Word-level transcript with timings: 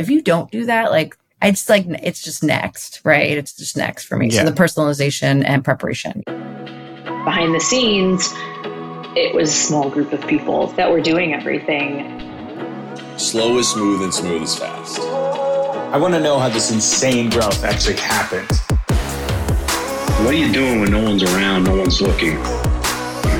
if 0.00 0.10
you 0.10 0.22
don't 0.22 0.50
do 0.50 0.66
that, 0.66 0.90
like 0.90 1.16
I 1.42 1.50
just 1.50 1.68
like 1.68 1.86
it's 2.02 2.22
just 2.22 2.42
next, 2.42 3.00
right? 3.04 3.36
It's 3.36 3.56
just 3.56 3.76
next 3.76 4.04
for 4.04 4.16
me. 4.16 4.28
Yeah. 4.28 4.44
So 4.44 4.50
the 4.50 4.56
personalization 4.56 5.44
and 5.44 5.64
preparation. 5.64 6.22
Behind 7.24 7.54
the 7.54 7.60
scenes, 7.60 8.32
it 9.16 9.34
was 9.34 9.50
a 9.50 9.54
small 9.54 9.90
group 9.90 10.12
of 10.12 10.26
people 10.26 10.68
that 10.68 10.90
were 10.90 11.00
doing 11.00 11.34
everything. 11.34 12.18
Slow 13.18 13.58
is 13.58 13.68
smooth 13.68 14.02
and 14.02 14.12
smooth 14.12 14.42
is 14.42 14.56
fast. 14.56 15.00
I 15.00 15.98
want 15.98 16.14
to 16.14 16.20
know 16.20 16.38
how 16.38 16.48
this 16.48 16.70
insane 16.70 17.30
growth 17.30 17.64
actually 17.64 17.96
happened. 17.96 18.50
What 20.24 20.34
are 20.34 20.38
you 20.38 20.52
doing 20.52 20.80
when 20.80 20.90
no 20.90 21.02
one's 21.02 21.22
around, 21.22 21.64
no 21.64 21.76
one's 21.76 22.00
looking? 22.00 22.36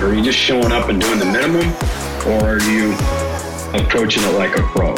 Are 0.02 0.14
you 0.14 0.22
just 0.22 0.38
showing 0.38 0.72
up 0.72 0.88
and 0.88 1.00
doing 1.00 1.18
the 1.18 1.26
minimum, 1.26 1.72
or 2.26 2.56
are 2.56 2.62
you 2.62 2.92
approaching 3.78 4.22
it 4.24 4.34
like 4.34 4.58
a 4.58 4.62
pro? 4.62 4.94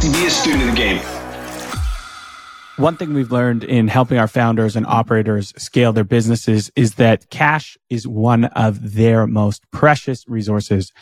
Be 0.00 0.26
a 0.26 0.30
student 0.30 0.62
of 0.62 0.70
the 0.70 0.76
game. 0.76 1.00
One 2.76 2.96
thing 2.96 3.14
we've 3.14 3.32
learned 3.32 3.64
in 3.64 3.88
helping 3.88 4.18
our 4.18 4.28
founders 4.28 4.76
and 4.76 4.86
operators 4.86 5.52
scale 5.56 5.92
their 5.92 6.04
businesses 6.04 6.70
is 6.76 6.94
that 6.94 7.30
cash 7.30 7.76
is 7.90 8.06
one 8.06 8.44
of 8.44 8.94
their 8.94 9.26
most 9.26 9.68
precious 9.72 10.24
resources. 10.28 10.92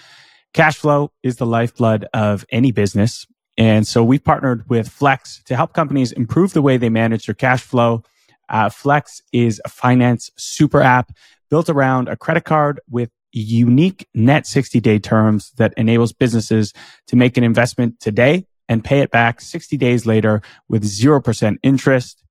Cash 0.54 0.76
flow 0.76 1.12
is 1.22 1.36
the 1.36 1.46
lifeblood 1.46 2.06
of 2.14 2.44
any 2.50 2.72
business. 2.72 3.26
And 3.58 3.86
so 3.86 4.02
we've 4.02 4.24
partnered 4.24 4.68
with 4.68 4.88
Flex 4.88 5.42
to 5.44 5.56
help 5.56 5.72
companies 5.74 6.12
improve 6.12 6.54
the 6.54 6.62
way 6.62 6.76
they 6.76 6.88
manage 6.88 7.26
their 7.26 7.34
cash 7.34 7.62
flow 7.62 8.02
uh, 8.48 8.70
Flex 8.70 9.22
is 9.32 9.60
a 9.64 9.68
finance 9.68 10.30
super 10.36 10.80
app 10.80 11.12
built 11.50 11.68
around 11.68 12.08
a 12.08 12.16
credit 12.16 12.44
card 12.44 12.80
with 12.88 13.10
unique 13.32 14.08
net 14.14 14.46
60 14.46 14.80
day 14.80 14.98
terms 14.98 15.52
that 15.56 15.74
enables 15.76 16.12
businesses 16.12 16.72
to 17.06 17.16
make 17.16 17.36
an 17.36 17.44
investment 17.44 18.00
today 18.00 18.46
and 18.68 18.84
pay 18.84 19.00
it 19.00 19.10
back 19.10 19.40
60 19.40 19.76
days 19.76 20.06
later 20.06 20.42
with 20.68 20.84
0% 20.84 21.56
interest. 21.62 22.22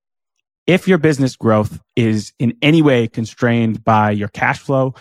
If 0.67 0.88
your 0.88 0.98
business 0.98 1.35
growth 1.35 1.80
is 1.95 2.33
in 2.39 2.58
any 2.61 2.81
way 2.81 3.08
constrained 3.08 3.83
by 3.83 4.11
your 4.11 4.30
cash 4.30 4.59
flow, 4.59 4.95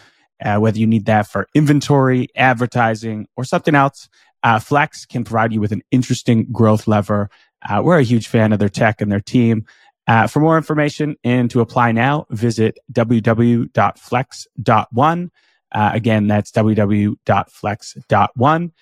uh, 0.45 0.59
whether 0.59 0.79
you 0.79 0.87
need 0.87 1.07
that 1.07 1.27
for 1.27 1.49
inventory, 1.55 2.29
advertising, 2.37 3.27
or 3.37 3.45
something 3.45 3.75
else, 3.75 4.09
uh, 4.43 4.59
Flex 4.59 5.07
can 5.07 5.25
provide 5.25 5.53
you 5.53 5.61
with 5.61 5.73
an 5.73 5.83
interesting 5.91 6.47
growth 6.53 6.87
lever. 6.87 7.31
Uh, 7.67 7.81
we're 7.83 7.99
a 7.99 8.03
huge 8.03 8.29
fan 8.29 8.53
of 8.53 8.59
their 8.59 8.69
tech 8.69 9.01
and 9.01 9.11
their 9.11 9.21
team. 9.21 9.65
Uh, 10.07 10.27
for 10.27 10.41
more 10.41 10.59
information 10.59 11.17
and 11.25 11.51
to 11.51 11.63
apply 11.63 11.93
now, 11.93 12.27
visit 12.29 12.79
www.flex.one. 12.93 15.31
Uh, 15.73 15.91
again, 15.95 16.27
that's 16.27 16.53
www.flex.one. 16.53 18.73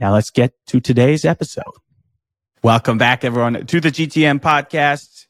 Now 0.00 0.14
let's 0.14 0.30
get 0.30 0.54
to 0.68 0.80
today's 0.80 1.26
episode. 1.26 1.74
Welcome 2.62 2.98
back, 2.98 3.24
everyone, 3.24 3.66
to 3.66 3.80
the 3.80 3.90
GTM 3.90 4.40
podcast. 4.40 5.26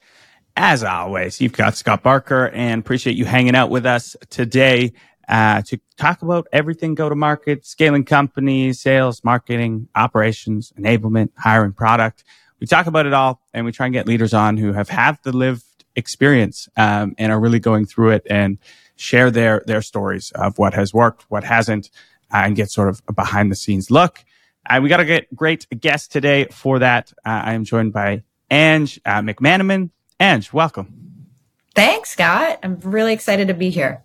As 0.57 0.83
always, 0.83 1.41
you've 1.41 1.53
got 1.53 1.77
Scott 1.77 2.03
Barker 2.03 2.49
and 2.49 2.81
appreciate 2.81 3.17
you 3.17 3.25
hanging 3.25 3.55
out 3.55 3.71
with 3.71 3.87
us 3.87 4.17
today 4.31 4.93
uh, 5.29 5.63
to 5.63 5.81
talk 5.97 6.23
about 6.23 6.49
everything 6.53 6.95
go 6.95 7.09
to 7.09 7.15
market, 7.15 7.65
scaling 7.65 8.05
companies, 8.05 8.81
sales, 8.81 9.23
marketing, 9.23 9.89
operations, 9.95 10.73
enablement, 10.77 11.31
hiring 11.37 11.73
product 11.73 12.25
we 12.61 12.67
talk 12.67 12.87
about 12.87 13.07
it 13.07 13.13
all 13.13 13.41
and 13.53 13.65
we 13.65 13.73
try 13.73 13.87
and 13.87 13.93
get 13.93 14.07
leaders 14.07 14.35
on 14.35 14.57
who 14.57 14.73
have 14.75 14.91
had 14.91 15.19
the 15.23 15.33
lived 15.33 15.65
experience 15.97 16.69
um, 16.77 17.15
and 17.19 17.33
are 17.33 17.41
really 17.41 17.59
going 17.59 17.87
through 17.87 18.11
it 18.11 18.27
and 18.31 18.59
share 18.97 19.31
their 19.31 19.65
their 19.67 19.83
stories 19.83 20.31
of 20.33 20.59
what 20.59 20.75
has 20.75 20.93
worked, 20.93 21.25
what 21.31 21.43
hasn't, 21.43 21.91
uh, 22.33 22.43
and 22.45 22.55
get 22.55 22.71
sort 22.71 22.89
of 22.89 23.03
a 23.09 23.13
behind 23.13 23.51
the 23.51 23.57
scenes 23.57 23.91
look. 23.91 24.25
And 24.69 24.81
uh, 24.81 24.83
we 24.83 24.89
got 24.89 25.01
a 25.01 25.05
get 25.05 25.35
great 25.35 25.67
guest 25.81 26.13
today 26.13 26.47
for 26.47 26.79
that. 26.79 27.13
Uh, 27.25 27.43
I 27.45 27.55
am 27.55 27.65
joined 27.65 27.93
by 27.93 28.23
Ang 28.51 28.83
uh, 29.05 29.21
McManamon. 29.21 29.91
Ang, 30.19 30.45
welcome. 30.53 31.27
Thanks, 31.75 32.11
Scott. 32.11 32.59
I'm 32.63 32.79
really 32.81 33.13
excited 33.13 33.49
to 33.49 33.55
be 33.55 33.71
here. 33.71 34.03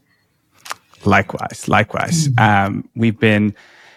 Likewise, 1.03 1.67
likewise. 1.67 2.29
Um, 2.37 2.89
we've 2.95 3.19
been 3.19 3.53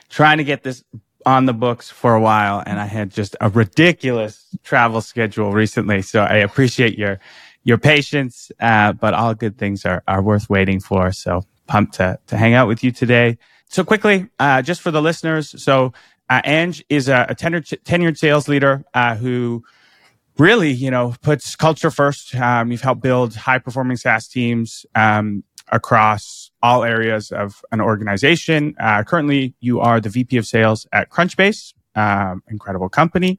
trying 0.08 0.38
to 0.38 0.44
get 0.44 0.62
this 0.62 0.84
on 1.24 1.46
the 1.46 1.52
books 1.52 1.90
for 1.90 2.14
a 2.14 2.20
while 2.20 2.62
and 2.64 2.80
I 2.80 2.86
had 2.86 3.10
just 3.10 3.36
a 3.40 3.48
ridiculous 3.48 4.46
travel 4.64 5.00
schedule 5.00 5.52
recently. 5.52 6.02
So 6.02 6.22
I 6.22 6.36
appreciate 6.36 6.98
your, 6.98 7.20
your 7.64 7.78
patience. 7.78 8.50
Uh, 8.58 8.92
but 8.92 9.14
all 9.14 9.34
good 9.34 9.58
things 9.58 9.84
are, 9.84 10.02
are 10.08 10.22
worth 10.22 10.48
waiting 10.48 10.80
for. 10.80 11.12
So 11.12 11.42
pumped 11.66 11.94
to, 11.94 12.18
to 12.26 12.36
hang 12.36 12.54
out 12.54 12.66
with 12.66 12.82
you 12.82 12.90
today. 12.90 13.38
So 13.68 13.84
quickly, 13.84 14.28
uh, 14.38 14.62
just 14.62 14.80
for 14.80 14.90
the 14.90 15.02
listeners. 15.02 15.62
So, 15.62 15.92
uh, 16.28 16.40
Ang 16.44 16.74
is 16.88 17.08
a, 17.08 17.26
a 17.30 17.34
tenured, 17.34 17.66
tenured 17.84 18.18
sales 18.18 18.48
leader, 18.48 18.84
uh, 18.94 19.14
who 19.16 19.64
really, 20.38 20.70
you 20.70 20.90
know, 20.90 21.14
puts 21.22 21.56
culture 21.56 21.90
first. 21.90 22.34
Um, 22.34 22.70
you've 22.70 22.80
helped 22.80 23.02
build 23.02 23.34
high 23.34 23.58
performing 23.58 23.96
SaaS 23.96 24.28
teams, 24.28 24.86
um, 24.94 25.42
across 25.70 26.50
all 26.62 26.84
areas 26.84 27.30
of 27.30 27.62
an 27.72 27.80
organization. 27.80 28.74
Uh, 28.80 29.02
currently, 29.02 29.54
you 29.60 29.80
are 29.80 30.00
the 30.00 30.08
VP 30.08 30.36
of 30.36 30.46
Sales 30.46 30.86
at 30.92 31.10
Crunchbase, 31.10 31.74
um, 31.94 32.42
incredible 32.48 32.88
company, 32.88 33.38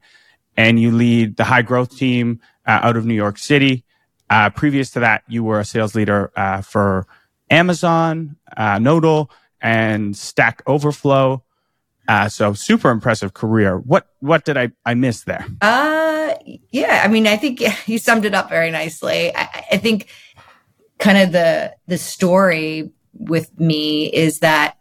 and 0.56 0.80
you 0.80 0.90
lead 0.90 1.36
the 1.36 1.44
high 1.44 1.62
growth 1.62 1.96
team 1.96 2.40
uh, 2.66 2.80
out 2.82 2.96
of 2.96 3.04
New 3.06 3.14
York 3.14 3.38
City. 3.38 3.84
Uh, 4.28 4.50
previous 4.50 4.90
to 4.92 5.00
that, 5.00 5.24
you 5.26 5.42
were 5.42 5.60
a 5.60 5.64
sales 5.64 5.94
leader 5.94 6.30
uh, 6.36 6.60
for 6.60 7.06
Amazon, 7.50 8.36
uh, 8.56 8.76
Knotel, 8.76 9.28
and 9.60 10.16
Stack 10.16 10.62
Overflow. 10.66 11.42
Uh, 12.10 12.28
so 12.28 12.52
super 12.52 12.90
impressive 12.90 13.34
career. 13.34 13.78
What 13.78 14.08
what 14.18 14.44
did 14.44 14.56
I 14.56 14.72
I 14.84 14.94
miss 14.94 15.22
there? 15.22 15.46
Uh 15.62 16.34
yeah, 16.72 17.02
I 17.04 17.08
mean 17.08 17.28
I 17.28 17.36
think 17.36 17.62
you 17.86 17.98
summed 17.98 18.24
it 18.24 18.34
up 18.34 18.48
very 18.48 18.72
nicely. 18.72 19.32
I, 19.32 19.64
I 19.70 19.76
think 19.76 20.08
kind 20.98 21.18
of 21.18 21.30
the 21.30 21.72
the 21.86 21.98
story 21.98 22.90
with 23.14 23.56
me 23.60 24.06
is 24.06 24.40
that 24.40 24.76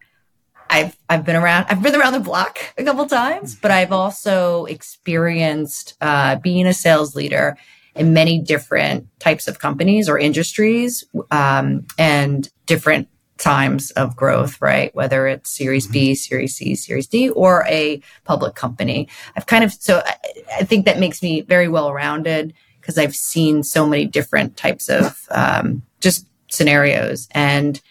I've 0.71 0.97
I've 1.07 1.23
been 1.23 1.35
around 1.35 1.67
I've 1.69 1.83
been 1.83 1.95
around 1.95 2.13
the 2.13 2.19
block 2.19 2.57
a 2.79 2.83
couple 2.83 3.05
times, 3.05 3.55
but 3.55 3.69
I've 3.69 3.91
also 3.91 4.65
experienced 4.65 5.97
uh, 6.01 6.37
being 6.37 6.65
a 6.65 6.73
sales 6.73 7.15
leader 7.15 7.57
in 7.93 8.11
many 8.11 8.39
different 8.39 9.07
types 9.19 9.47
of 9.47 9.59
companies 9.59 10.09
or 10.09 10.17
industries 10.17 11.03
um, 11.29 11.85
and 11.99 12.49
different 12.65 13.07
times 13.39 13.91
of 13.91 14.15
growth, 14.15 14.61
right? 14.61 14.93
Whether 14.93 15.27
it's 15.27 15.49
Series 15.49 15.87
B, 15.87 16.11
mm-hmm. 16.11 16.15
Series 16.15 16.55
C, 16.55 16.75
Series 16.75 17.07
D, 17.07 17.29
or 17.29 17.65
a 17.67 18.01
public 18.25 18.55
company. 18.55 19.07
I've 19.35 19.47
kind 19.47 19.63
of 19.63 19.73
so 19.73 20.03
I, 20.05 20.15
I 20.59 20.63
think 20.63 20.85
that 20.85 20.99
makes 20.99 21.23
me 21.23 21.41
very 21.41 21.67
well 21.67 21.93
rounded 21.93 22.53
because 22.79 22.97
I've 22.97 23.15
seen 23.15 23.63
so 23.63 23.87
many 23.87 24.05
different 24.05 24.57
types 24.57 24.89
of 24.89 25.27
um, 25.31 25.83
just 25.99 26.27
scenarios 26.49 27.27
and 27.31 27.81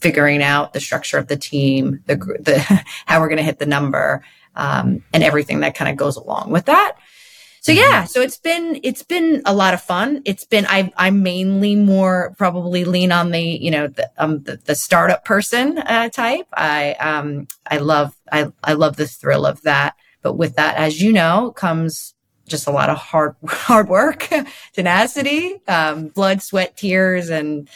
figuring 0.00 0.42
out 0.42 0.72
the 0.72 0.80
structure 0.80 1.18
of 1.18 1.28
the 1.28 1.36
team, 1.36 2.02
the, 2.06 2.16
the 2.16 2.58
how 3.06 3.20
we're 3.20 3.28
going 3.28 3.36
to 3.38 3.42
hit 3.42 3.58
the 3.58 3.66
number, 3.66 4.24
um, 4.56 5.04
and 5.12 5.22
everything 5.22 5.60
that 5.60 5.74
kind 5.74 5.90
of 5.90 5.96
goes 5.96 6.16
along 6.16 6.50
with 6.50 6.64
that. 6.66 6.96
So 7.66 7.72
mm-hmm. 7.72 7.80
yeah, 7.80 8.04
so 8.04 8.20
it's 8.20 8.38
been 8.38 8.78
it's 8.84 9.02
been 9.02 9.42
a 9.44 9.52
lot 9.52 9.74
of 9.74 9.82
fun. 9.82 10.22
It's 10.24 10.44
been 10.44 10.66
I 10.68 10.92
I 10.96 11.10
mainly 11.10 11.74
more 11.74 12.32
probably 12.38 12.84
lean 12.84 13.10
on 13.10 13.32
the 13.32 13.42
you 13.42 13.72
know 13.72 13.88
the 13.88 14.08
um 14.18 14.44
the, 14.44 14.58
the 14.58 14.76
startup 14.76 15.24
person 15.24 15.78
uh, 15.78 16.08
type. 16.08 16.46
I 16.52 16.92
um 16.92 17.48
I 17.68 17.78
love 17.78 18.14
I 18.30 18.52
I 18.62 18.74
love 18.74 18.94
the 18.94 19.08
thrill 19.08 19.44
of 19.44 19.62
that. 19.62 19.96
But 20.22 20.34
with 20.34 20.54
that, 20.54 20.76
as 20.76 21.02
you 21.02 21.12
know, 21.12 21.50
comes 21.56 22.14
just 22.46 22.68
a 22.68 22.70
lot 22.70 22.88
of 22.88 22.98
hard 22.98 23.34
hard 23.48 23.88
work, 23.88 24.28
tenacity, 24.72 25.60
um, 25.66 26.06
blood, 26.06 26.42
sweat, 26.42 26.76
tears, 26.76 27.30
and 27.30 27.68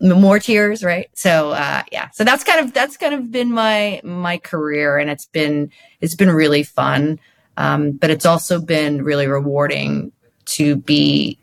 more 0.00 0.38
tears, 0.38 0.82
right? 0.82 1.10
So 1.12 1.50
uh, 1.50 1.82
yeah, 1.92 2.08
so 2.14 2.24
that's 2.24 2.42
kind 2.42 2.60
of 2.64 2.72
that's 2.72 2.96
kind 2.96 3.12
of 3.12 3.30
been 3.30 3.52
my 3.52 4.00
my 4.02 4.38
career, 4.38 4.96
and 4.96 5.10
it's 5.10 5.26
been 5.26 5.72
it's 6.00 6.14
been 6.14 6.30
really 6.30 6.62
fun, 6.62 7.20
um, 7.56 7.92
but 7.92 8.10
it's 8.10 8.26
also 8.26 8.60
been 8.60 9.02
really 9.02 9.26
rewarding 9.26 10.12
to 10.46 10.76
be 10.76 11.38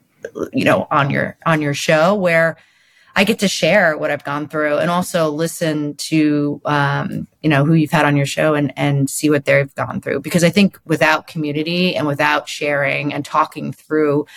you 0.53 0.63
know 0.63 0.87
on 0.91 1.09
your 1.09 1.37
on 1.45 1.61
your 1.61 1.73
show 1.73 2.13
where 2.15 2.57
I 3.15 3.23
get 3.23 3.39
to 3.39 3.47
share 3.47 3.97
what 3.97 4.11
I've 4.11 4.23
gone 4.23 4.47
through 4.47 4.77
and 4.77 4.89
also 4.89 5.29
listen 5.29 5.95
to, 5.95 6.61
um, 6.65 7.27
you 7.41 7.49
know, 7.49 7.65
who 7.65 7.73
you've 7.73 7.91
had 7.91 8.05
on 8.05 8.15
your 8.15 8.25
show 8.25 8.53
and, 8.53 8.71
and 8.77 9.09
see 9.09 9.29
what 9.29 9.45
they've 9.45 9.73
gone 9.75 10.01
through. 10.01 10.21
Because 10.21 10.43
I 10.43 10.49
think 10.49 10.79
without 10.85 11.27
community 11.27 11.95
and 11.95 12.07
without 12.07 12.47
sharing 12.47 13.13
and 13.13 13.25
talking 13.25 13.73
through 13.73 14.27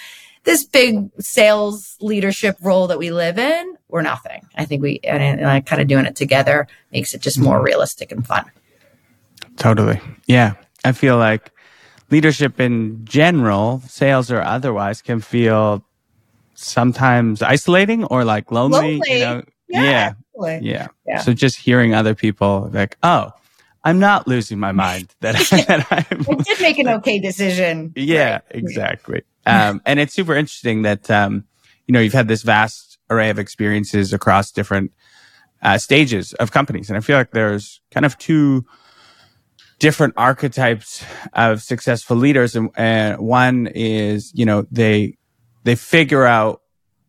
this 0.42 0.64
big 0.64 1.08
sales 1.20 1.96
leadership 2.00 2.56
role 2.60 2.88
that 2.88 2.98
we 2.98 3.10
live 3.10 3.38
in, 3.38 3.76
we're 3.88 4.02
nothing. 4.02 4.46
I 4.56 4.64
think 4.64 4.82
we, 4.82 5.00
and, 5.04 5.40
and 5.40 5.66
kind 5.66 5.80
of 5.80 5.88
doing 5.88 6.04
it 6.04 6.16
together 6.16 6.66
makes 6.92 7.14
it 7.14 7.20
just 7.20 7.38
more 7.38 7.56
mm-hmm. 7.56 7.66
realistic 7.66 8.10
and 8.10 8.26
fun. 8.26 8.50
Totally. 9.56 10.00
Yeah. 10.26 10.54
I 10.84 10.92
feel 10.92 11.16
like 11.16 11.50
leadership 12.14 12.60
in 12.60 13.04
general, 13.04 13.82
sales 13.88 14.30
or 14.30 14.40
otherwise, 14.40 15.02
can 15.02 15.18
feel 15.18 15.84
sometimes 16.54 17.42
isolating 17.42 18.04
or 18.04 18.24
like 18.24 18.52
lonely, 18.52 18.78
lonely. 18.78 19.12
you 19.12 19.18
know? 19.18 19.42
Yeah. 19.68 20.12
Yeah. 20.40 20.58
yeah. 20.62 20.86
yeah. 21.08 21.18
So 21.18 21.32
just 21.32 21.56
hearing 21.56 21.92
other 21.92 22.14
people 22.14 22.70
like, 22.72 22.96
oh, 23.02 23.32
I'm 23.82 23.98
not 23.98 24.28
losing 24.28 24.60
my 24.60 24.70
mind. 24.70 25.12
That, 25.22 25.34
that 25.66 25.86
I'm, 25.90 26.20
I 26.30 26.42
did 26.44 26.60
make 26.60 26.78
an 26.78 26.88
okay 26.98 27.18
decision. 27.18 27.92
Yeah, 27.96 28.34
right. 28.34 28.42
exactly. 28.50 29.22
Um, 29.44 29.82
and 29.84 29.98
it's 29.98 30.14
super 30.14 30.36
interesting 30.36 30.82
that, 30.82 31.10
um, 31.10 31.44
you 31.88 31.92
know, 31.92 32.00
you've 32.00 32.12
had 32.12 32.28
this 32.28 32.42
vast 32.42 32.96
array 33.10 33.28
of 33.30 33.40
experiences 33.40 34.12
across 34.12 34.52
different 34.52 34.92
uh, 35.62 35.78
stages 35.78 36.32
of 36.34 36.52
companies. 36.52 36.88
And 36.90 36.96
I 36.96 37.00
feel 37.00 37.18
like 37.18 37.32
there's 37.32 37.80
kind 37.90 38.06
of 38.06 38.16
two 38.18 38.64
different 39.78 40.14
archetypes 40.16 41.04
of 41.32 41.62
successful 41.62 42.16
leaders. 42.16 42.56
And, 42.56 42.70
and 42.76 43.18
one 43.18 43.68
is, 43.74 44.32
you 44.34 44.46
know, 44.46 44.66
they, 44.70 45.16
they 45.64 45.74
figure 45.74 46.24
out 46.24 46.62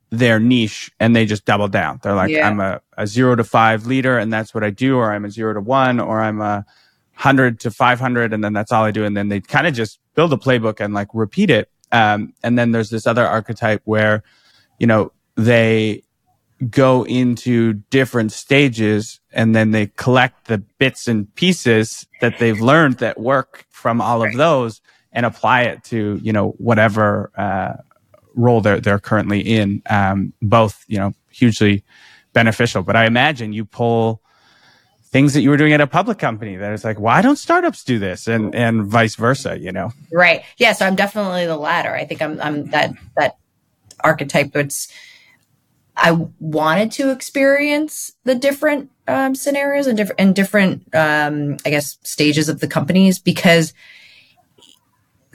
their 0.09 0.39
niche 0.39 0.91
and 0.99 1.15
they 1.15 1.25
just 1.25 1.45
double 1.45 1.67
down. 1.67 1.99
They're 2.01 2.15
like, 2.15 2.31
yeah. 2.31 2.47
I'm 2.47 2.59
a, 2.59 2.81
a 2.97 3.07
zero 3.07 3.35
to 3.35 3.43
five 3.43 3.85
leader 3.85 4.17
and 4.17 4.31
that's 4.31 4.53
what 4.53 4.63
I 4.63 4.69
do, 4.69 4.97
or 4.97 5.11
I'm 5.11 5.25
a 5.25 5.31
zero 5.31 5.53
to 5.53 5.61
one, 5.61 5.99
or 5.99 6.21
I'm 6.21 6.41
a 6.41 6.65
hundred 7.13 7.59
to 7.61 7.71
500 7.71 8.33
and 8.33 8.43
then 8.43 8.53
that's 8.53 8.71
all 8.71 8.83
I 8.83 8.91
do. 8.91 9.05
And 9.05 9.15
then 9.15 9.29
they 9.29 9.41
kind 9.41 9.67
of 9.67 9.73
just 9.73 9.99
build 10.15 10.33
a 10.33 10.37
playbook 10.37 10.79
and 10.79 10.93
like 10.93 11.07
repeat 11.13 11.49
it. 11.49 11.69
Um, 11.91 12.33
and 12.43 12.57
then 12.57 12.71
there's 12.71 12.89
this 12.89 13.07
other 13.07 13.25
archetype 13.25 13.81
where, 13.85 14.23
you 14.79 14.87
know, 14.87 15.11
they 15.35 16.03
go 16.69 17.05
into 17.05 17.73
different 17.89 18.31
stages 18.31 19.19
and 19.33 19.53
then 19.53 19.71
they 19.71 19.87
collect 19.87 20.47
the 20.47 20.57
bits 20.57 21.07
and 21.07 21.33
pieces 21.35 22.07
that 22.21 22.39
they've 22.39 22.61
learned 22.61 22.99
that 22.99 23.19
work 23.19 23.65
from 23.69 23.99
all 23.99 24.25
of 24.25 24.33
those 24.33 24.81
and 25.11 25.25
apply 25.25 25.63
it 25.63 25.83
to, 25.83 26.19
you 26.23 26.31
know, 26.31 26.51
whatever, 26.51 27.31
uh, 27.37 27.73
role 28.35 28.61
they're, 28.61 28.79
they're 28.79 28.99
currently 28.99 29.41
in. 29.41 29.81
Um, 29.89 30.33
both, 30.41 30.83
you 30.87 30.97
know, 30.97 31.13
hugely 31.29 31.83
beneficial. 32.31 32.83
But 32.83 32.95
I 32.95 33.05
imagine 33.05 33.51
you 33.51 33.65
pull 33.65 34.21
things 35.03 35.33
that 35.33 35.41
you 35.41 35.49
were 35.49 35.57
doing 35.57 35.73
at 35.73 35.81
a 35.81 35.87
public 35.87 36.19
company 36.19 36.55
that 36.55 36.71
is 36.71 36.83
like, 36.83 36.99
why 36.99 37.21
don't 37.21 37.37
startups 37.37 37.83
do 37.83 37.99
this? 37.99 38.27
And, 38.27 38.55
and 38.55 38.85
vice 38.85 39.15
versa, 39.15 39.57
you 39.59 39.71
know? 39.71 39.91
Right. 40.11 40.43
Yeah. 40.57 40.71
So 40.71 40.85
I'm 40.85 40.95
definitely 40.95 41.45
the 41.45 41.57
latter. 41.57 41.93
I 41.93 42.05
think 42.05 42.21
I'm, 42.21 42.41
I'm 42.41 42.65
that, 42.71 42.93
that 43.17 43.37
archetype 44.01 44.51
that's, 44.53 44.89
I 45.97 46.11
wanted 46.39 46.91
to 46.93 47.11
experience 47.11 48.13
the 48.23 48.35
different 48.35 48.91
um, 49.07 49.35
scenarios 49.35 49.87
and 49.87 49.95
different 49.95 50.19
and 50.19 50.35
different, 50.35 50.95
um, 50.95 51.57
I 51.65 51.69
guess, 51.69 51.97
stages 52.03 52.49
of 52.49 52.59
the 52.59 52.67
companies 52.67 53.19
because 53.19 53.73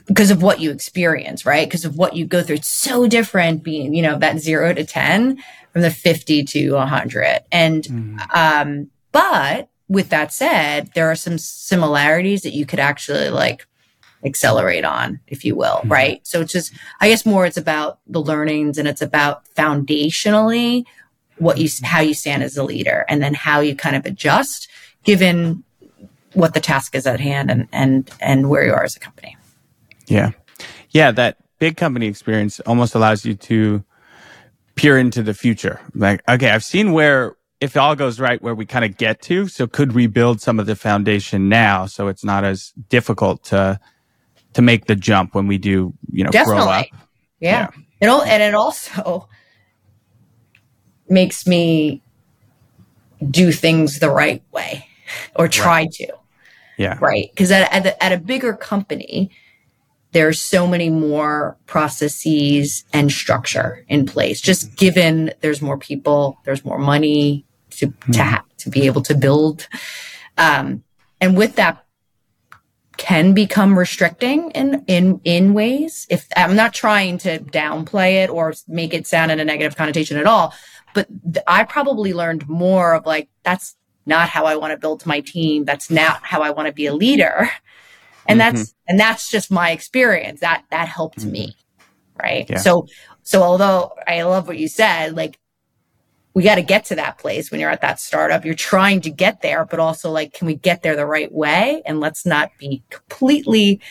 because 0.07 0.31
of 0.31 0.41
what 0.41 0.59
you 0.59 0.71
experience, 0.71 1.45
right? 1.45 1.67
Because 1.67 1.85
of 1.85 1.97
what 1.97 2.15
you 2.15 2.25
go 2.25 2.43
through. 2.43 2.57
It's 2.57 2.67
so 2.67 3.07
different 3.07 3.63
being, 3.63 3.93
you 3.93 4.01
know, 4.01 4.17
that 4.19 4.39
zero 4.39 4.73
to 4.73 4.83
10 4.83 5.41
from 5.71 5.81
the 5.81 5.91
50 5.91 6.43
to 6.43 6.71
100. 6.73 7.41
And, 7.51 7.83
mm. 7.83 8.35
um, 8.35 8.89
but 9.13 9.69
with 9.87 10.09
that 10.09 10.33
said, 10.33 10.89
there 10.95 11.09
are 11.09 11.15
some 11.15 11.37
similarities 11.37 12.41
that 12.41 12.53
you 12.53 12.65
could 12.65 12.79
actually 12.79 13.29
like 13.29 13.65
accelerate 14.23 14.85
on, 14.85 15.19
if 15.27 15.43
you 15.43 15.55
will, 15.55 15.81
mm. 15.83 15.89
right? 15.89 16.25
So 16.27 16.41
it's 16.41 16.53
just, 16.53 16.73
I 16.99 17.09
guess 17.09 17.25
more 17.25 17.45
it's 17.45 17.57
about 17.57 17.99
the 18.07 18.21
learnings 18.21 18.77
and 18.77 18.87
it's 18.87 19.01
about 19.01 19.45
foundationally 19.55 20.85
what 21.37 21.57
you, 21.57 21.69
how 21.83 22.01
you 22.01 22.13
stand 22.13 22.43
as 22.43 22.57
a 22.57 22.63
leader 22.63 23.05
and 23.09 23.21
then 23.21 23.33
how 23.33 23.61
you 23.61 23.75
kind 23.75 23.95
of 23.95 24.05
adjust 24.05 24.69
given 25.03 25.63
what 26.33 26.53
the 26.53 26.59
task 26.59 26.95
is 26.95 27.07
at 27.07 27.19
hand 27.19 27.49
and, 27.49 27.67
and, 27.71 28.09
and 28.19 28.49
where 28.49 28.65
you 28.65 28.73
are 28.73 28.83
as 28.83 28.95
a 28.95 28.99
company. 28.99 29.35
Yeah. 30.07 30.31
Yeah. 30.91 31.11
That 31.11 31.37
big 31.59 31.77
company 31.77 32.07
experience 32.07 32.59
almost 32.61 32.95
allows 32.95 33.25
you 33.25 33.33
to 33.35 33.83
peer 34.75 34.97
into 34.97 35.23
the 35.23 35.33
future. 35.33 35.79
Like, 35.95 36.21
okay, 36.29 36.49
I've 36.49 36.63
seen 36.63 36.91
where, 36.91 37.35
if 37.59 37.77
all 37.77 37.95
goes 37.95 38.19
right, 38.19 38.41
where 38.41 38.55
we 38.55 38.65
kind 38.65 38.85
of 38.85 38.97
get 38.97 39.21
to. 39.23 39.47
So 39.47 39.67
could 39.67 39.91
we 39.91 40.07
build 40.07 40.41
some 40.41 40.59
of 40.59 40.65
the 40.65 40.75
foundation 40.75 41.49
now 41.49 41.85
so 41.85 42.07
it's 42.07 42.23
not 42.23 42.43
as 42.43 42.73
difficult 42.89 43.43
to, 43.45 43.79
to 44.53 44.61
make 44.61 44.85
the 44.85 44.95
jump 44.95 45.35
when 45.35 45.47
we 45.47 45.57
do, 45.57 45.93
you 46.11 46.23
know, 46.23 46.31
Definitely. 46.31 46.63
grow 46.63 46.71
up? 46.71 46.85
Yeah. 47.39 47.69
yeah. 47.75 47.81
It 48.01 48.07
all, 48.07 48.23
and 48.23 48.41
it 48.41 48.55
also 48.55 49.27
makes 51.07 51.45
me 51.45 52.01
do 53.29 53.51
things 53.51 53.99
the 53.99 54.09
right 54.09 54.43
way 54.51 54.87
or 55.35 55.47
try 55.47 55.81
right. 55.81 55.91
to. 55.91 56.07
Yeah. 56.77 56.97
Right. 56.99 57.29
Because 57.31 57.51
at, 57.51 57.71
at, 57.71 57.97
at 58.01 58.11
a 58.11 58.17
bigger 58.17 58.53
company, 58.53 59.29
there's 60.13 60.39
so 60.39 60.67
many 60.67 60.89
more 60.89 61.57
processes 61.67 62.83
and 62.91 63.11
structure 63.11 63.85
in 63.87 64.05
place. 64.05 64.41
Just 64.41 64.75
given 64.75 65.33
there's 65.41 65.61
more 65.61 65.77
people, 65.77 66.39
there's 66.43 66.65
more 66.65 66.79
money 66.79 67.45
to 67.71 67.87
mm-hmm. 67.87 68.11
to, 68.11 68.23
ha- 68.23 68.45
to 68.57 68.69
be 68.69 68.85
able 68.85 69.01
to 69.03 69.15
build, 69.15 69.67
um, 70.37 70.83
and 71.21 71.37
with 71.37 71.55
that 71.55 71.85
can 73.01 73.33
become 73.33 73.77
restricting 73.77 74.51
in 74.51 74.83
in 74.87 75.19
in 75.23 75.53
ways. 75.53 76.05
If 76.09 76.27
I'm 76.37 76.55
not 76.55 76.73
trying 76.73 77.17
to 77.19 77.39
downplay 77.39 78.23
it 78.23 78.29
or 78.29 78.53
make 78.67 78.93
it 78.93 79.07
sound 79.07 79.31
in 79.31 79.39
a 79.39 79.45
negative 79.45 79.75
connotation 79.75 80.17
at 80.17 80.27
all, 80.27 80.53
but 80.93 81.07
th- 81.33 81.43
I 81.47 81.63
probably 81.63 82.13
learned 82.13 82.47
more 82.47 82.93
of 82.93 83.05
like 83.05 83.27
that's 83.43 83.75
not 84.05 84.29
how 84.29 84.45
I 84.45 84.55
want 84.55 84.71
to 84.71 84.77
build 84.77 85.05
my 85.05 85.19
team. 85.21 85.65
That's 85.65 85.89
not 85.89 86.23
how 86.23 86.41
I 86.41 86.51
want 86.51 86.67
to 86.67 86.73
be 86.73 86.85
a 86.85 86.93
leader 86.93 87.49
and 88.27 88.39
mm-hmm. 88.39 88.55
that's 88.55 88.75
and 88.87 88.99
that's 88.99 89.29
just 89.29 89.51
my 89.51 89.71
experience 89.71 90.39
that 90.39 90.63
that 90.71 90.87
helped 90.87 91.19
mm-hmm. 91.19 91.31
me 91.31 91.55
right 92.21 92.49
yeah. 92.49 92.57
so 92.57 92.87
so 93.23 93.43
although 93.43 93.93
i 94.07 94.21
love 94.23 94.47
what 94.47 94.57
you 94.57 94.67
said 94.67 95.15
like 95.15 95.37
we 96.33 96.43
got 96.43 96.55
to 96.55 96.61
get 96.61 96.85
to 96.85 96.95
that 96.95 97.17
place 97.17 97.51
when 97.51 97.59
you're 97.59 97.69
at 97.69 97.81
that 97.81 97.99
startup. 97.99 98.45
You're 98.45 98.55
trying 98.55 99.01
to 99.01 99.09
get 99.09 99.41
there 99.41 99.65
but 99.65 99.79
also 99.79 100.11
like 100.11 100.33
can 100.33 100.47
we 100.47 100.55
get 100.55 100.83
there 100.83 100.95
the 100.95 101.05
right 101.05 101.31
way? 101.31 101.81
And 101.85 101.99
let's 101.99 102.25
not 102.25 102.51
be 102.57 102.83
completely 102.89 103.81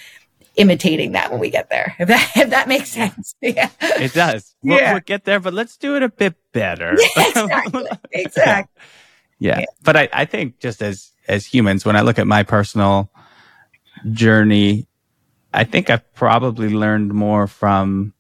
imitating 0.56 1.12
that 1.12 1.30
when 1.30 1.40
we 1.40 1.48
get 1.48 1.70
there 1.70 1.94
if 1.98 2.08
that 2.08 2.32
if 2.36 2.50
that 2.50 2.68
makes 2.68 2.90
sense. 2.90 3.34
Yeah. 3.42 3.70
It 3.80 4.12
does. 4.12 4.54
We'll, 4.62 4.78
yeah. 4.78 4.92
we'll 4.92 5.00
get 5.00 5.24
there 5.24 5.40
but 5.40 5.54
let's 5.54 5.76
do 5.76 5.96
it 5.96 6.02
a 6.02 6.08
bit 6.08 6.34
better. 6.52 6.96
Yeah, 6.98 7.28
exactly. 7.28 7.84
Exactly. 8.12 8.82
Yeah. 9.38 9.60
yeah. 9.60 9.66
but 9.82 9.96
I, 9.96 10.08
I 10.12 10.24
think 10.24 10.58
just 10.58 10.82
as 10.82 11.12
as 11.28 11.46
humans 11.46 11.84
when 11.84 11.96
i 11.96 12.00
look 12.00 12.18
at 12.18 12.26
my 12.26 12.42
personal 12.42 13.10
journey, 14.12 14.86
I 15.52 15.64
think 15.64 15.90
I've 15.90 16.12
probably 16.14 16.68
learned 16.68 17.12
more 17.12 17.46
from 17.46 18.14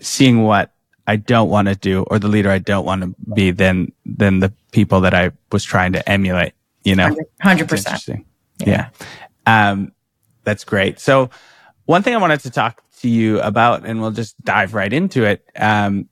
seeing 0.00 0.42
what 0.42 0.73
I 1.06 1.16
don't 1.16 1.50
want 1.50 1.68
to 1.68 1.74
do 1.74 2.04
or 2.04 2.18
the 2.18 2.28
leader 2.28 2.50
I 2.50 2.58
don't 2.58 2.84
want 2.84 3.02
to 3.02 3.14
be 3.34 3.50
than 3.50 3.92
than 4.06 4.40
the 4.40 4.52
people 4.72 5.00
that 5.02 5.14
I 5.14 5.32
was 5.52 5.64
trying 5.64 5.92
to 5.92 6.08
emulate. 6.08 6.52
You 6.84 6.96
know, 6.96 7.14
hundred 7.40 7.68
percent. 7.68 8.04
Yeah, 8.08 8.90
yeah. 9.46 9.70
Um, 9.70 9.92
that's 10.44 10.64
great. 10.64 11.00
So, 11.00 11.30
one 11.86 12.02
thing 12.02 12.14
I 12.14 12.18
wanted 12.18 12.40
to 12.40 12.50
talk 12.50 12.82
to 13.00 13.08
you 13.08 13.40
about, 13.40 13.84
and 13.84 14.00
we'll 14.00 14.10
just 14.10 14.42
dive 14.44 14.74
right 14.74 14.92
into 14.92 15.24
it. 15.24 15.46
Um, 15.56 16.08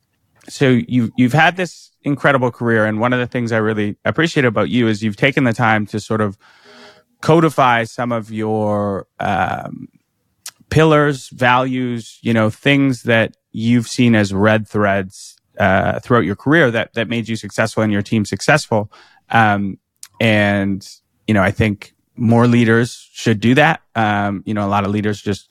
so 0.48 0.68
you 0.68 1.12
you've 1.16 1.32
had 1.32 1.56
this 1.56 1.90
incredible 2.02 2.50
career, 2.50 2.84
and 2.86 3.00
one 3.00 3.12
of 3.12 3.18
the 3.18 3.26
things 3.26 3.52
I 3.52 3.58
really 3.58 3.96
appreciate 4.04 4.44
about 4.44 4.68
you 4.68 4.88
is 4.88 5.02
you've 5.02 5.16
taken 5.16 5.44
the 5.44 5.52
time 5.52 5.86
to 5.86 6.00
sort 6.00 6.20
of 6.20 6.36
codify 7.20 7.84
some 7.84 8.12
of 8.12 8.30
your 8.30 9.06
um, 9.20 9.88
pillars, 10.70 11.28
values, 11.28 12.18
you 12.22 12.34
know, 12.34 12.50
things 12.50 13.04
that 13.04 13.36
you've 13.52 13.88
seen 13.88 14.14
as 14.14 14.32
red 14.32 14.66
threads 14.66 15.36
uh, 15.58 16.00
throughout 16.00 16.24
your 16.24 16.36
career 16.36 16.70
that 16.70 16.94
that 16.94 17.08
made 17.08 17.28
you 17.28 17.36
successful 17.36 17.82
and 17.82 17.92
your 17.92 18.02
team 18.02 18.24
successful. 18.24 18.90
Um, 19.30 19.78
and 20.20 20.86
you 21.26 21.34
know, 21.34 21.42
I 21.42 21.50
think 21.50 21.94
more 22.16 22.46
leaders 22.46 23.08
should 23.12 23.40
do 23.40 23.54
that. 23.54 23.82
Um, 23.94 24.42
you 24.46 24.54
know, 24.54 24.66
a 24.66 24.68
lot 24.68 24.84
of 24.84 24.90
leaders 24.90 25.20
just 25.20 25.48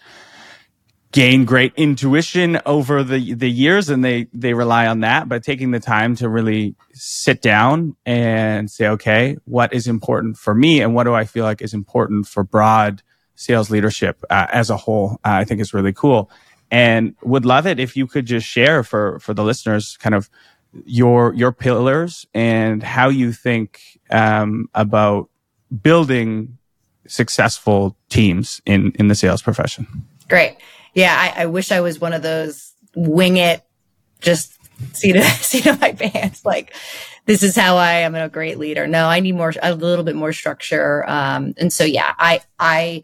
gain 1.11 1.43
great 1.43 1.73
intuition 1.75 2.59
over 2.65 3.03
the 3.03 3.33
the 3.33 3.49
years 3.49 3.89
and 3.89 4.03
they 4.03 4.27
they 4.33 4.53
rely 4.53 4.87
on 4.87 5.01
that 5.01 5.27
but 5.27 5.43
taking 5.43 5.71
the 5.71 5.79
time 5.79 6.15
to 6.15 6.29
really 6.29 6.73
sit 6.93 7.41
down 7.41 7.95
and 8.05 8.71
say 8.71 8.87
okay 8.87 9.37
what 9.43 9.73
is 9.73 9.87
important 9.87 10.37
for 10.37 10.55
me 10.55 10.79
and 10.79 10.95
what 10.95 11.03
do 11.03 11.13
i 11.13 11.25
feel 11.25 11.43
like 11.43 11.61
is 11.61 11.73
important 11.73 12.25
for 12.25 12.43
broad 12.43 13.01
sales 13.35 13.69
leadership 13.69 14.23
uh, 14.29 14.47
as 14.53 14.69
a 14.69 14.77
whole 14.77 15.19
uh, 15.25 15.31
i 15.31 15.43
think 15.43 15.59
is 15.59 15.73
really 15.73 15.91
cool 15.91 16.29
and 16.71 17.15
would 17.21 17.45
love 17.45 17.67
it 17.67 17.79
if 17.79 17.95
you 17.95 18.07
could 18.07 18.25
just 18.25 18.47
share 18.47 18.83
for 18.83 19.19
for 19.19 19.33
the 19.33 19.43
listeners 19.43 19.97
kind 19.97 20.15
of 20.15 20.29
your 20.85 21.33
your 21.35 21.51
pillars 21.51 22.25
and 22.33 22.81
how 22.81 23.09
you 23.09 23.31
think 23.31 23.99
um, 24.09 24.69
about 24.73 25.29
building 25.83 26.57
successful 27.07 27.95
teams 28.09 28.61
in 28.65 28.91
in 28.95 29.09
the 29.09 29.15
sales 29.15 29.41
profession 29.41 29.85
great 30.29 30.57
yeah, 30.93 31.15
I, 31.17 31.43
I 31.43 31.45
wish 31.45 31.71
I 31.71 31.81
was 31.81 31.99
one 31.99 32.13
of 32.13 32.21
those 32.21 32.73
wing 32.95 33.37
it, 33.37 33.63
just 34.19 34.57
see 34.93 35.13
to 35.13 35.23
seat 35.41 35.65
of 35.67 35.79
my 35.79 35.93
pants. 35.93 36.45
Like, 36.45 36.73
this 37.25 37.43
is 37.43 37.55
how 37.55 37.77
I 37.77 37.93
am 37.93 38.15
a 38.15 38.29
great 38.29 38.57
leader. 38.57 38.87
No, 38.87 39.07
I 39.07 39.19
need 39.19 39.33
more, 39.33 39.53
a 39.61 39.75
little 39.75 40.03
bit 40.03 40.15
more 40.15 40.33
structure. 40.33 41.07
Um, 41.09 41.53
and 41.57 41.71
so, 41.71 41.83
yeah, 41.83 42.13
I, 42.17 42.41
I 42.59 43.03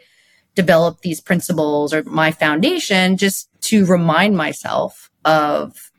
developed 0.57 1.03
these 1.03 1.21
principles 1.21 1.93
or 1.93 2.01
my 2.03 2.31
foundation 2.31 3.15
just 3.15 3.47
to 3.61 3.85
remind 3.85 4.35
myself 4.35 5.11
of 5.23 5.91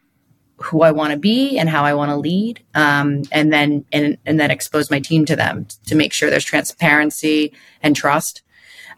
who 0.56 0.82
I 0.82 0.90
want 0.90 1.12
to 1.12 1.16
be 1.16 1.56
and 1.58 1.68
how 1.68 1.84
I 1.84 1.94
want 1.94 2.10
to 2.10 2.16
lead, 2.16 2.60
um, 2.74 3.22
and 3.30 3.52
then 3.52 3.84
and 3.92 4.18
and 4.26 4.40
then 4.40 4.50
expose 4.50 4.90
my 4.90 4.98
team 4.98 5.24
to 5.26 5.36
them 5.36 5.68
to 5.86 5.94
make 5.94 6.12
sure 6.12 6.28
there's 6.28 6.44
transparency 6.44 7.52
and 7.80 7.94
trust. 7.94 8.42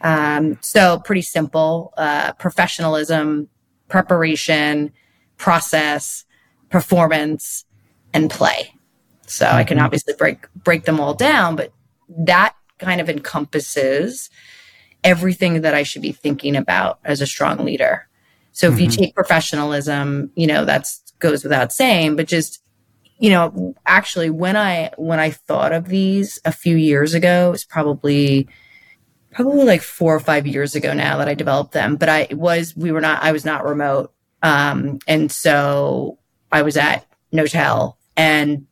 Um, 0.01 0.57
so 0.63 0.99
pretty 1.05 1.21
simple: 1.21 1.93
uh, 1.99 2.33
professionalism, 2.33 3.51
preparation, 3.89 4.93
process, 5.37 6.25
performance, 6.71 7.67
and 8.15 8.31
play. 8.31 8.75
So 9.27 9.45
mm-hmm. 9.45 9.57
I 9.57 9.65
can 9.65 9.77
mm-hmm. 9.77 9.85
obviously 9.85 10.15
break 10.15 10.47
break 10.55 10.85
them 10.87 10.99
all 10.99 11.13
down, 11.13 11.55
but 11.55 11.71
that 12.09 12.55
kind 12.79 13.03
of 13.03 13.11
encompasses 13.11 14.31
everything 15.03 15.63
that 15.63 15.75
I 15.75 15.83
should 15.83 16.03
be 16.03 16.13
thinking 16.13 16.57
about 16.57 16.99
as 17.05 17.21
a 17.21 17.27
strong 17.27 17.65
leader. 17.65 18.09
So 18.53 18.67
if 18.67 18.75
mm-hmm. 18.75 18.83
you 18.83 18.91
take 18.91 19.15
professionalism, 19.15 20.31
you 20.35 20.47
know, 20.47 20.65
that's 20.65 21.03
goes 21.21 21.45
without 21.45 21.73
saying, 21.73 22.17
but 22.17 22.27
just, 22.27 22.63
you 23.19 23.31
know, 23.31 23.75
actually 23.87 24.31
when 24.31 24.57
I, 24.57 24.91
when 24.97 25.21
I 25.21 25.31
thought 25.31 25.73
of 25.73 25.89
these 25.89 26.39
a 26.45 26.53
few 26.53 26.77
years 26.77 27.15
ago, 27.15 27.53
it's 27.53 27.65
probably, 27.65 28.49
probably 29.33 29.65
like 29.65 29.83
four 29.83 30.15
or 30.15 30.21
five 30.21 30.47
years 30.47 30.75
ago 30.75 30.93
now 30.93 31.19
that 31.19 31.29
I 31.29 31.35
developed 31.35 31.73
them, 31.73 31.97
but 31.97 32.09
I 32.09 32.29
was, 32.33 32.75
we 32.77 32.91
were 32.91 33.01
not, 33.01 33.23
I 33.23 33.33
was 33.33 33.45
not 33.45 33.65
remote. 33.65 34.13
Um, 34.43 34.99
and 35.07 35.31
so 35.31 36.19
I 36.51 36.63
was 36.63 36.77
at 36.77 37.07
Knotel 37.33 37.97
and 38.17 38.67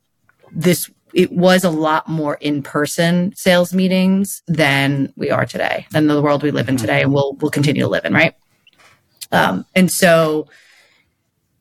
this, 0.50 0.90
it 1.14 1.32
was 1.32 1.64
a 1.64 1.70
lot 1.70 2.08
more 2.08 2.34
in 2.34 2.62
person 2.62 3.32
sales 3.34 3.72
meetings 3.72 4.42
than 4.46 5.12
we 5.16 5.30
are 5.30 5.46
today, 5.46 5.86
than 5.90 6.06
the 6.06 6.22
world 6.22 6.42
we 6.42 6.50
live 6.50 6.68
in 6.68 6.76
mm-hmm. 6.76 6.82
today 6.82 7.02
and 7.02 7.12
we'll, 7.12 7.34
we'll 7.34 7.50
continue 7.50 7.82
to 7.82 7.88
live 7.88 8.04
in. 8.04 8.12
Right. 8.12 8.34
Um, 9.32 9.66
and 9.74 9.90
so 9.90 10.48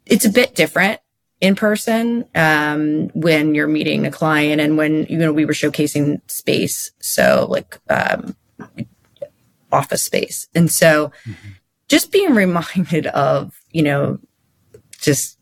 it's 0.06 0.26
a 0.26 0.30
bit 0.30 0.56
different 0.56 1.02
in 1.40 1.56
person 1.56 2.26
um, 2.36 3.10
when 3.10 3.54
you're 3.54 3.68
meeting 3.68 4.06
a 4.06 4.12
client 4.12 4.60
and 4.60 4.78
when 4.78 5.06
you 5.06 5.18
know 5.18 5.32
we 5.32 5.46
were 5.46 5.54
showcasing 5.54 6.20
space 6.30 6.92
so 7.00 7.48
like 7.50 7.80
um, 7.90 8.36
office 9.72 10.04
space 10.04 10.48
and 10.56 10.72
so 10.72 11.12
mm-hmm. 11.26 11.50
just 11.88 12.12
being 12.12 12.34
reminded 12.34 13.08
of 13.08 13.60
you 13.72 13.84
know 13.84 14.20
just 15.00 15.38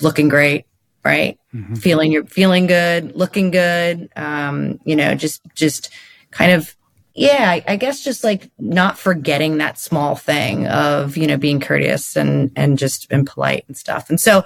looking 0.00 0.28
great 0.28 0.64
right 1.04 1.38
mm-hmm. 1.54 1.74
feeling 1.74 2.10
you're 2.10 2.24
feeling 2.24 2.66
good 2.66 3.14
looking 3.14 3.50
good 3.50 4.08
um, 4.16 4.78
you 4.84 4.96
know 4.96 5.14
just 5.14 5.42
just 5.54 5.90
kind 6.30 6.52
of 6.52 6.74
yeah, 7.14 7.48
I, 7.48 7.64
I, 7.68 7.76
guess 7.76 8.02
just 8.02 8.24
like 8.24 8.50
not 8.58 8.98
forgetting 8.98 9.58
that 9.58 9.78
small 9.78 10.16
thing 10.16 10.66
of, 10.66 11.16
you 11.16 11.28
know, 11.28 11.36
being 11.36 11.60
courteous 11.60 12.16
and, 12.16 12.50
and 12.56 12.76
just 12.76 13.06
and 13.10 13.24
polite 13.24 13.64
and 13.68 13.76
stuff. 13.76 14.10
And 14.10 14.20
so 14.20 14.44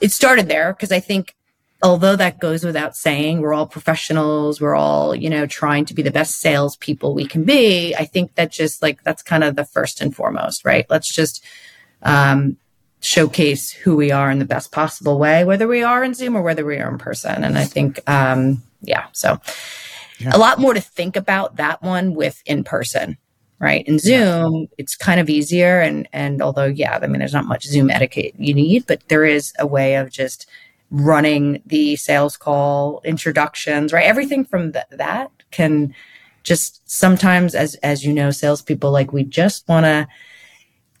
it 0.00 0.12
started 0.12 0.48
there 0.48 0.72
because 0.72 0.92
I 0.92 1.00
think 1.00 1.34
although 1.82 2.14
that 2.14 2.38
goes 2.38 2.64
without 2.64 2.96
saying, 2.96 3.40
we're 3.40 3.52
all 3.52 3.66
professionals. 3.66 4.60
We're 4.60 4.76
all, 4.76 5.16
you 5.16 5.28
know, 5.28 5.46
trying 5.46 5.84
to 5.86 5.94
be 5.94 6.02
the 6.02 6.12
best 6.12 6.38
salespeople 6.38 7.12
we 7.12 7.26
can 7.26 7.42
be. 7.42 7.94
I 7.96 8.04
think 8.04 8.36
that 8.36 8.52
just 8.52 8.82
like, 8.82 9.02
that's 9.02 9.22
kind 9.22 9.42
of 9.42 9.56
the 9.56 9.64
first 9.64 10.00
and 10.00 10.14
foremost, 10.14 10.64
right? 10.64 10.86
Let's 10.88 11.12
just, 11.12 11.44
um, 12.02 12.56
showcase 13.06 13.70
who 13.70 13.96
we 13.96 14.10
are 14.10 14.30
in 14.30 14.38
the 14.38 14.44
best 14.44 14.72
possible 14.72 15.18
way, 15.18 15.44
whether 15.44 15.68
we 15.68 15.82
are 15.82 16.02
in 16.02 16.14
Zoom 16.14 16.36
or 16.36 16.42
whether 16.42 16.64
we 16.64 16.76
are 16.78 16.90
in 16.90 16.98
person. 16.98 17.44
And 17.44 17.56
I 17.56 17.64
think, 17.64 18.00
um, 18.10 18.62
yeah, 18.82 19.06
so 19.12 19.40
yeah. 20.18 20.30
a 20.34 20.38
lot 20.38 20.58
more 20.58 20.74
to 20.74 20.80
think 20.80 21.16
about 21.16 21.56
that 21.56 21.82
one 21.82 22.14
with 22.14 22.42
in 22.46 22.64
person 22.64 23.16
right 23.58 23.86
in 23.88 23.98
zoom 23.98 24.54
yeah. 24.54 24.66
it's 24.76 24.94
kind 24.94 25.18
of 25.18 25.30
easier 25.30 25.80
and 25.80 26.06
and 26.12 26.42
although 26.42 26.66
yeah 26.66 26.98
i 27.00 27.06
mean 27.06 27.18
there's 27.18 27.32
not 27.32 27.46
much 27.46 27.64
zoom 27.64 27.90
etiquette 27.90 28.34
you 28.38 28.52
need 28.52 28.86
but 28.86 29.00
there 29.08 29.24
is 29.24 29.52
a 29.58 29.66
way 29.66 29.94
of 29.94 30.10
just 30.10 30.46
running 30.90 31.62
the 31.64 31.96
sales 31.96 32.36
call 32.36 33.00
introductions 33.04 33.92
right 33.92 34.04
everything 34.04 34.44
from 34.44 34.72
th- 34.72 34.84
that 34.90 35.30
can 35.50 35.94
just 36.42 36.88
sometimes 36.88 37.54
as 37.54 37.74
as 37.76 38.04
you 38.04 38.12
know 38.12 38.30
salespeople 38.30 38.90
like 38.90 39.12
we 39.12 39.24
just 39.24 39.66
want 39.68 39.84
to 39.84 40.06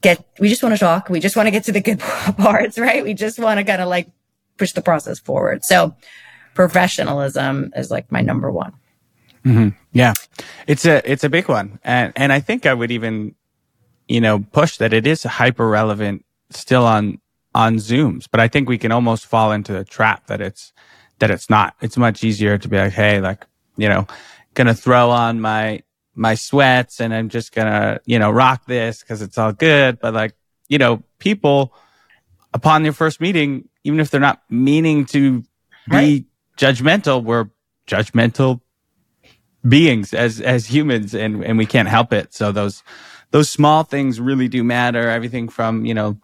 get 0.00 0.24
we 0.38 0.48
just 0.48 0.62
want 0.62 0.74
to 0.74 0.78
talk. 0.78 1.08
We 1.08 1.20
just 1.20 1.36
want 1.36 1.46
to 1.46 1.50
get 1.50 1.64
to 1.64 1.72
the 1.72 1.80
good 1.80 2.00
parts 2.00 2.78
right? 2.78 3.02
We 3.02 3.14
just 3.14 3.38
want 3.38 3.58
to 3.58 3.64
kind 3.64 3.82
of 3.82 3.88
like 3.88 4.08
push 4.56 4.72
the 4.72 4.82
process 4.82 5.18
forward. 5.18 5.64
So 5.64 5.94
professionalism 6.54 7.72
is 7.76 7.90
like 7.90 8.10
my 8.10 8.20
number 8.22 8.50
one. 8.50 8.72
Mm-hmm. 9.44 9.68
Yeah, 9.92 10.14
it's 10.66 10.84
a 10.84 11.08
it's 11.10 11.22
a 11.22 11.28
big 11.28 11.48
one, 11.48 11.78
and 11.84 12.12
and 12.16 12.32
I 12.32 12.40
think 12.40 12.66
I 12.66 12.74
would 12.74 12.90
even, 12.90 13.36
you 14.08 14.20
know, 14.20 14.40
push 14.40 14.78
that 14.78 14.92
it 14.92 15.06
is 15.06 15.22
hyper 15.22 15.68
relevant 15.68 16.24
still 16.50 16.84
on 16.84 17.20
on 17.54 17.76
Zooms, 17.76 18.26
but 18.30 18.40
I 18.40 18.48
think 18.48 18.68
we 18.68 18.76
can 18.76 18.90
almost 18.90 19.26
fall 19.26 19.52
into 19.52 19.72
the 19.72 19.84
trap 19.84 20.26
that 20.26 20.40
it's 20.40 20.72
that 21.20 21.30
it's 21.30 21.48
not. 21.48 21.74
It's 21.80 21.96
much 21.96 22.24
easier 22.24 22.58
to 22.58 22.68
be 22.68 22.76
like, 22.76 22.92
hey, 22.92 23.20
like 23.20 23.46
you 23.76 23.88
know, 23.88 24.08
gonna 24.54 24.74
throw 24.74 25.10
on 25.10 25.40
my 25.40 25.82
my 26.16 26.34
sweats 26.34 27.00
and 27.00 27.14
I'm 27.14 27.28
just 27.28 27.52
gonna 27.52 28.00
you 28.06 28.18
know 28.18 28.30
rock 28.30 28.66
this 28.66 29.00
because 29.00 29.22
it's 29.22 29.38
all 29.38 29.52
good, 29.52 30.00
but 30.00 30.14
like 30.14 30.34
you 30.68 30.78
know, 30.78 31.02
people 31.18 31.72
upon 32.52 32.82
their 32.82 32.92
first 32.92 33.20
meeting, 33.20 33.68
even 33.84 34.00
if 34.00 34.10
they're 34.10 34.20
not 34.20 34.42
meaning 34.50 35.06
to 35.06 35.40
be 35.40 35.46
right. 35.88 36.24
judgmental, 36.56 37.22
we're 37.22 37.50
judgmental 37.86 38.60
beings 39.68 40.14
as 40.14 40.40
as 40.40 40.66
humans 40.66 41.14
and 41.14 41.44
and 41.44 41.58
we 41.58 41.66
can't 41.66 41.88
help 41.88 42.12
it 42.12 42.32
so 42.32 42.52
those 42.52 42.82
those 43.32 43.50
small 43.50 43.82
things 43.82 44.20
really 44.20 44.48
do 44.48 44.62
matter 44.62 45.10
everything 45.10 45.48
from 45.48 45.84
you 45.84 45.94
know 45.94 46.16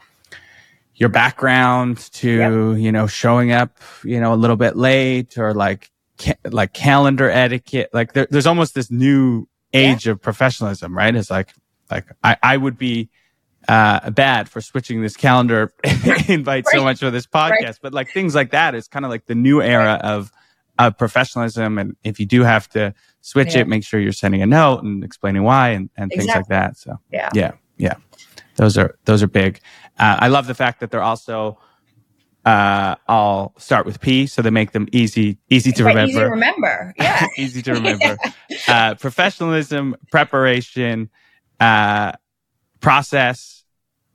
your 0.94 1.08
background 1.08 1.98
to 2.12 2.30
yep. 2.30 2.78
you 2.78 2.92
know 2.92 3.06
showing 3.06 3.50
up 3.50 3.78
you 4.04 4.20
know 4.20 4.32
a 4.32 4.36
little 4.36 4.56
bit 4.56 4.76
late 4.76 5.36
or 5.38 5.54
like 5.54 5.90
ca- 6.18 6.36
like 6.50 6.72
calendar 6.72 7.28
etiquette 7.28 7.90
like 7.92 8.12
there, 8.12 8.28
there's 8.30 8.46
almost 8.46 8.74
this 8.74 8.90
new 8.90 9.48
age 9.72 10.06
yeah. 10.06 10.12
of 10.12 10.20
professionalism 10.20 10.96
right 10.96 11.14
it's 11.14 11.30
like 11.30 11.52
like 11.90 12.06
i 12.22 12.36
i 12.42 12.56
would 12.56 12.76
be 12.76 13.08
uh 13.68 14.10
bad 14.10 14.48
for 14.48 14.60
switching 14.60 15.02
this 15.02 15.16
calendar 15.16 15.72
invite 16.28 16.64
right. 16.66 16.74
so 16.74 16.82
much 16.82 16.98
for 16.98 17.10
this 17.10 17.26
podcast 17.26 17.62
right. 17.62 17.78
but 17.82 17.92
like 17.92 18.10
things 18.10 18.34
like 18.34 18.50
that 18.50 18.74
is 18.74 18.88
kind 18.88 19.04
of 19.04 19.10
like 19.10 19.26
the 19.26 19.34
new 19.34 19.62
era 19.62 19.84
right. 19.94 20.02
of 20.02 20.32
of 20.78 20.98
professionalism 20.98 21.78
and 21.78 21.96
if 22.02 22.18
you 22.18 22.26
do 22.26 22.42
have 22.42 22.68
to 22.68 22.94
switch 23.22 23.54
yeah. 23.54 23.62
it, 23.62 23.68
make 23.68 23.84
sure 23.84 23.98
you're 23.98 24.12
sending 24.12 24.42
a 24.42 24.46
note 24.46 24.82
and 24.82 25.02
explaining 25.02 25.42
why 25.42 25.70
and, 25.70 25.88
and 25.96 26.12
exactly. 26.12 26.26
things 26.26 26.36
like 26.36 26.48
that. 26.48 26.76
So 26.76 26.98
yeah, 27.10 27.30
yeah, 27.32 27.52
yeah. 27.78 27.94
Those 28.56 28.76
are 28.76 28.98
those 29.06 29.22
are 29.22 29.28
big. 29.28 29.60
Uh, 29.98 30.16
I 30.20 30.28
love 30.28 30.46
the 30.46 30.54
fact 30.54 30.80
that 30.80 30.90
they're 30.90 31.02
also 31.02 31.58
uh, 32.44 32.96
I'll 33.08 33.54
start 33.56 33.86
with 33.86 34.00
P, 34.00 34.26
so 34.26 34.42
they 34.42 34.50
make 34.50 34.72
them 34.72 34.88
easy 34.92 35.38
easy 35.48 35.72
to 35.72 35.84
remember. 35.84 36.10
Easy 36.10 36.18
to 36.18 36.28
remember, 36.28 36.94
yeah. 36.98 37.26
easy 37.38 37.62
to 37.62 37.72
remember. 37.74 38.18
yeah. 38.48 38.58
uh, 38.68 38.94
professionalism, 38.96 39.96
preparation, 40.10 41.08
uh, 41.60 42.12
process, 42.80 43.64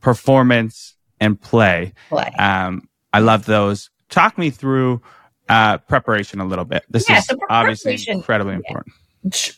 performance, 0.01 0.95
and 1.19 1.39
play. 1.39 1.93
Play. 2.09 2.33
Um, 2.37 2.89
I 3.13 3.19
love 3.19 3.45
those. 3.45 3.89
Talk 4.09 4.37
me 4.37 4.49
through 4.49 5.01
uh, 5.49 5.77
preparation 5.79 6.39
a 6.39 6.45
little 6.45 6.65
bit. 6.65 6.83
This 6.89 7.09
yeah, 7.09 7.19
is 7.19 7.25
so 7.25 7.37
obviously 7.49 7.97
incredibly 8.07 8.53
yeah. 8.53 8.59
important. 8.67 8.93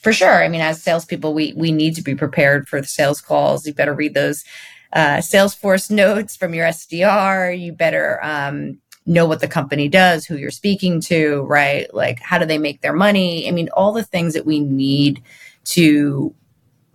For 0.01 0.13
sure. 0.13 0.43
I 0.43 0.47
mean, 0.47 0.61
as 0.61 0.81
salespeople, 0.81 1.33
we 1.33 1.53
we 1.55 1.71
need 1.71 1.95
to 1.95 2.01
be 2.01 2.15
prepared 2.15 2.67
for 2.67 2.81
the 2.81 2.87
sales 2.87 3.21
calls. 3.21 3.65
You 3.65 3.73
better 3.73 3.93
read 3.93 4.13
those 4.13 4.43
uh, 4.93 5.17
Salesforce 5.17 5.91
notes 5.91 6.35
from 6.35 6.53
your 6.53 6.65
SDR. 6.67 7.59
You 7.59 7.73
better 7.73 8.19
um, 8.23 8.79
know 9.05 9.25
what 9.25 9.39
the 9.39 9.47
company 9.47 9.87
does, 9.87 10.25
who 10.25 10.37
you're 10.37 10.51
speaking 10.51 11.01
to, 11.01 11.41
right? 11.43 11.93
Like, 11.93 12.19
how 12.19 12.37
do 12.37 12.45
they 12.45 12.57
make 12.57 12.81
their 12.81 12.93
money? 12.93 13.47
I 13.47 13.51
mean, 13.51 13.69
all 13.73 13.93
the 13.93 14.03
things 14.03 14.33
that 14.33 14.45
we 14.45 14.59
need 14.59 15.21
to 15.65 16.33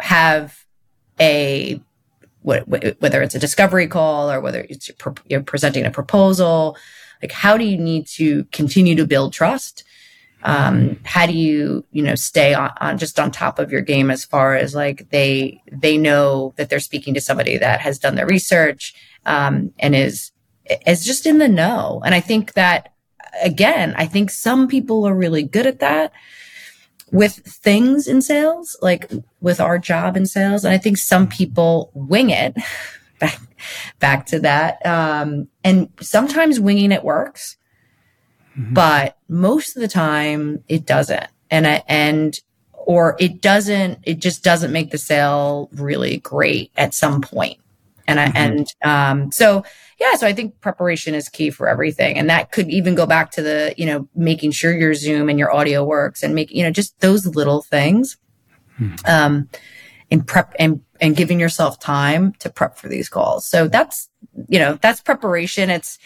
have 0.00 0.64
a 1.20 1.80
whether 2.42 3.22
it's 3.22 3.34
a 3.34 3.38
discovery 3.38 3.86
call 3.86 4.30
or 4.30 4.38
whether 4.38 4.66
it's 4.68 4.90
you're 5.26 5.42
presenting 5.42 5.86
a 5.86 5.90
proposal 5.90 6.76
like, 7.24 7.32
how 7.32 7.56
do 7.56 7.64
you 7.64 7.78
need 7.78 8.06
to 8.06 8.44
continue 8.52 8.94
to 8.96 9.06
build 9.06 9.32
trust? 9.32 9.82
Um, 10.44 11.00
how 11.04 11.26
do 11.26 11.32
you, 11.32 11.84
you 11.90 12.02
know, 12.02 12.14
stay 12.14 12.52
on, 12.52 12.70
on, 12.80 12.98
just 12.98 13.18
on 13.18 13.30
top 13.30 13.58
of 13.58 13.72
your 13.72 13.80
game 13.80 14.10
as 14.10 14.24
far 14.24 14.54
as 14.54 14.74
like 14.74 15.08
they 15.10 15.62
they 15.72 15.96
know 15.96 16.52
that 16.56 16.68
they're 16.68 16.80
speaking 16.80 17.14
to 17.14 17.20
somebody 17.20 17.56
that 17.56 17.80
has 17.80 17.98
done 17.98 18.14
their 18.14 18.26
research 18.26 18.94
um, 19.24 19.72
and 19.78 19.94
is 19.94 20.32
is 20.86 21.04
just 21.04 21.26
in 21.26 21.38
the 21.38 21.48
know. 21.48 22.02
And 22.04 22.14
I 22.14 22.20
think 22.20 22.52
that 22.54 22.92
again, 23.42 23.94
I 23.96 24.06
think 24.06 24.30
some 24.30 24.68
people 24.68 25.06
are 25.06 25.14
really 25.14 25.42
good 25.42 25.66
at 25.66 25.80
that 25.80 26.12
with 27.10 27.36
things 27.36 28.08
in 28.08 28.20
sales, 28.22 28.76
like 28.82 29.10
with 29.40 29.60
our 29.60 29.78
job 29.78 30.16
in 30.16 30.26
sales. 30.26 30.64
And 30.64 30.74
I 30.74 30.78
think 30.78 30.98
some 30.98 31.28
people 31.28 31.90
wing 31.94 32.30
it 32.30 32.56
back, 33.20 33.40
back 34.00 34.26
to 34.26 34.40
that. 34.40 34.84
Um, 34.84 35.48
and 35.62 35.88
sometimes 36.00 36.58
winging 36.58 36.92
it 36.92 37.04
works, 37.04 37.56
mm-hmm. 38.56 38.74
but 38.74 39.16
most 39.28 39.76
of 39.76 39.82
the 39.82 39.88
time 39.88 40.62
it 40.68 40.86
doesn't. 40.86 41.26
And, 41.50 41.66
I, 41.66 41.82
and, 41.88 42.38
or 42.72 43.16
it 43.18 43.40
doesn't, 43.40 44.00
it 44.02 44.18
just 44.18 44.42
doesn't 44.42 44.72
make 44.72 44.90
the 44.90 44.98
sale 44.98 45.68
really 45.72 46.18
great 46.18 46.70
at 46.76 46.94
some 46.94 47.20
point. 47.20 47.58
And 48.06 48.20
I, 48.20 48.24
and 48.34 48.74
um, 48.84 49.32
so 49.32 49.64
yeah, 49.98 50.14
so 50.16 50.26
I 50.26 50.32
think 50.32 50.60
preparation 50.60 51.14
is 51.14 51.28
key 51.28 51.50
for 51.50 51.68
everything, 51.68 52.18
and 52.18 52.28
that 52.28 52.52
could 52.52 52.68
even 52.68 52.94
go 52.94 53.06
back 53.06 53.30
to 53.32 53.42
the 53.42 53.74
you 53.78 53.86
know 53.86 54.08
making 54.14 54.50
sure 54.50 54.76
your 54.76 54.92
Zoom 54.92 55.30
and 55.30 55.38
your 55.38 55.54
audio 55.54 55.82
works, 55.84 56.22
and 56.22 56.34
make 56.34 56.50
you 56.50 56.62
know 56.62 56.70
just 56.70 56.98
those 57.00 57.26
little 57.26 57.62
things. 57.62 58.18
Um, 59.06 59.48
and 60.10 60.26
prep 60.26 60.54
and 60.58 60.82
and 61.00 61.16
giving 61.16 61.40
yourself 61.40 61.78
time 61.78 62.34
to 62.40 62.50
prep 62.50 62.76
for 62.76 62.88
these 62.88 63.08
calls. 63.08 63.46
So 63.46 63.68
that's 63.68 64.08
you 64.48 64.58
know 64.58 64.78
that's 64.82 65.00
preparation. 65.00 65.70
It's 65.70 65.98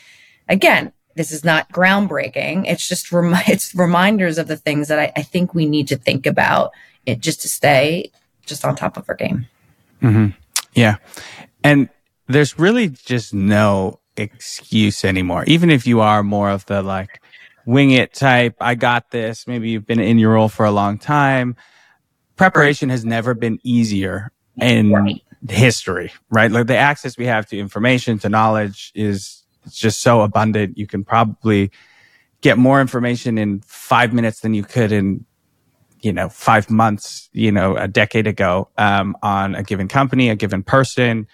again, 0.48 0.92
this 1.18 1.32
is 1.32 1.44
not 1.44 1.68
groundbreaking. 1.72 2.64
It's 2.68 2.88
just 2.88 3.08
it's 3.12 3.74
reminders 3.74 4.38
of 4.38 4.46
the 4.46 4.56
things 4.56 4.86
that 4.86 5.00
I, 5.00 5.12
I 5.16 5.22
think 5.22 5.52
we 5.52 5.66
need 5.66 5.88
to 5.88 5.96
think 5.96 6.26
about 6.26 6.70
it 7.04 7.18
just 7.18 7.42
to 7.42 7.48
stay 7.48 8.12
just 8.46 8.64
on 8.64 8.76
top 8.76 8.96
of 8.96 9.04
our 9.08 9.16
game. 9.16 9.46
Mm-hmm. 10.00 10.28
Yeah. 10.74 10.96
And 11.64 11.88
there's 12.28 12.56
really 12.56 12.88
just 12.88 13.34
no 13.34 13.98
excuse 14.16 15.04
anymore. 15.04 15.42
Even 15.48 15.70
if 15.70 15.88
you 15.88 16.00
are 16.00 16.22
more 16.22 16.50
of 16.50 16.64
the 16.66 16.82
like 16.82 17.20
wing 17.66 17.90
it 17.90 18.14
type, 18.14 18.54
I 18.60 18.76
got 18.76 19.10
this, 19.10 19.48
maybe 19.48 19.70
you've 19.70 19.86
been 19.86 20.00
in 20.00 20.18
your 20.18 20.34
role 20.34 20.48
for 20.48 20.64
a 20.64 20.70
long 20.70 20.98
time. 20.98 21.56
Preparation 22.36 22.90
has 22.90 23.04
never 23.04 23.34
been 23.34 23.58
easier 23.64 24.30
in 24.60 24.92
Right. 24.92 25.22
history, 25.48 26.12
right? 26.30 26.50
Like 26.50 26.68
the 26.68 26.76
access 26.76 27.18
we 27.18 27.26
have 27.26 27.46
to 27.48 27.58
information, 27.58 28.20
to 28.20 28.28
knowledge 28.28 28.92
is 28.94 29.37
it's 29.68 29.78
just 29.78 30.00
so 30.00 30.22
abundant. 30.22 30.76
You 30.76 30.86
can 30.86 31.04
probably 31.04 31.70
get 32.40 32.58
more 32.58 32.80
information 32.80 33.38
in 33.38 33.60
five 33.60 34.12
minutes 34.12 34.40
than 34.40 34.54
you 34.54 34.62
could 34.62 34.92
in 34.92 35.24
you 36.00 36.12
know 36.12 36.28
five 36.28 36.70
months 36.70 37.28
you 37.32 37.50
know 37.50 37.76
a 37.76 37.88
decade 37.88 38.28
ago 38.28 38.68
um, 38.78 39.16
on 39.22 39.56
a 39.56 39.62
given 39.62 39.88
company 39.88 40.28
a 40.28 40.36
given 40.36 40.62
person. 40.62 41.26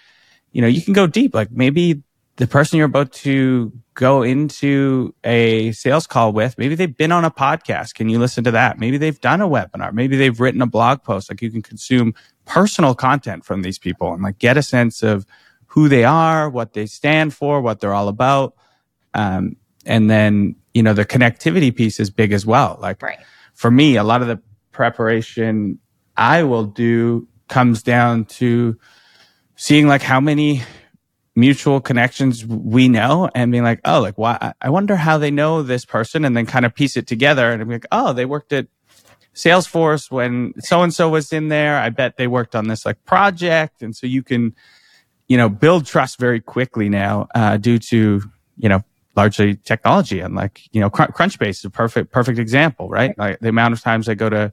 You 0.51 0.61
know 0.61 0.67
you 0.67 0.81
can 0.81 0.93
go 0.93 1.07
deep. 1.07 1.33
Like 1.33 1.51
maybe 1.51 2.03
the 2.37 2.47
person 2.47 2.77
you're 2.77 2.87
about 2.87 3.13
to 3.13 3.71
go 3.93 4.21
into 4.21 5.15
a 5.23 5.71
sales 5.71 6.05
call 6.05 6.33
with 6.33 6.57
maybe 6.57 6.75
they've 6.75 6.97
been 6.97 7.11
on 7.11 7.23
a 7.23 7.31
podcast. 7.31 7.93
Can 7.93 8.09
you 8.09 8.19
listen 8.19 8.43
to 8.43 8.51
that? 8.51 8.77
Maybe 8.77 8.97
they've 8.97 9.19
done 9.21 9.41
a 9.41 9.47
webinar. 9.47 9.93
Maybe 9.93 10.17
they've 10.17 10.39
written 10.39 10.61
a 10.61 10.67
blog 10.67 11.03
post. 11.03 11.29
Like 11.29 11.41
you 11.41 11.49
can 11.49 11.61
consume 11.61 12.13
personal 12.45 12.93
content 12.93 13.45
from 13.45 13.61
these 13.61 13.79
people 13.79 14.13
and 14.13 14.21
like 14.21 14.37
get 14.37 14.57
a 14.57 14.63
sense 14.63 15.01
of 15.01 15.25
who 15.75 15.89
they 15.89 16.03
are 16.05 16.49
what 16.49 16.73
they 16.73 16.87
stand 16.87 17.33
for 17.33 17.61
what 17.61 17.79
they're 17.81 17.93
all 17.93 18.09
about 18.09 18.55
um, 19.13 19.55
and 19.85 20.09
then 20.09 20.55
you 20.73 20.83
know 20.83 20.93
the 20.93 21.05
connectivity 21.05 21.75
piece 21.75 21.99
is 21.99 22.09
big 22.09 22.33
as 22.33 22.45
well 22.45 22.77
like 22.81 23.01
Right. 23.01 23.19
for 23.53 23.71
me, 23.71 23.97
a 23.97 24.03
lot 24.03 24.21
of 24.23 24.27
the 24.27 24.41
preparation 24.71 25.79
I 26.17 26.43
will 26.43 26.65
do 26.65 27.27
comes 27.49 27.83
down 27.83 28.25
to 28.25 28.77
seeing 29.55 29.87
like 29.87 30.01
how 30.01 30.19
many 30.19 30.63
mutual 31.35 31.81
connections 31.81 32.45
we 32.45 32.87
know 32.89 33.29
and 33.35 33.51
being 33.51 33.63
like, 33.63 33.81
oh, 33.85 34.01
like 34.01 34.17
why? 34.17 34.53
I 34.61 34.69
wonder 34.69 34.95
how 34.97 35.17
they 35.17 35.31
know 35.31 35.63
this 35.63 35.85
person, 35.85 36.25
and 36.25 36.35
then 36.35 36.45
kind 36.45 36.65
of 36.65 36.75
piece 36.75 36.97
it 36.97 37.07
together 37.07 37.51
and 37.51 37.65
be 37.67 37.75
like, 37.75 37.87
oh, 37.91 38.13
they 38.13 38.25
worked 38.25 38.53
at 38.53 38.67
Salesforce 39.35 40.11
when 40.11 40.53
so 40.59 40.83
and 40.83 40.93
so 40.93 41.09
was 41.09 41.33
in 41.33 41.49
there. 41.49 41.77
I 41.79 41.89
bet 41.89 42.17
they 42.17 42.27
worked 42.27 42.55
on 42.55 42.67
this 42.67 42.85
like 42.85 43.03
project, 43.05 43.81
and 43.81 43.95
so 43.95 44.07
you 44.07 44.23
can, 44.23 44.55
you 45.27 45.37
know, 45.37 45.49
build 45.49 45.85
trust 45.85 46.19
very 46.19 46.39
quickly 46.39 46.89
now 46.89 47.27
uh, 47.35 47.57
due 47.57 47.79
to 47.79 48.21
you 48.57 48.69
know 48.69 48.81
largely 49.15 49.55
technology 49.55 50.19
and 50.19 50.35
like 50.35 50.61
you 50.73 50.81
know 50.81 50.89
Crun- 50.89 51.11
crunchbase 51.11 51.49
is 51.49 51.65
a 51.65 51.69
perfect 51.69 52.11
perfect 52.11 52.37
example 52.37 52.89
right? 52.89 53.17
Like 53.17 53.39
the 53.39 53.47
amount 53.49 53.73
of 53.73 53.81
times 53.81 54.09
i 54.09 54.13
go 54.13 54.29
to 54.29 54.51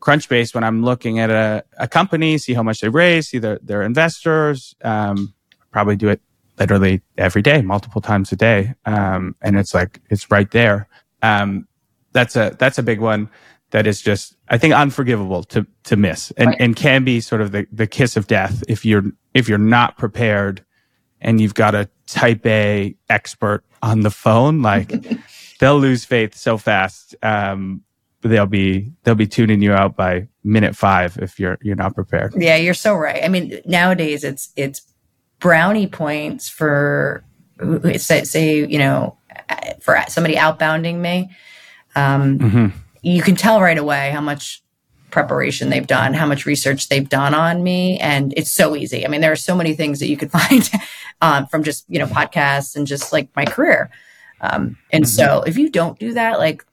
crunchbase 0.00 0.54
when 0.54 0.62
i'm 0.64 0.84
looking 0.84 1.18
at 1.18 1.30
a, 1.30 1.64
a 1.78 1.88
company 1.88 2.38
see 2.38 2.54
how 2.54 2.62
much 2.62 2.80
they 2.80 2.88
raise 2.88 3.28
see 3.28 3.38
their, 3.38 3.58
their 3.62 3.82
investors 3.82 4.74
um, 4.84 5.34
probably 5.72 5.96
do 5.96 6.08
it 6.08 6.20
literally 6.58 7.02
every 7.18 7.42
day 7.42 7.60
multiple 7.62 8.00
times 8.00 8.30
a 8.30 8.36
day 8.36 8.72
um, 8.86 9.34
and 9.42 9.56
it's 9.58 9.74
like 9.74 10.00
it's 10.10 10.30
right 10.30 10.50
there. 10.52 10.88
Um, 11.22 11.66
that's 12.12 12.36
a 12.36 12.54
that's 12.58 12.78
a 12.78 12.82
big 12.82 13.00
one 13.00 13.28
that 13.70 13.86
is 13.86 14.00
just 14.00 14.36
i 14.48 14.56
think 14.58 14.72
unforgivable 14.74 15.42
to 15.42 15.66
to 15.84 15.96
miss 15.96 16.30
and 16.32 16.48
Right. 16.50 16.60
and 16.60 16.76
can 16.76 17.02
be 17.04 17.20
sort 17.20 17.40
of 17.40 17.50
the 17.50 17.66
the 17.72 17.86
kiss 17.88 18.16
of 18.16 18.26
death 18.28 18.62
if 18.68 18.84
you're 18.84 19.02
if 19.34 19.48
you're 19.48 19.58
not 19.58 19.98
prepared 19.98 20.64
and 21.20 21.40
you've 21.40 21.54
got 21.54 21.74
a 21.74 21.88
type 22.06 22.46
A 22.46 22.94
expert 23.08 23.64
on 23.82 24.00
the 24.00 24.10
phone, 24.10 24.62
like 24.62 24.92
they'll 25.60 25.78
lose 25.78 26.04
faith 26.04 26.34
so 26.34 26.56
fast. 26.56 27.14
Um, 27.22 27.82
they'll 28.22 28.46
be 28.46 28.90
they'll 29.02 29.14
be 29.14 29.26
tuning 29.26 29.60
you 29.60 29.72
out 29.72 29.96
by 29.96 30.28
minute 30.42 30.76
five 30.76 31.18
if 31.20 31.38
you're 31.38 31.58
you're 31.62 31.76
not 31.76 31.94
prepared. 31.94 32.34
Yeah, 32.36 32.56
you're 32.56 32.74
so 32.74 32.94
right. 32.94 33.22
I 33.22 33.28
mean, 33.28 33.60
nowadays 33.66 34.24
it's 34.24 34.50
it's 34.56 34.82
brownie 35.40 35.86
points 35.86 36.48
for 36.48 37.24
say, 37.96 38.24
say 38.24 38.64
you 38.64 38.78
know 38.78 39.18
for 39.80 40.02
somebody 40.08 40.36
outbounding 40.36 40.96
me. 41.00 41.30
Um, 41.96 42.38
Mhm. 42.38 42.72
You 43.02 43.20
can 43.22 43.36
tell 43.36 43.60
right 43.60 43.76
away 43.76 44.10
how 44.10 44.22
much 44.22 44.62
preparation 45.14 45.70
they've 45.70 45.86
done, 45.86 46.12
how 46.12 46.26
much 46.26 46.44
research 46.44 46.88
they've 46.88 47.08
done 47.08 47.34
on 47.34 47.62
me, 47.62 47.98
and 48.00 48.34
it's 48.36 48.50
so 48.50 48.76
easy. 48.76 49.06
I 49.06 49.08
mean, 49.08 49.20
there 49.20 49.32
are 49.32 49.36
so 49.36 49.54
many 49.54 49.74
things 49.74 50.00
that 50.00 50.08
you 50.08 50.16
could 50.16 50.30
find 50.38 50.68
um, 51.22 51.46
from 51.46 51.62
just 51.62 51.86
you 51.88 51.98
know 51.98 52.06
podcasts 52.06 52.76
and 52.76 52.86
just 52.86 53.12
like 53.12 53.28
my 53.34 53.46
career. 53.46 53.90
Um, 54.40 54.76
and 54.92 55.08
so, 55.08 55.42
if 55.46 55.56
you 55.56 55.70
don't 55.70 55.98
do 55.98 56.12
that, 56.14 56.38
like 56.38 56.66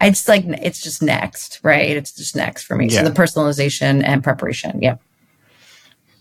it's 0.00 0.28
like 0.28 0.44
it's 0.46 0.82
just 0.82 1.00
next, 1.00 1.60
right? 1.62 1.96
It's 1.96 2.12
just 2.12 2.36
next 2.36 2.64
for 2.64 2.76
me. 2.76 2.88
Yeah. 2.88 3.02
So 3.02 3.08
the 3.08 3.14
personalization 3.14 4.02
and 4.04 4.22
preparation. 4.22 4.82
Yeah. 4.82 4.96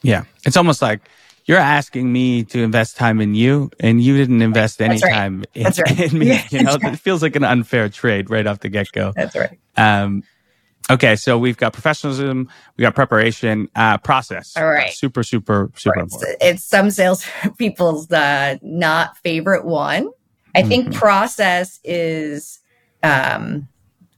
Yeah, 0.03 0.23
it's 0.45 0.55
almost 0.55 0.81
like 0.81 1.01
you're 1.45 1.57
asking 1.57 2.11
me 2.11 2.43
to 2.43 2.61
invest 2.61 2.97
time 2.97 3.19
in 3.19 3.33
you, 3.33 3.71
and 3.79 4.01
you 4.01 4.15
didn't 4.15 4.41
invest 4.41 4.81
any 4.81 4.99
right. 4.99 5.13
time 5.13 5.43
in, 5.55 5.63
right. 5.63 5.99
in 6.13 6.19
me. 6.19 6.27
Yeah, 6.31 6.43
you 6.51 6.63
know, 6.63 6.75
right. 6.75 6.93
it 6.93 6.99
feels 6.99 7.23
like 7.23 7.35
an 7.35 7.43
unfair 7.43 7.89
trade 7.89 8.29
right 8.29 8.45
off 8.45 8.59
the 8.59 8.69
get 8.69 8.91
go. 8.91 9.11
That's 9.15 9.35
right. 9.35 9.57
Um, 9.77 10.23
okay, 10.89 11.15
so 11.15 11.37
we've 11.37 11.57
got 11.57 11.73
professionalism, 11.73 12.49
we 12.75 12.81
got 12.81 12.95
preparation, 12.95 13.69
uh, 13.75 13.97
process. 13.99 14.55
All 14.57 14.67
right. 14.67 14.91
super, 14.91 15.23
super, 15.23 15.71
super. 15.75 15.99
It's, 16.01 16.13
important. 16.13 16.37
it's 16.41 16.63
some 16.63 16.91
sales 16.91 17.25
people's 17.57 18.11
uh, 18.11 18.57
not 18.61 19.17
favorite 19.17 19.65
one. 19.65 20.09
I 20.55 20.63
think 20.63 20.95
process 20.95 21.79
is, 21.83 22.59
um, 23.03 23.67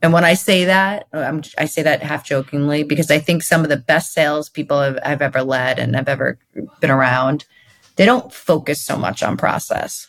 and 0.01 0.13
when 0.13 0.23
I 0.23 0.35
say 0.35 0.65
that, 0.65 1.07
I'm, 1.11 1.43
I 1.57 1.65
say 1.65 1.81
that 1.81 2.01
half 2.01 2.23
jokingly 2.23 2.83
because 2.83 3.11
I 3.11 3.19
think 3.19 3.43
some 3.43 3.63
of 3.63 3.69
the 3.69 3.75
best 3.75 4.13
sales 4.13 4.47
people 4.47 4.77
I've, 4.77 4.99
I've 5.03 5.21
ever 5.21 5.43
led 5.43 5.79
and 5.79 5.97
I've 5.97 6.07
ever 6.07 6.39
been 6.79 6.91
around, 6.91 7.45
they 7.97 8.05
don't 8.05 8.31
focus 8.31 8.81
so 8.81 8.95
much 8.95 9.21
on 9.21 9.35
process, 9.35 10.07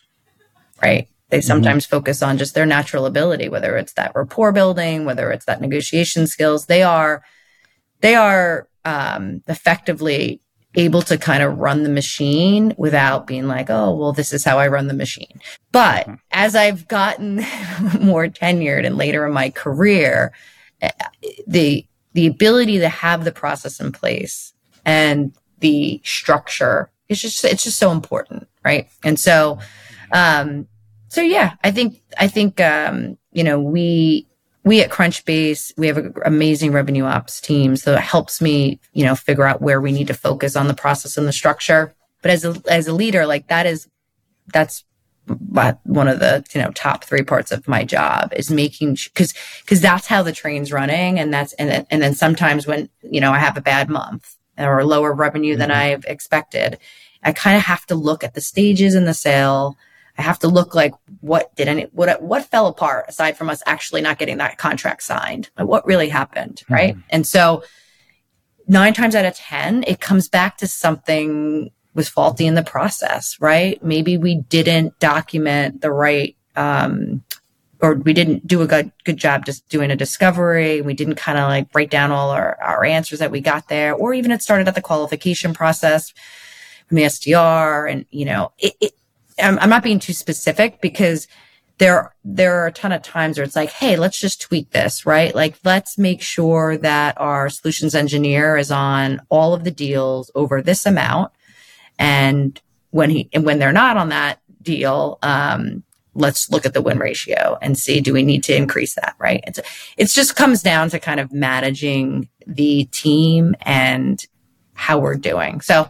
right? 0.80 1.08
They 1.30 1.40
sometimes 1.40 1.86
focus 1.86 2.22
on 2.22 2.38
just 2.38 2.54
their 2.54 2.66
natural 2.66 3.06
ability, 3.06 3.48
whether 3.48 3.76
it's 3.76 3.92
that 3.94 4.12
rapport 4.14 4.52
building, 4.52 5.04
whether 5.04 5.30
it's 5.30 5.46
that 5.46 5.60
negotiation 5.60 6.26
skills. 6.26 6.66
They 6.66 6.82
are, 6.82 7.22
they 8.00 8.14
are 8.14 8.68
um, 8.84 9.42
effectively 9.46 10.40
able 10.74 11.02
to 11.02 11.18
kind 11.18 11.42
of 11.42 11.58
run 11.58 11.82
the 11.82 11.88
machine 11.88 12.74
without 12.78 13.26
being 13.26 13.48
like, 13.48 13.70
oh, 13.70 13.94
well, 13.94 14.12
this 14.12 14.32
is 14.32 14.44
how 14.44 14.58
I 14.58 14.68
run 14.68 14.86
the 14.86 14.94
machine. 14.94 15.40
But 15.72 16.08
as 16.30 16.54
I've 16.54 16.86
gotten 16.88 17.36
more 18.00 18.28
tenured 18.28 18.86
and 18.86 18.96
later 18.96 19.26
in 19.26 19.32
my 19.32 19.50
career, 19.50 20.32
eh, 20.80 20.90
the 21.46 21.86
the 22.12 22.26
ability 22.26 22.80
to 22.80 22.88
have 22.88 23.24
the 23.24 23.30
process 23.32 23.78
in 23.78 23.92
place 23.92 24.52
and 24.84 25.32
the 25.60 26.00
structure 26.04 26.90
is 27.08 27.20
just 27.20 27.44
it's 27.44 27.64
just 27.64 27.78
so 27.78 27.90
important, 27.90 28.48
right? 28.64 28.88
And 29.04 29.18
so, 29.18 29.58
um, 30.12 30.66
so 31.10 31.20
yeah, 31.22 31.54
I 31.64 31.72
think 31.72 32.00
I 32.18 32.28
think 32.28 32.60
um, 32.60 33.18
you 33.32 33.42
know 33.42 33.60
we 33.60 34.28
we 34.64 34.80
at 34.80 34.90
Crunchbase 34.90 35.72
we 35.76 35.88
have 35.88 35.96
an 35.96 36.14
amazing 36.24 36.72
revenue 36.72 37.04
ops 37.04 37.40
team, 37.40 37.76
so 37.76 37.94
it 37.94 38.00
helps 38.00 38.40
me 38.40 38.80
you 38.92 39.04
know 39.04 39.16
figure 39.16 39.44
out 39.44 39.60
where 39.60 39.80
we 39.80 39.90
need 39.90 40.06
to 40.06 40.14
focus 40.14 40.54
on 40.54 40.68
the 40.68 40.74
process 40.74 41.18
and 41.18 41.26
the 41.26 41.32
structure. 41.32 41.94
But 42.22 42.30
as 42.30 42.44
a 42.44 42.62
as 42.70 42.86
a 42.86 42.94
leader, 42.94 43.26
like 43.26 43.48
that 43.48 43.66
is 43.66 43.88
that's 44.52 44.84
one 45.26 46.06
of 46.06 46.20
the 46.20 46.44
you 46.54 46.62
know 46.62 46.70
top 46.70 47.04
three 47.04 47.24
parts 47.24 47.50
of 47.50 47.66
my 47.66 47.84
job 47.84 48.32
is 48.34 48.48
making 48.48 48.96
because 49.12 49.34
because 49.62 49.80
that's 49.80 50.06
how 50.06 50.22
the 50.22 50.32
train's 50.32 50.72
running 50.72 51.18
and 51.18 51.34
that's 51.34 51.52
and 51.54 51.70
then, 51.70 51.86
and 51.90 52.00
then 52.00 52.14
sometimes 52.14 52.68
when 52.68 52.88
you 53.02 53.20
know 53.20 53.32
I 53.32 53.38
have 53.40 53.56
a 53.56 53.60
bad 53.62 53.88
month 53.88 54.36
or 54.56 54.84
lower 54.84 55.12
revenue 55.12 55.56
than 55.56 55.72
I've 55.72 56.04
expected, 56.04 56.78
I 57.24 57.32
kind 57.32 57.56
of 57.56 57.64
have 57.64 57.84
to 57.86 57.96
look 57.96 58.22
at 58.22 58.34
the 58.34 58.40
stages 58.40 58.94
in 58.94 59.06
the 59.06 59.14
sale. 59.14 59.76
I 60.20 60.22
have 60.22 60.38
to 60.40 60.48
look 60.48 60.74
like 60.74 60.92
what 61.20 61.56
did 61.56 61.66
any 61.66 61.84
what 61.92 62.20
what 62.20 62.44
fell 62.44 62.66
apart 62.66 63.06
aside 63.08 63.38
from 63.38 63.48
us 63.48 63.62
actually 63.64 64.02
not 64.02 64.18
getting 64.18 64.36
that 64.36 64.58
contract 64.58 65.02
signed. 65.02 65.48
Like 65.58 65.66
what 65.66 65.86
really 65.86 66.10
happened, 66.10 66.60
right? 66.68 66.94
And 67.08 67.26
so 67.26 67.64
nine 68.68 68.92
times 68.92 69.14
out 69.14 69.24
of 69.24 69.34
ten, 69.34 69.82
it 69.86 69.98
comes 69.98 70.28
back 70.28 70.58
to 70.58 70.66
something 70.66 71.70
was 71.94 72.10
faulty 72.10 72.46
in 72.46 72.54
the 72.54 72.62
process, 72.62 73.40
right? 73.40 73.82
Maybe 73.82 74.18
we 74.18 74.36
didn't 74.36 74.98
document 74.98 75.80
the 75.80 75.90
right 75.90 76.36
um, 76.54 77.24
or 77.80 77.94
we 77.94 78.12
didn't 78.12 78.46
do 78.46 78.60
a 78.60 78.66
good 78.66 78.92
good 79.04 79.16
job 79.16 79.46
just 79.46 79.66
doing 79.70 79.90
a 79.90 79.96
discovery. 79.96 80.82
We 80.82 80.92
didn't 80.92 81.14
kind 81.14 81.38
of 81.38 81.48
like 81.48 81.68
write 81.74 81.90
down 81.90 82.10
all 82.10 82.28
our, 82.28 82.58
our 82.62 82.84
answers 82.84 83.20
that 83.20 83.30
we 83.30 83.40
got 83.40 83.68
there, 83.68 83.94
or 83.94 84.12
even 84.12 84.32
it 84.32 84.42
started 84.42 84.68
at 84.68 84.74
the 84.74 84.82
qualification 84.82 85.54
process 85.54 86.12
from 86.88 86.96
the 86.96 87.04
SDR. 87.04 87.90
And, 87.90 88.04
you 88.10 88.26
know, 88.26 88.52
it, 88.58 88.74
it 88.82 88.92
I'm, 89.42 89.58
I'm 89.58 89.70
not 89.70 89.82
being 89.82 89.98
too 89.98 90.12
specific 90.12 90.80
because 90.80 91.26
there, 91.78 92.14
there 92.24 92.60
are 92.60 92.66
a 92.66 92.72
ton 92.72 92.92
of 92.92 93.02
times 93.02 93.38
where 93.38 93.44
it's 93.44 93.56
like, 93.56 93.70
Hey, 93.70 93.96
let's 93.96 94.20
just 94.20 94.40
tweak 94.40 94.70
this, 94.70 95.06
right? 95.06 95.34
Like, 95.34 95.56
let's 95.64 95.96
make 95.96 96.20
sure 96.20 96.76
that 96.78 97.18
our 97.20 97.48
solutions 97.48 97.94
engineer 97.94 98.56
is 98.56 98.70
on 98.70 99.20
all 99.30 99.54
of 99.54 99.64
the 99.64 99.70
deals 99.70 100.30
over 100.34 100.60
this 100.60 100.84
amount. 100.84 101.32
And 101.98 102.60
when 102.90 103.10
he, 103.10 103.28
and 103.32 103.44
when 103.44 103.58
they're 103.58 103.72
not 103.72 103.96
on 103.96 104.10
that 104.10 104.40
deal, 104.62 105.18
um, 105.22 105.82
let's 106.14 106.50
look 106.50 106.66
at 106.66 106.74
the 106.74 106.82
win 106.82 106.98
ratio 106.98 107.56
and 107.62 107.78
see 107.78 108.00
do 108.00 108.12
we 108.12 108.22
need 108.22 108.42
to 108.42 108.54
increase 108.54 108.94
that 108.94 109.14
right 109.18 109.42
it's 109.46 109.60
it 109.96 110.08
just 110.08 110.34
comes 110.34 110.62
down 110.62 110.90
to 110.90 110.98
kind 110.98 111.20
of 111.20 111.32
managing 111.32 112.28
the 112.46 112.84
team 112.86 113.54
and 113.62 114.26
how 114.74 114.98
we're 114.98 115.14
doing 115.14 115.60
so 115.60 115.88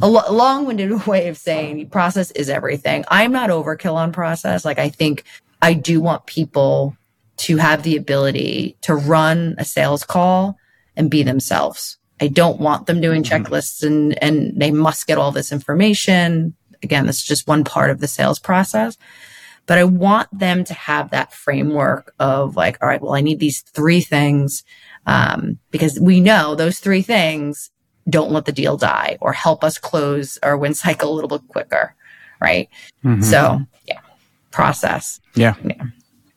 a 0.00 0.08
lo- 0.08 0.30
long-winded 0.30 1.06
way 1.06 1.28
of 1.28 1.36
saying 1.36 1.88
process 1.90 2.30
is 2.32 2.48
everything 2.48 3.04
i'm 3.08 3.32
not 3.32 3.50
overkill 3.50 3.94
on 3.94 4.12
process 4.12 4.64
like 4.64 4.78
i 4.78 4.88
think 4.88 5.24
i 5.60 5.72
do 5.72 6.00
want 6.00 6.26
people 6.26 6.96
to 7.36 7.56
have 7.56 7.82
the 7.82 7.96
ability 7.96 8.76
to 8.80 8.94
run 8.94 9.54
a 9.58 9.64
sales 9.64 10.04
call 10.04 10.56
and 10.96 11.10
be 11.10 11.22
themselves 11.22 11.98
i 12.20 12.28
don't 12.28 12.60
want 12.60 12.86
them 12.86 13.00
doing 13.00 13.22
mm-hmm. 13.22 13.44
checklists 13.44 13.82
and 13.82 14.20
and 14.22 14.58
they 14.60 14.70
must 14.70 15.06
get 15.06 15.18
all 15.18 15.32
this 15.32 15.52
information 15.52 16.54
again 16.82 17.06
this 17.06 17.18
is 17.18 17.24
just 17.24 17.46
one 17.46 17.64
part 17.64 17.90
of 17.90 18.00
the 18.00 18.08
sales 18.08 18.38
process 18.38 18.96
but 19.66 19.78
I 19.78 19.84
want 19.84 20.28
them 20.36 20.64
to 20.64 20.74
have 20.74 21.10
that 21.10 21.32
framework 21.32 22.14
of 22.18 22.56
like, 22.56 22.78
all 22.82 22.88
right, 22.88 23.00
well, 23.00 23.14
I 23.14 23.20
need 23.20 23.38
these 23.38 23.60
three 23.60 24.00
things. 24.00 24.64
Um, 25.06 25.58
because 25.70 25.98
we 25.98 26.20
know 26.20 26.54
those 26.54 26.78
three 26.78 27.02
things 27.02 27.71
don't 28.08 28.32
let 28.32 28.44
the 28.44 28.52
deal 28.52 28.76
die 28.76 29.18
or 29.20 29.32
help 29.32 29.62
us 29.64 29.78
close 29.78 30.38
our 30.42 30.56
win 30.56 30.74
cycle 30.82 31.12
a 31.12 31.14
little 31.14 31.28
bit 31.28 31.46
quicker. 31.48 31.94
Right. 32.40 32.68
Mm-hmm. 33.04 33.22
So 33.22 33.60
yeah, 33.86 34.00
process. 34.50 35.20
Yeah. 35.34 35.54
yeah. 35.64 35.84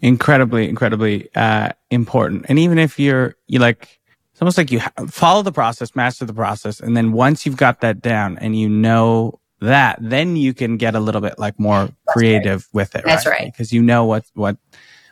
Incredibly, 0.02 0.70
incredibly, 0.70 1.30
uh, 1.36 1.70
important. 1.90 2.46
And 2.48 2.60
even 2.60 2.78
if 2.78 3.00
you're, 3.00 3.36
you 3.48 3.60
like, 3.60 4.00
it's 4.32 4.42
almost 4.42 4.58
like 4.58 4.72
you 4.72 4.82
follow 5.08 5.42
the 5.42 5.52
process, 5.52 5.96
master 5.96 6.26
the 6.26 6.34
process. 6.34 6.80
And 6.80 6.96
then 6.96 7.12
once 7.12 7.46
you've 7.46 7.58
got 7.58 7.82
that 7.82 8.02
down 8.02 8.38
and 8.38 8.56
you 8.60 8.70
know 8.70 9.40
that, 9.62 9.98
then 10.02 10.36
you 10.36 10.54
can 10.54 10.78
get 10.78 10.94
a 10.94 11.00
little 11.00 11.22
bit 11.22 11.40
like 11.40 11.58
more 11.60 11.90
creative 12.08 12.68
right. 12.68 12.74
with 12.74 12.96
it. 12.96 13.06
That's 13.06 13.26
right. 13.26 13.52
Because 13.52 13.72
you 13.72 13.82
know 13.82 14.06
what, 14.06 14.26
what, 14.34 14.58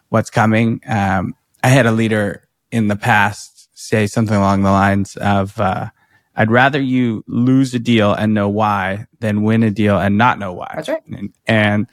what's 0.10 0.30
coming. 0.30 0.82
Um, 0.86 1.36
I 1.64 1.70
had 1.70 1.86
a 1.86 1.92
leader 1.92 2.48
in 2.72 2.88
the 2.88 2.96
past 2.96 3.70
say 3.76 4.06
something 4.06 4.36
along 4.36 4.64
the 4.64 4.72
lines 4.72 5.16
of, 5.16 5.60
uh, 5.60 5.88
I'd 6.36 6.52
rather 6.52 6.82
you 6.82 7.24
lose 7.28 7.74
a 7.74 7.80
deal 7.80 8.14
and 8.14 8.34
know 8.34 8.50
why 8.50 9.08
than 9.20 9.44
win 9.44 9.64
a 9.64 9.72
deal 9.72 10.00
and 10.00 10.18
not 10.18 10.40
know 10.40 10.54
why. 10.54 10.72
That's 10.76 10.90
right. 10.90 11.06
And, 11.08 11.34
and 11.46 11.88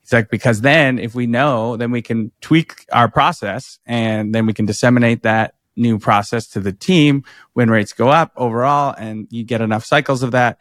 he's 0.00 0.12
like, 0.12 0.30
because 0.30 0.62
then 0.62 0.98
if 0.98 1.14
we 1.14 1.26
know, 1.26 1.76
then 1.76 1.90
we 1.90 2.02
can 2.02 2.32
tweak 2.40 2.86
our 2.92 3.08
process 3.08 3.78
and 3.86 4.34
then 4.34 4.46
we 4.46 4.52
can 4.52 4.66
disseminate 4.66 5.22
that 5.22 5.54
new 5.76 5.98
process 5.98 6.48
to 6.48 6.60
the 6.60 6.72
team. 6.72 7.24
Win 7.54 7.70
rates 7.70 7.92
go 7.92 8.08
up 8.08 8.32
overall 8.36 8.94
and 8.98 9.26
you 9.30 9.44
get 9.44 9.60
enough 9.60 9.84
cycles 9.84 10.22
of 10.22 10.32
that. 10.32 10.58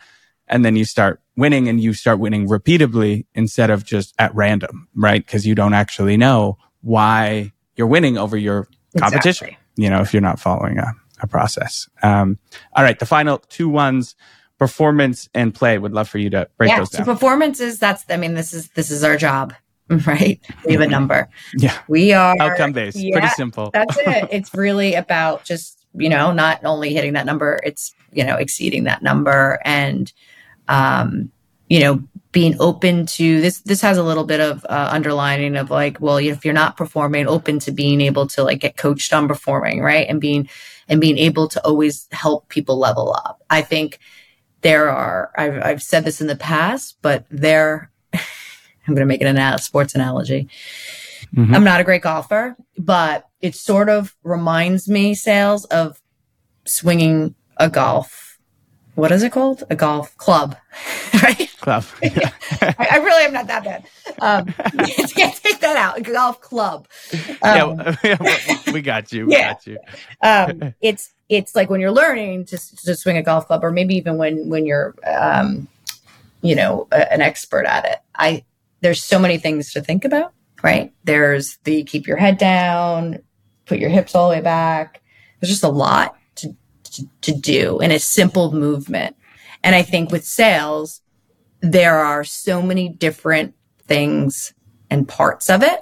And 0.47 0.63
then 0.63 0.75
you 0.75 0.85
start 0.85 1.21
winning 1.35 1.67
and 1.67 1.79
you 1.81 1.93
start 1.93 2.19
winning 2.19 2.47
repeatably 2.47 3.25
instead 3.33 3.69
of 3.69 3.83
just 3.83 4.13
at 4.19 4.35
random, 4.35 4.87
right? 4.93 5.25
Because 5.25 5.47
you 5.47 5.55
don't 5.55 5.73
actually 5.73 6.17
know 6.17 6.57
why 6.81 7.53
you're 7.75 7.87
winning 7.87 8.17
over 8.17 8.37
your 8.37 8.67
competition, 8.97 9.47
exactly. 9.47 9.83
you 9.83 9.89
know, 9.89 10.01
if 10.01 10.13
you're 10.13 10.21
not 10.21 10.39
following 10.39 10.77
a, 10.77 10.93
a 11.23 11.27
process. 11.27 11.89
Um, 12.03 12.37
all 12.73 12.83
right. 12.83 12.99
The 12.99 13.05
final 13.05 13.39
two 13.39 13.69
ones, 13.69 14.15
performance 14.59 15.29
and 15.33 15.53
play. 15.53 15.77
Would 15.77 15.93
love 15.93 16.07
for 16.07 16.19
you 16.19 16.29
to 16.31 16.47
break 16.57 16.69
yeah, 16.69 16.79
those 16.79 16.89
down. 16.89 17.05
So 17.05 17.13
performance 17.13 17.59
is 17.59 17.79
that's, 17.79 18.05
I 18.09 18.17
mean, 18.17 18.35
this 18.35 18.53
is, 18.53 18.69
this 18.69 18.91
is 18.91 19.03
our 19.03 19.17
job, 19.17 19.53
right? 20.05 20.39
We 20.65 20.73
have 20.73 20.81
a 20.81 20.87
number. 20.87 21.29
Yeah. 21.57 21.77
We 21.87 22.13
are 22.13 22.35
outcome 22.39 22.73
based. 22.73 22.97
Yeah, 22.97 23.13
Pretty 23.13 23.29
simple. 23.29 23.71
that's 23.73 23.97
it. 23.97 24.27
It's 24.31 24.53
really 24.53 24.93
about 24.93 25.43
just, 25.43 25.85
you 25.95 26.09
know, 26.09 26.31
not 26.31 26.63
only 26.65 26.93
hitting 26.93 27.13
that 27.13 27.25
number, 27.25 27.59
it's, 27.63 27.93
you 28.11 28.23
know, 28.23 28.35
exceeding 28.35 28.83
that 28.83 29.01
number 29.01 29.59
and, 29.65 30.11
um, 30.67 31.31
you 31.69 31.79
know, 31.79 32.03
being 32.33 32.55
open 32.59 33.05
to 33.05 33.39
this. 33.39 33.59
This 33.61 33.79
has 33.81 33.97
a 33.97 34.03
little 34.03 34.25
bit 34.25 34.41
of 34.41 34.65
uh, 34.65 34.89
underlining 34.91 35.55
of 35.55 35.69
like, 35.69 36.01
well, 36.01 36.17
if 36.17 36.43
you're 36.43 36.53
not 36.53 36.75
performing, 36.75 37.27
open 37.27 37.59
to 37.59 37.71
being 37.71 38.01
able 38.01 38.27
to 38.27 38.43
like 38.43 38.59
get 38.59 38.75
coached 38.75 39.13
on 39.13 39.27
performing, 39.27 39.81
right, 39.81 40.07
and 40.09 40.19
being 40.19 40.49
and 40.89 40.99
being 40.99 41.17
able 41.17 41.47
to 41.47 41.65
always 41.65 42.07
help 42.11 42.49
people 42.49 42.77
level 42.77 43.13
up. 43.13 43.41
I 43.49 43.61
think 43.61 43.99
there 44.61 44.89
are. 44.89 45.31
I've, 45.37 45.63
I've 45.63 45.83
said 45.83 46.03
this 46.03 46.19
in 46.19 46.27
the 46.27 46.35
past, 46.35 46.97
but 47.01 47.25
there. 47.29 47.91
I'm 48.13 48.95
going 48.95 48.97
to 48.97 49.05
make 49.05 49.21
it 49.21 49.27
an 49.27 49.37
anal- 49.37 49.59
sports 49.59 49.95
analogy. 49.95 50.49
Mm-hmm. 51.33 51.55
I'm 51.55 51.63
not 51.63 51.79
a 51.79 51.85
great 51.85 52.01
golfer, 52.01 52.57
but 52.77 53.29
it 53.39 53.55
sort 53.55 53.87
of 53.87 54.13
reminds 54.23 54.89
me, 54.89 55.15
sales 55.15 55.63
of 55.65 56.01
swinging 56.65 57.35
a 57.57 57.69
golf 57.69 58.22
what 58.95 59.11
is 59.11 59.23
it 59.23 59.31
called? 59.31 59.63
A 59.69 59.75
golf 59.75 60.15
club, 60.17 60.55
right? 61.23 61.49
Club. 61.59 61.85
Yeah. 62.01 62.31
I, 62.61 62.87
I, 62.91 62.97
really 62.97 63.25
am 63.25 63.33
not 63.33 63.47
that 63.47 63.63
bad. 63.63 63.85
Um, 64.19 64.45
can't 65.15 65.35
take 65.35 65.59
that 65.59 65.75
out. 65.75 65.97
A 65.97 66.01
golf 66.01 66.39
club. 66.41 66.87
Um, 67.41 67.81
yeah, 68.03 68.17
we 68.71 68.81
got 68.81 69.11
you. 69.11 69.25
We 69.25 69.33
yeah. 69.33 69.53
got 69.53 69.67
you. 69.67 69.79
um, 70.21 70.73
it's 70.81 71.13
it's 71.29 71.55
like 71.55 71.69
when 71.69 71.81
you're 71.81 71.91
learning 71.91 72.45
to 72.45 72.57
to 72.85 72.95
swing 72.95 73.17
a 73.17 73.23
golf 73.23 73.47
club, 73.47 73.63
or 73.63 73.71
maybe 73.71 73.95
even 73.95 74.17
when 74.17 74.49
when 74.49 74.65
you're, 74.65 74.93
um, 75.05 75.67
you 76.41 76.55
know, 76.55 76.87
a, 76.91 77.11
an 77.11 77.21
expert 77.21 77.65
at 77.65 77.85
it. 77.85 77.99
I 78.15 78.43
there's 78.81 79.03
so 79.03 79.17
many 79.17 79.37
things 79.37 79.73
to 79.73 79.81
think 79.81 80.05
about, 80.05 80.33
right? 80.61 80.93
There's 81.03 81.57
the 81.63 81.83
keep 81.83 82.05
your 82.05 82.17
head 82.17 82.37
down, 82.37 83.19
put 83.65 83.79
your 83.79 83.89
hips 83.89 84.13
all 84.13 84.29
the 84.29 84.35
way 84.35 84.41
back. 84.41 85.01
There's 85.39 85.51
just 85.51 85.63
a 85.63 85.69
lot 85.69 86.15
to, 86.93 87.07
to 87.21 87.31
do 87.33 87.79
in 87.79 87.91
a 87.91 87.99
simple 87.99 88.51
movement. 88.51 89.15
And 89.63 89.75
I 89.75 89.81
think 89.81 90.11
with 90.11 90.25
sales, 90.25 91.01
there 91.61 91.99
are 91.99 92.23
so 92.23 92.61
many 92.61 92.89
different 92.89 93.55
things 93.87 94.53
and 94.89 95.07
parts 95.07 95.49
of 95.49 95.63
it. 95.63 95.81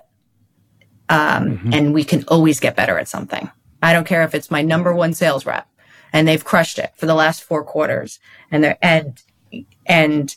Um, 1.10 1.58
mm-hmm. 1.58 1.74
And 1.74 1.94
we 1.94 2.04
can 2.04 2.24
always 2.28 2.60
get 2.60 2.76
better 2.76 2.98
at 2.98 3.08
something. 3.08 3.50
I 3.84 3.94
don't 3.94 4.08
care 4.08 4.24
if 4.24 4.36
it's 4.36 4.52
my 4.52 4.62
number 4.62 4.94
one 4.94 5.14
sales 5.14 5.46
rep 5.46 5.68
and 6.14 6.28
they've 6.28 6.46
crushed 6.46 6.78
it 6.80 6.92
for 6.96 7.06
the 7.06 7.16
last 7.16 7.44
four 7.44 7.64
quarters 7.64 8.20
and 8.52 8.64
they're, 8.64 8.78
and, 8.82 9.22
and 9.86 10.36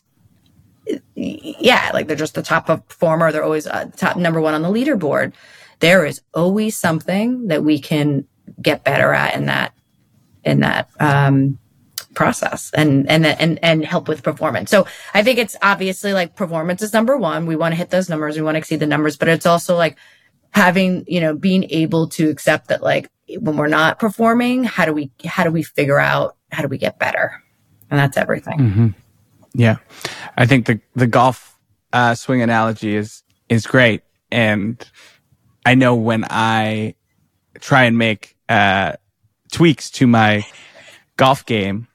yeah, 1.15 1.91
like 1.95 2.09
they're 2.09 2.17
just 2.17 2.35
the 2.35 2.43
top 2.43 2.67
performer. 2.67 3.31
They're 3.31 3.45
always 3.45 3.67
uh, 3.67 3.91
top 3.97 4.17
number 4.17 4.41
one 4.41 4.55
on 4.55 4.63
the 4.63 4.71
leaderboard. 4.71 5.35
There 5.81 6.07
is 6.07 6.23
always 6.33 6.77
something 6.77 7.49
that 7.49 7.63
we 7.63 7.79
can 7.79 8.27
get 8.61 8.85
better 8.85 9.13
at 9.13 9.35
in 9.35 9.47
that 9.47 9.75
in 10.45 10.61
that 10.61 10.89
um, 11.01 11.59
process 12.15 12.71
and 12.75 13.09
and 13.11 13.27
and 13.27 13.59
and 13.63 13.85
help 13.85 14.09
with 14.09 14.23
performance. 14.23 14.71
So 14.71 14.87
I 15.13 15.23
think 15.23 15.39
it's 15.39 15.57
obviously 15.63 16.13
like 16.13 16.37
performance 16.37 16.83
is 16.83 16.93
number 16.93 17.17
one. 17.17 17.47
We 17.47 17.57
want 17.57 17.73
to 17.73 17.77
hit 17.77 17.91
those 17.91 18.09
numbers. 18.09 18.37
We 18.37 18.43
want 18.43 18.55
to 18.55 18.59
exceed 18.59 18.81
the 18.81 18.87
numbers, 18.87 19.17
but 19.17 19.29
it's 19.29 19.47
also 19.47 19.77
like 19.77 19.97
having 20.51 21.05
you 21.07 21.21
know 21.21 21.35
being 21.35 21.65
able 21.71 22.09
to 22.09 22.31
accept 22.31 22.69
that 22.69 22.83
like 22.83 23.11
when 23.39 23.57
we're 23.57 23.69
not 23.69 23.99
performing, 23.99 24.65
how 24.65 24.85
do 24.85 24.93
we 24.93 25.11
how 25.25 25.45
do 25.45 25.51
we 25.51 25.63
figure 25.63 25.99
out 25.99 26.37
how 26.51 26.63
do 26.63 26.69
we 26.69 26.79
get 26.79 26.99
better? 26.99 27.43
And 27.91 27.99
that's 27.99 28.17
everything. 28.17 28.59
Mm-hmm. 28.59 28.89
Yeah, 29.55 29.77
I 30.37 30.47
think 30.47 30.67
the 30.67 30.81
the 30.95 31.07
golf 31.07 31.59
uh, 31.93 32.15
swing 32.15 32.43
analogy 32.43 32.97
is 32.97 33.23
is 33.49 33.67
great, 33.67 34.03
and 34.31 34.85
I 35.67 35.75
know 35.75 35.95
when 35.95 36.25
I 36.29 36.95
try 37.61 37.85
and 37.85 37.97
make 37.97 38.37
uh, 38.49 38.95
tweaks 39.55 39.89
to 39.89 40.07
my 40.09 40.45
golf 41.17 41.47
game 41.47 41.87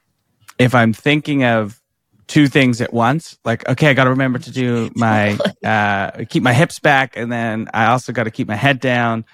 if 0.57 0.73
I'm 0.73 0.93
thinking 0.93 1.43
of 1.43 1.81
two 2.27 2.47
things 2.47 2.79
at 2.79 2.93
once. 2.93 3.37
Like, 3.43 3.67
okay, 3.67 3.89
I 3.89 3.93
got 3.93 4.05
to 4.05 4.11
remember 4.11 4.39
to 4.39 4.51
do 4.51 4.89
my, 4.95 5.37
uh, 5.61 6.23
keep 6.29 6.41
my 6.41 6.53
hips 6.53 6.79
back. 6.79 7.17
And 7.17 7.29
then 7.29 7.69
I 7.73 7.87
also 7.87 8.13
got 8.13 8.23
to 8.23 8.31
keep 8.31 8.47
my 8.47 8.55
head 8.55 8.79
down. 8.79 9.25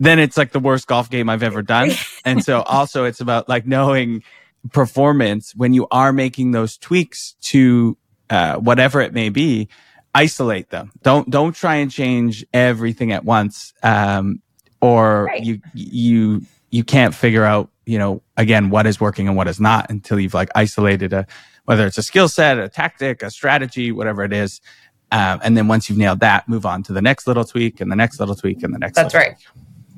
Then 0.00 0.18
it's 0.18 0.36
like 0.36 0.50
the 0.50 0.58
worst 0.58 0.88
golf 0.88 1.10
game 1.10 1.30
I've 1.30 1.44
ever 1.44 1.62
done. 1.62 1.90
and 2.24 2.42
so 2.42 2.62
also 2.62 3.04
it's 3.04 3.20
about 3.20 3.48
like 3.48 3.68
knowing 3.68 4.24
performance 4.72 5.54
when 5.54 5.72
you 5.72 5.86
are 5.92 6.12
making 6.12 6.50
those 6.50 6.76
tweaks 6.76 7.36
to, 7.42 7.96
uh, 8.30 8.56
whatever 8.56 9.00
it 9.00 9.12
may 9.12 9.28
be, 9.28 9.68
isolate 10.12 10.70
them. 10.70 10.90
Don't, 11.02 11.30
don't 11.30 11.54
try 11.54 11.76
and 11.76 11.88
change 11.88 12.44
everything 12.52 13.12
at 13.12 13.24
once. 13.24 13.74
Um, 13.80 14.42
or 14.80 15.26
right. 15.26 15.44
you, 15.44 15.60
you, 15.72 16.42
you 16.70 16.84
can't 16.84 17.14
figure 17.14 17.44
out, 17.44 17.68
you 17.86 17.98
know, 17.98 18.22
again, 18.36 18.70
what 18.70 18.86
is 18.86 19.00
working 19.00 19.26
and 19.28 19.36
what 19.36 19.48
is 19.48 19.60
not 19.60 19.90
until 19.90 20.18
you've 20.20 20.34
like 20.34 20.50
isolated 20.54 21.12
a, 21.12 21.26
whether 21.64 21.86
it's 21.86 21.98
a 21.98 22.02
skill 22.02 22.28
set, 22.28 22.58
a 22.58 22.68
tactic, 22.68 23.22
a 23.22 23.30
strategy, 23.30 23.92
whatever 23.92 24.22
it 24.24 24.32
is. 24.32 24.60
Um, 25.12 25.40
and 25.42 25.56
then 25.56 25.66
once 25.68 25.88
you've 25.88 25.98
nailed 25.98 26.20
that, 26.20 26.48
move 26.48 26.64
on 26.64 26.82
to 26.84 26.92
the 26.92 27.02
next 27.02 27.26
little 27.26 27.44
tweak 27.44 27.80
and 27.80 27.90
the 27.90 27.96
next 27.96 28.20
little 28.20 28.36
tweak 28.36 28.62
and 28.62 28.72
the 28.72 28.78
next. 28.78 28.94
That's 28.96 29.14
right. 29.14 29.34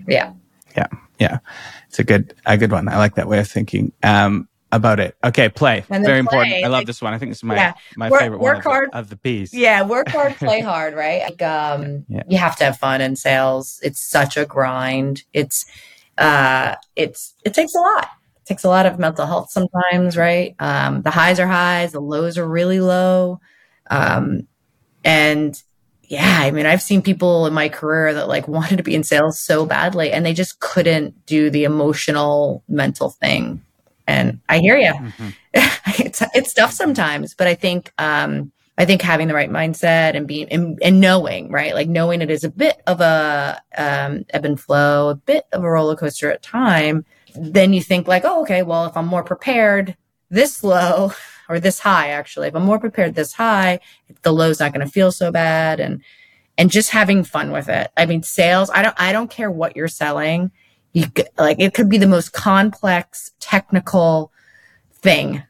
Yeah. 0.09 0.33
yeah 0.77 0.87
yeah 1.21 1.39
it's 1.87 1.99
a 2.01 2.05
good 2.05 2.35
a 2.47 2.57
good 2.57 2.73
one 2.73 2.89
i 2.89 2.97
like 2.97 3.15
that 3.15 3.29
way 3.29 3.39
of 3.39 3.47
thinking 3.47 3.93
um 4.03 4.49
about 4.73 4.99
it 4.99 5.15
okay 5.23 5.49
play 5.49 5.85
And 5.91 6.03
very 6.05 6.15
play, 6.25 6.41
important 6.41 6.65
i 6.65 6.67
love 6.69 6.87
this 6.87 7.01
one 7.01 7.13
i 7.15 7.19
think 7.19 7.31
this 7.31 7.39
is 7.39 7.45
my 7.45 7.55
Yeah. 7.55 7.75
my 7.97 8.09
Work- 8.11 8.21
favorite 8.21 8.41
work 8.41 8.55
one 8.57 8.63
hard. 8.65 8.85
of 8.87 8.91
the, 8.93 8.99
of 8.99 9.09
the 9.11 9.17
piece 9.19 9.53
Yeah, 9.55 9.83
work 9.83 10.09
hard, 10.09 10.35
play 10.37 10.61
hard, 10.73 10.95
right? 10.95 11.23
Like, 11.23 11.43
um, 11.43 12.05
Yeah. 12.09 12.23
you 12.27 12.39
have 12.39 12.57
to 12.57 12.65
have 12.65 12.79
fun 12.79 13.01
in 13.03 13.15
sales. 13.15 13.79
It's 13.85 14.01
such 14.01 14.37
a 14.39 14.45
grind. 14.47 15.23
It's, 15.35 15.67
uh, 16.23 16.77
it's, 16.97 17.35
it 17.45 17.55
takes 17.55 17.75
a 17.75 17.81
lot. 17.81 18.05
It 18.37 18.47
takes 18.47 18.65
a 18.65 18.69
lot 18.69 18.87
of 18.87 18.99
mental 18.99 19.27
health 19.27 19.51
sometimes, 19.51 20.17
right? 20.17 20.55
Um, 20.59 21.03
the 21.03 21.11
highs 21.11 21.39
are 21.41 21.47
highs, 21.47 21.93
the 21.93 22.01
lows 22.01 22.39
are 22.39 22.49
really 22.49 22.81
low. 22.81 23.41
Um, 23.91 24.49
and 25.05 25.61
yeah, 26.05 26.39
I 26.41 26.51
mean, 26.51 26.67
I've 26.67 26.83
seen 26.83 27.03
people 27.03 27.47
in 27.47 27.55
my 27.55 27.69
career 27.69 28.15
that 28.15 28.29
like 28.29 28.49
wanted 28.57 28.77
to 28.77 28.83
be 28.83 28.95
in 28.95 29.05
sales 29.05 29.39
so 29.39 29.67
badly 29.67 30.13
and 30.13 30.25
they 30.27 30.35
just 30.35 30.61
couldn't 30.61 31.27
do 31.27 31.51
the 31.51 31.65
emotional, 31.65 32.63
mental 32.69 33.11
thing. 33.11 33.63
And 34.07 34.41
I 34.49 34.59
hear 34.59 34.77
you. 34.77 34.93
Mhm. 34.93 35.35
it's 36.05 36.23
it's 36.35 36.55
tough 36.55 36.73
sometimes, 36.73 37.35
but 37.35 37.47
I 37.47 37.55
think 37.55 37.93
um 37.99 38.53
I 38.79 38.85
think 38.85 39.03
having 39.03 39.29
the 39.29 39.35
right 39.35 39.51
mindset 39.51 40.17
and 40.17 40.27
being 40.27 40.49
and, 40.49 40.79
and 40.83 41.01
knowing, 41.01 41.51
right? 41.51 41.75
Like 41.75 41.89
knowing 41.89 42.23
it 42.23 42.31
is 42.31 42.45
a 42.45 42.51
bit 42.51 42.81
of 42.87 43.01
a 43.01 43.61
um 43.77 44.25
ebb 44.31 44.45
and 44.45 44.59
flow, 44.59 45.11
a 45.11 45.15
bit 45.15 45.45
of 45.53 45.63
a 45.63 45.71
roller 45.71 45.97
coaster 45.97 46.31
at 46.31 46.43
time, 46.43 47.05
then 47.37 47.73
you 47.73 47.83
think 47.83 48.09
like, 48.09 48.25
oh, 48.25 48.43
okay, 48.43 48.63
well, 48.63 48.87
if 48.87 48.97
I'm 48.97 49.07
more 49.07 49.25
prepared 49.25 49.97
this 50.31 50.65
low 50.65 51.13
or 51.49 51.61
this 51.61 51.79
high, 51.81 52.09
actually, 52.09 52.49
if 52.49 52.57
I'm 52.57 52.65
more 52.65 52.79
prepared 52.79 53.15
this 53.15 53.33
high, 53.33 53.81
the 54.23 54.33
low's 54.33 54.61
not 54.61 54.73
going 54.73 54.87
to 54.87 54.93
feel 54.93 55.13
so 55.13 55.31
bad, 55.31 55.81
and 55.81 56.03
and 56.59 56.71
just 56.71 56.91
having 56.91 57.25
fun 57.25 57.51
with 57.51 57.69
it. 57.69 57.91
I 57.97 58.07
mean, 58.07 58.23
sales. 58.23 58.71
I 58.71 58.83
don't. 58.83 58.99
I 58.99 59.13
don't 59.13 59.31
care 59.31 59.51
what 59.51 59.77
you're 59.77 59.89
selling. 59.89 60.51
You 60.93 61.07
like 61.39 61.61
it 61.61 61.75
could 61.75 61.89
be 61.89 61.99
the 61.99 62.07
most 62.07 62.33
complex 62.33 63.33
technical 63.41 64.33
thing. 64.93 65.43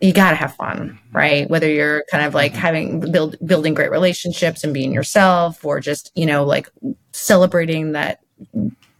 You 0.00 0.12
got 0.12 0.30
to 0.30 0.36
have 0.36 0.54
fun, 0.54 0.98
right? 1.12 1.48
Whether 1.50 1.68
you're 1.68 2.04
kind 2.10 2.24
of 2.24 2.34
like 2.34 2.54
having 2.54 3.00
build 3.10 3.36
building 3.44 3.74
great 3.74 3.90
relationships 3.90 4.62
and 4.62 4.72
being 4.72 4.92
yourself, 4.92 5.64
or 5.64 5.80
just 5.80 6.12
you 6.14 6.26
know 6.26 6.44
like 6.44 6.68
celebrating 7.12 7.92
that 7.92 8.20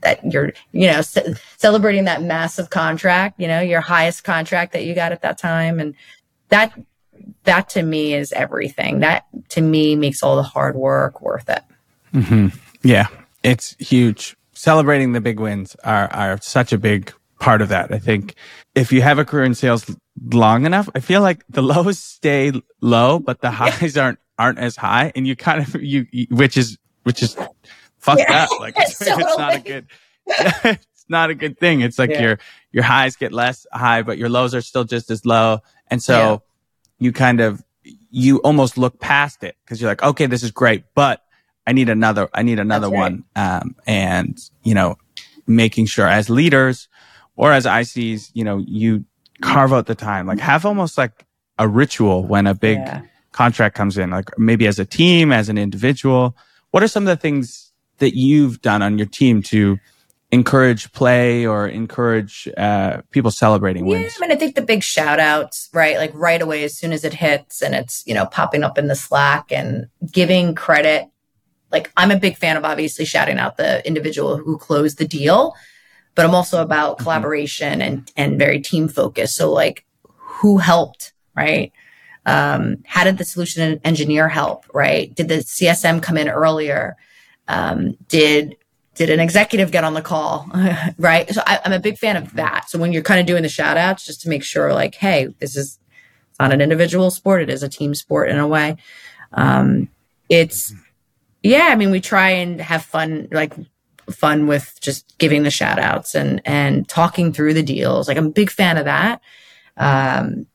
that 0.01 0.25
you're 0.33 0.53
you 0.73 0.89
know 0.89 1.01
ce- 1.03 1.39
celebrating 1.57 2.05
that 2.05 2.23
massive 2.23 2.71
contract, 2.71 3.41
you 3.41 3.47
know 3.47 3.61
your 3.61 3.81
highest 3.81 4.25
contract 4.25 4.73
that 4.73 4.85
you 4.85 4.95
got 4.95 5.13
at 5.13 5.23
that 5.23 5.39
time, 5.39 5.79
and 5.79 5.95
that 6.49 6.73
that 7.45 7.69
to 7.71 7.83
me 7.83 8.15
is 8.15 8.33
everything. 8.33 9.01
That 9.01 9.27
to 9.51 9.61
me 9.61 9.95
makes 9.95 10.23
all 10.23 10.37
the 10.37 10.43
hard 10.43 10.75
work 10.77 11.21
worth 11.21 11.49
it. 11.49 11.63
Mhm. 12.15 12.59
yeah 12.83 13.07
it's 13.43 13.77
huge 13.79 14.35
celebrating 14.55 15.13
the 15.13 15.21
big 15.21 15.39
wins 15.39 15.77
are 15.85 16.11
are 16.13 16.39
such 16.41 16.73
a 16.73 16.79
big 16.79 17.13
part 17.39 17.61
of 17.61 17.69
that 17.69 17.93
i 17.93 17.99
think 17.99 18.35
if 18.75 18.91
you 18.91 19.03
have 19.03 19.19
a 19.19 19.25
career 19.25 19.45
in 19.45 19.55
sales 19.55 19.95
long 20.33 20.67
enough 20.67 20.89
i 20.95 21.01
feel 21.01 21.21
like 21.21 21.45
the 21.49 21.63
lows 21.73 21.99
stay 21.99 22.53
low 22.81 23.19
but 23.19 23.41
the 23.41 23.51
highs 23.51 23.97
aren't 23.97 24.19
aren't 24.39 24.59
as 24.59 24.77
high 24.77 25.13
and 25.17 25.27
you 25.27 25.35
kind 25.37 25.61
of 25.63 25.83
you, 25.83 26.07
you 26.13 26.27
which 26.31 26.57
is 26.57 26.79
which 27.03 27.23
is 27.23 27.37
fucked 27.99 28.21
Yeah. 28.29 28.45
up 28.45 28.61
like 28.61 28.75
it's, 28.79 29.01
it's 29.01 29.39
not 29.39 29.55
a 29.57 29.61
good 29.61 29.87
it's 30.27 31.05
not 31.09 31.31
a 31.31 31.35
good 31.35 31.59
thing 31.59 31.81
it's 31.81 31.99
like 31.99 32.11
Yeah. 32.11 32.23
your 32.23 32.39
your 32.73 32.85
highs 32.85 33.17
get 33.17 33.33
less 33.33 33.67
high 33.73 34.03
but 34.03 34.19
your 34.19 34.29
lows 34.29 34.55
are 34.55 34.61
still 34.61 34.85
just 34.85 35.11
as 35.11 35.25
low 35.27 35.61
and 35.89 36.03
so 36.03 36.15
Yeah. 36.19 36.37
you 37.07 37.13
kind 37.13 37.41
of 37.41 37.63
you 38.11 38.39
almost 38.39 38.79
look 38.79 39.01
past 39.01 39.43
it 39.43 39.57
because 39.65 39.81
you're 39.81 39.91
like 39.91 40.03
okay 40.03 40.27
this 40.27 40.43
is 40.43 40.51
great 40.51 40.85
but 40.95 41.23
i 41.67 41.73
need 41.73 41.89
another 41.89 42.29
i 42.35 42.43
need 42.43 42.59
another 42.59 42.89
right. 42.89 42.99
one 42.99 43.25
um 43.37 43.75
and 43.87 44.39
you 44.63 44.75
know 44.75 44.97
making 45.47 45.87
sure 45.87 46.07
as 46.07 46.29
leaders 46.31 46.89
or 47.37 47.53
as 47.53 47.65
ics 47.65 48.31
you 48.35 48.45
know 48.45 48.59
you 48.67 49.05
carve 49.41 49.73
out 49.73 49.87
the 49.87 49.95
time 49.95 50.27
like 50.27 50.39
have 50.41 50.65
almost 50.67 50.99
like 50.99 51.25
a 51.59 51.69
ritual 51.69 52.25
when 52.25 52.47
a 52.47 52.55
big 52.55 52.79
Yeah. 52.79 53.03
contract 53.33 53.75
comes 53.77 53.97
in 53.99 54.11
like 54.11 54.37
maybe 54.39 54.67
as 54.67 54.79
a 54.79 54.85
team 54.85 55.33
as 55.33 55.49
an 55.49 55.59
individual 55.59 56.37
what 56.71 56.83
are 56.83 56.89
some 56.89 57.05
of 57.05 57.09
the 57.09 57.17
things 57.21 57.73
that 57.99 58.17
you've 58.17 58.61
done 58.63 58.83
on 58.83 58.99
your 58.99 59.07
team 59.07 59.43
to 59.43 59.79
encourage 60.31 60.93
play 60.93 61.47
or 61.47 61.67
encourage 61.67 62.47
uh, 62.59 63.01
people 63.11 63.31
celebrating 63.31 63.87
Yeah, 63.87 64.01
wins 64.01 64.13
I 64.19 64.21
mean, 64.21 64.31
I 64.31 64.37
think 64.37 64.55
the 64.57 64.63
big 64.63 64.83
shout 64.83 65.19
outs, 65.19 65.71
right? 65.73 65.97
Like 65.97 66.13
right 66.15 66.43
away, 66.43 66.65
as 66.65 66.77
soon 66.77 66.93
as 66.93 67.03
it 67.03 67.15
hits 67.15 67.63
and 67.63 67.75
it's, 67.75 68.05
you 68.07 68.13
know, 68.13 68.27
popping 68.27 68.63
up 68.63 68.77
in 68.77 68.89
the 68.89 68.95
Slack 68.95 69.51
and 69.51 69.87
giving 70.13 70.55
credit. 70.55 71.09
Like 71.73 71.91
I'm 71.97 72.11
a 72.11 72.19
big 72.19 72.37
fan 72.37 72.59
of 72.59 72.65
obviously 72.67 73.07
shouting 73.07 73.39
out 73.39 73.57
the 73.57 73.87
individual 73.87 74.37
who 74.37 74.59
closed 74.59 74.99
the 74.99 75.09
deal, 75.09 75.55
but 76.19 76.27
I'm 76.27 76.35
also 76.35 76.61
about 76.61 76.99
collaboration 76.99 77.81
and, 77.81 78.11
and 78.17 78.41
very 78.41 78.59
team 78.59 78.89
focused. 78.89 79.37
So 79.37 79.53
like 79.53 79.85
who 80.03 80.59
helped, 80.59 81.13
right? 81.37 81.71
Um, 82.27 82.79
how 82.85 83.05
did 83.05 83.19
the 83.19 83.25
solution 83.25 83.81
engineer 83.85 84.29
help, 84.29 84.65
right? 84.75 85.15
Did 85.15 85.29
the 85.29 85.37
CSM 85.37 86.03
come 86.03 86.19
in 86.19 86.29
earlier? 86.29 86.97
Um, 87.47 87.97
did 88.09 88.57
did 88.97 89.11
an 89.11 89.21
executive 89.21 89.71
get 89.71 89.85
on 89.85 89.95
the 89.95 90.03
call 90.03 90.51
right 90.99 91.33
so 91.33 91.41
I, 91.47 91.61
i'm 91.65 91.73
a 91.73 91.79
big 91.79 91.99
fan 91.99 92.17
of 92.17 92.33
that 92.35 92.69
so 92.69 92.81
when 92.81 92.93
you're 92.93 93.05
kind 93.05 93.21
of 93.21 93.27
doing 93.27 93.45
the 93.45 93.49
shout 93.49 93.77
outs 93.77 94.05
just 94.05 94.23
to 94.23 94.29
make 94.29 94.43
sure 94.43 94.75
like 94.75 94.97
hey 94.97 95.29
this 95.39 95.55
is 95.57 95.79
it's 96.31 96.39
not 96.41 96.53
an 96.53 96.61
individual 96.61 97.13
sport 97.13 97.43
it 97.43 97.49
is 97.49 97.63
a 97.63 97.69
team 97.69 97.95
sport 97.95 98.29
in 98.29 98.39
a 98.39 98.49
way 98.49 98.77
um 99.35 99.89
it's 100.29 100.75
yeah 101.45 101.69
i 101.71 101.77
mean 101.77 101.93
we 101.93 102.01
try 102.01 102.31
and 102.31 102.61
have 102.61 102.85
fun 102.85 103.29
like 103.31 103.55
fun 104.11 104.47
with 104.47 104.77
just 104.81 105.17
giving 105.19 105.43
the 105.43 105.51
shout 105.51 105.79
outs 105.79 106.15
and 106.15 106.41
and 106.45 106.89
talking 106.89 107.33
through 107.33 107.53
the 107.55 107.63
deals 107.63 108.09
like 108.09 108.17
i'm 108.17 108.27
a 108.27 108.31
big 108.31 108.51
fan 108.51 108.77
of 108.77 108.85
that 108.87 109.21
um 109.77 110.47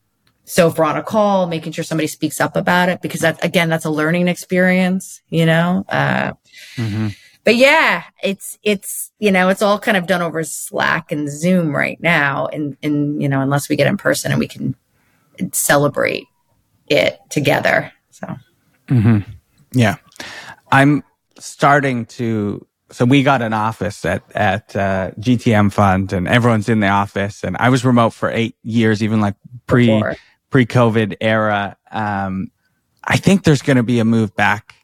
so 0.45 0.67
if 0.67 0.77
we're 0.77 0.85
on 0.85 0.97
a 0.97 1.03
call 1.03 1.47
making 1.47 1.71
sure 1.71 1.83
somebody 1.83 2.07
speaks 2.07 2.41
up 2.41 2.55
about 2.55 2.89
it 2.89 3.01
because 3.01 3.21
that 3.21 3.43
again 3.45 3.69
that's 3.69 3.85
a 3.85 3.89
learning 3.89 4.27
experience 4.27 5.21
you 5.29 5.45
know 5.45 5.85
uh 5.89 6.33
Mhm. 6.77 7.15
but 7.43 7.55
yeah, 7.55 8.03
it's 8.23 8.57
it's 8.63 9.11
you 9.19 9.31
know 9.31 9.49
it's 9.49 9.61
all 9.61 9.77
kind 9.79 9.97
of 9.97 10.07
done 10.07 10.21
over 10.21 10.43
Slack 10.43 11.11
and 11.11 11.29
Zoom 11.29 11.75
right 11.75 11.99
now, 12.01 12.47
and 12.47 12.77
and 12.81 13.21
you 13.21 13.27
know 13.29 13.41
unless 13.41 13.67
we 13.69 13.75
get 13.75 13.85
in 13.87 13.97
person 13.97 14.31
and 14.31 14.39
we 14.39 14.47
can 14.47 14.75
celebrate 15.51 16.25
it 16.87 17.19
together. 17.29 17.91
So 18.11 18.35
Mhm. 18.87 19.25
Yeah. 19.73 19.95
I'm 20.71 21.03
starting 21.39 22.05
to. 22.17 22.65
So 22.93 23.05
we 23.05 23.23
got 23.23 23.41
an 23.41 23.53
office 23.53 24.05
at 24.05 24.23
at 24.35 24.75
uh, 24.75 25.11
GTM 25.19 25.71
Fund, 25.73 26.13
and 26.13 26.27
everyone's 26.27 26.69
in 26.69 26.79
the 26.79 26.89
office. 26.89 27.43
And 27.43 27.57
I 27.59 27.69
was 27.69 27.83
remote 27.83 28.11
for 28.11 28.29
eight 28.29 28.55
years, 28.63 29.01
even 29.01 29.19
like 29.19 29.35
pre 29.67 30.03
pre 30.49 30.65
COVID 30.65 31.17
era. 31.19 31.75
Um, 31.91 32.51
I 33.03 33.17
think 33.17 33.43
there's 33.43 33.61
going 33.61 33.77
to 33.77 33.83
be 33.83 33.99
a 33.99 34.05
move 34.05 34.35
back 34.35 34.75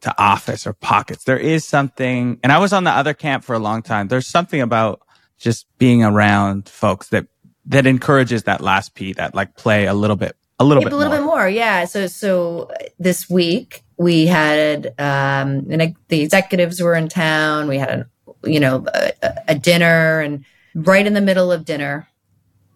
to 0.00 0.14
office 0.18 0.66
or 0.66 0.72
pockets. 0.72 1.24
There 1.24 1.38
is 1.38 1.64
something, 1.64 2.40
and 2.42 2.52
I 2.52 2.58
was 2.58 2.72
on 2.72 2.84
the 2.84 2.90
other 2.90 3.14
camp 3.14 3.44
for 3.44 3.54
a 3.54 3.58
long 3.58 3.82
time. 3.82 4.08
There's 4.08 4.26
something 4.26 4.60
about 4.60 5.02
just 5.38 5.66
being 5.78 6.02
around 6.02 6.68
folks 6.68 7.08
that 7.08 7.26
that 7.66 7.86
encourages 7.86 8.44
that 8.44 8.62
last 8.62 8.94
P, 8.94 9.12
that 9.12 9.34
like 9.34 9.56
play 9.56 9.86
a 9.86 9.94
little 9.94 10.16
bit, 10.16 10.36
a 10.58 10.64
little 10.64 10.82
Maybe 10.82 10.90
bit 10.90 10.94
a 10.94 10.96
little 10.96 11.12
more. 11.12 11.20
bit 11.20 11.24
more, 11.26 11.48
yeah. 11.48 11.84
So 11.84 12.06
so 12.06 12.62
uh, 12.70 12.84
this 12.98 13.28
week 13.30 13.84
we 13.96 14.26
had 14.26 14.88
um 14.98 15.66
and 15.70 15.94
the 16.08 16.20
executives 16.22 16.80
were 16.82 16.94
in 16.94 17.08
town. 17.08 17.68
We 17.68 17.78
had 17.78 17.90
a 17.90 18.06
you 18.44 18.60
know 18.60 18.84
a, 18.94 19.12
a 19.48 19.54
dinner, 19.54 20.20
and 20.20 20.44
right 20.74 21.06
in 21.06 21.14
the 21.14 21.20
middle 21.20 21.50
of 21.52 21.64
dinner, 21.64 22.08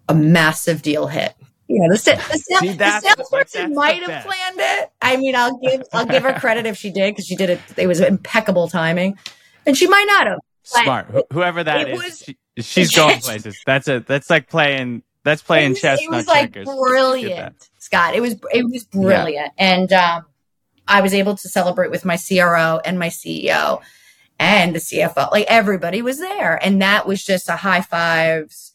a 0.08 0.14
massive 0.14 0.82
deal 0.82 1.06
hit. 1.06 1.34
You 1.68 1.80
know, 1.80 1.88
the, 1.92 1.96
sa- 1.96 2.16
the, 2.16 2.38
See, 2.38 2.68
the 2.68 2.74
that's- 2.76 3.02
salesperson 3.02 3.74
might 3.74 4.02
have 4.02 4.24
planned 4.24 4.56
it. 4.58 4.90
I 5.00 5.16
mean, 5.16 5.34
I'll 5.34 5.56
give 5.58 5.82
I'll 5.92 6.04
give 6.06 6.22
her 6.22 6.34
credit 6.34 6.66
if 6.66 6.76
she 6.76 6.90
did 6.90 7.12
because 7.14 7.26
she 7.26 7.34
did 7.36 7.48
it. 7.50 7.60
It 7.76 7.86
was 7.86 8.00
impeccable 8.00 8.68
timing, 8.68 9.16
and 9.66 9.76
she 9.76 9.86
might 9.86 10.04
not 10.06 10.26
have. 10.26 10.38
Smart. 10.64 11.06
Wh- 11.12 11.32
Whoever 11.34 11.64
that 11.64 11.88
is 11.88 11.98
was- 11.98 12.18
she, 12.24 12.36
she's 12.62 12.94
going 12.94 13.18
places. 13.22 13.58
That's 13.64 13.88
a 13.88 14.00
that's 14.00 14.28
like 14.28 14.48
playing 14.50 15.02
that's 15.24 15.40
playing 15.40 15.66
it 15.66 15.70
was, 15.70 15.80
chess, 15.80 16.00
it 16.02 16.10
not 16.10 16.16
was 16.18 16.26
like 16.26 16.52
checkers. 16.52 16.66
Brilliant, 16.66 17.70
Scott. 17.82 18.14
It 18.14 18.20
was 18.20 18.36
it 18.52 18.64
was 18.70 18.84
brilliant, 18.84 19.52
and 19.58 19.92
um, 19.92 20.26
I 20.86 21.00
was 21.00 21.14
able 21.14 21.36
to 21.36 21.48
celebrate 21.48 21.90
with 21.90 22.04
my 22.04 22.16
CRO 22.16 22.80
and 22.84 22.98
my 22.98 23.08
CEO 23.08 23.80
and 24.38 24.74
the 24.74 24.78
CFO. 24.78 25.30
Like 25.30 25.46
everybody 25.48 26.02
was 26.02 26.18
there, 26.18 26.64
and 26.64 26.80
that 26.82 27.06
was 27.06 27.24
just 27.24 27.48
a 27.48 27.56
high 27.56 27.80
fives. 27.82 28.72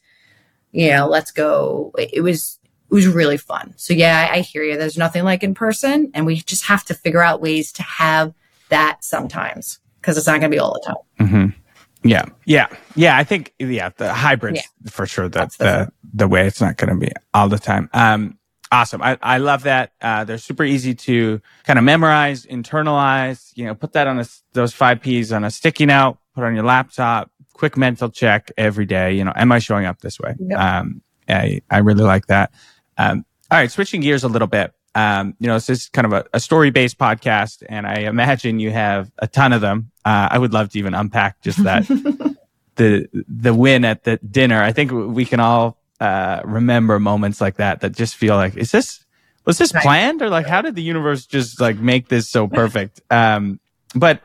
You 0.72 0.92
know, 0.92 1.08
let's 1.08 1.32
go. 1.32 1.94
It 1.98 2.22
was 2.22 2.60
it 2.90 2.94
was 2.94 3.08
really 3.08 3.38
fun. 3.38 3.74
So 3.78 3.94
yeah, 3.94 4.28
I, 4.32 4.38
I 4.38 4.40
hear 4.42 4.64
you. 4.64 4.78
There's 4.78 4.98
nothing 4.98 5.24
like 5.24 5.44
in 5.44 5.54
person, 5.54 6.12
and 6.14 6.26
we 6.26 6.36
just 6.38 6.66
have 6.66 6.84
to 6.86 6.94
figure 6.94 7.22
out 7.22 7.42
ways 7.42 7.72
to 7.74 7.84
have 7.84 8.34
that 8.70 9.04
sometimes 9.04 9.80
because 10.02 10.18
it's 10.18 10.28
not 10.28 10.40
going 10.40 10.52
to 10.52 10.56
be 10.56 10.60
all 10.60 10.74
the 10.74 10.86
time. 10.86 11.28
hmm 11.30 12.08
Yeah, 12.08 12.26
yeah, 12.46 12.68
yeah. 12.96 13.18
I 13.18 13.24
think 13.24 13.54
yeah, 13.60 13.90
the 13.98 14.14
hybrids 14.14 14.60
Yeah. 14.60 14.92
for 14.92 15.06
sure. 15.06 15.30
That's 15.30 15.58
That's 15.58 15.88
the 15.88 15.92
the 16.12 16.18
the 16.18 16.28
way. 16.28 16.46
It's 16.48 16.62
not 16.62 16.78
going 16.78 16.90
to 16.90 17.06
be 17.06 17.12
all 17.34 17.50
the 17.50 17.60
time. 17.60 17.90
Um, 17.94 18.37
Awesome. 18.72 19.02
I, 19.02 19.18
I 19.22 19.38
love 19.38 19.64
that. 19.64 19.94
Uh, 20.02 20.24
they're 20.24 20.38
super 20.38 20.64
easy 20.64 20.94
to 20.94 21.42
kind 21.64 21.80
of 21.80 21.86
memorize, 21.86 22.46
internalize, 22.46 23.52
you 23.56 23.66
know, 23.66 23.74
put 23.74 23.94
that 23.94 24.08
on 24.08 24.20
a, 24.20 24.26
those 24.54 24.74
five 24.74 25.02
P's 25.02 25.32
on 25.32 25.44
a 25.44 25.52
sticky 25.52 25.86
note, 25.86 26.18
put 26.36 26.44
on 26.44 26.54
your 26.54 26.66
laptop, 26.66 27.32
quick 27.54 27.78
mental 27.78 28.10
check 28.10 28.52
every 28.58 28.86
day. 28.86 29.14
You 29.14 29.24
know, 29.24 29.34
am 29.36 29.52
I 29.52 29.60
showing 29.60 29.86
up 29.86 30.02
this 30.02 30.20
way? 30.20 30.36
Yep. 30.40 30.60
Um, 30.60 31.02
I, 31.30 31.62
I 31.70 31.80
really 31.80 32.04
like 32.04 32.28
that. 32.28 32.52
Um, 32.98 33.26
all 33.50 33.58
right. 33.58 33.72
Switching 33.72 34.02
gears 34.02 34.24
a 34.24 34.28
little 34.28 34.48
bit. 34.48 34.74
Um, 34.96 35.36
you 35.40 35.48
know, 35.48 35.54
this 35.54 35.70
is 35.70 35.90
kind 35.90 36.06
of 36.06 36.14
a, 36.14 36.26
a 36.34 36.40
story 36.40 36.72
based 36.72 36.98
podcast 36.98 37.64
and 37.70 37.86
I 37.86 38.00
imagine 38.02 38.60
you 38.60 38.72
have 38.72 39.12
a 39.20 39.28
ton 39.28 39.54
of 39.54 39.62
them. 39.62 39.92
Uh, 40.04 40.28
I 40.32 40.38
would 40.38 40.54
love 40.54 40.70
to 40.72 40.80
even 40.80 40.94
unpack 40.94 41.42
just 41.42 41.64
that, 41.64 41.86
the, 42.76 43.08
the 43.14 43.54
win 43.54 43.86
at 43.86 44.04
the 44.04 44.18
dinner. 44.18 44.62
I 44.62 44.74
think 44.74 44.92
we 44.92 45.26
can 45.26 45.40
all 45.40 45.77
uh, 46.00 46.42
remember 46.44 47.00
moments 47.00 47.42
like 47.42 47.56
that 47.56 47.82
that 47.82 47.94
just 47.94 48.16
feel 48.16 48.36
like, 48.36 48.56
is 48.56 48.72
this, 48.72 49.04
was 49.46 49.58
this 49.58 49.72
planned 49.72 50.22
or 50.22 50.30
like, 50.30 50.46
how 50.46 50.62
did 50.62 50.76
the 50.76 50.82
universe 50.82 51.26
just 51.26 51.60
like 51.62 51.78
make 51.78 52.10
this 52.10 52.30
so 52.30 52.48
perfect? 52.62 53.02
Um, 53.10 53.60
but 53.96 54.22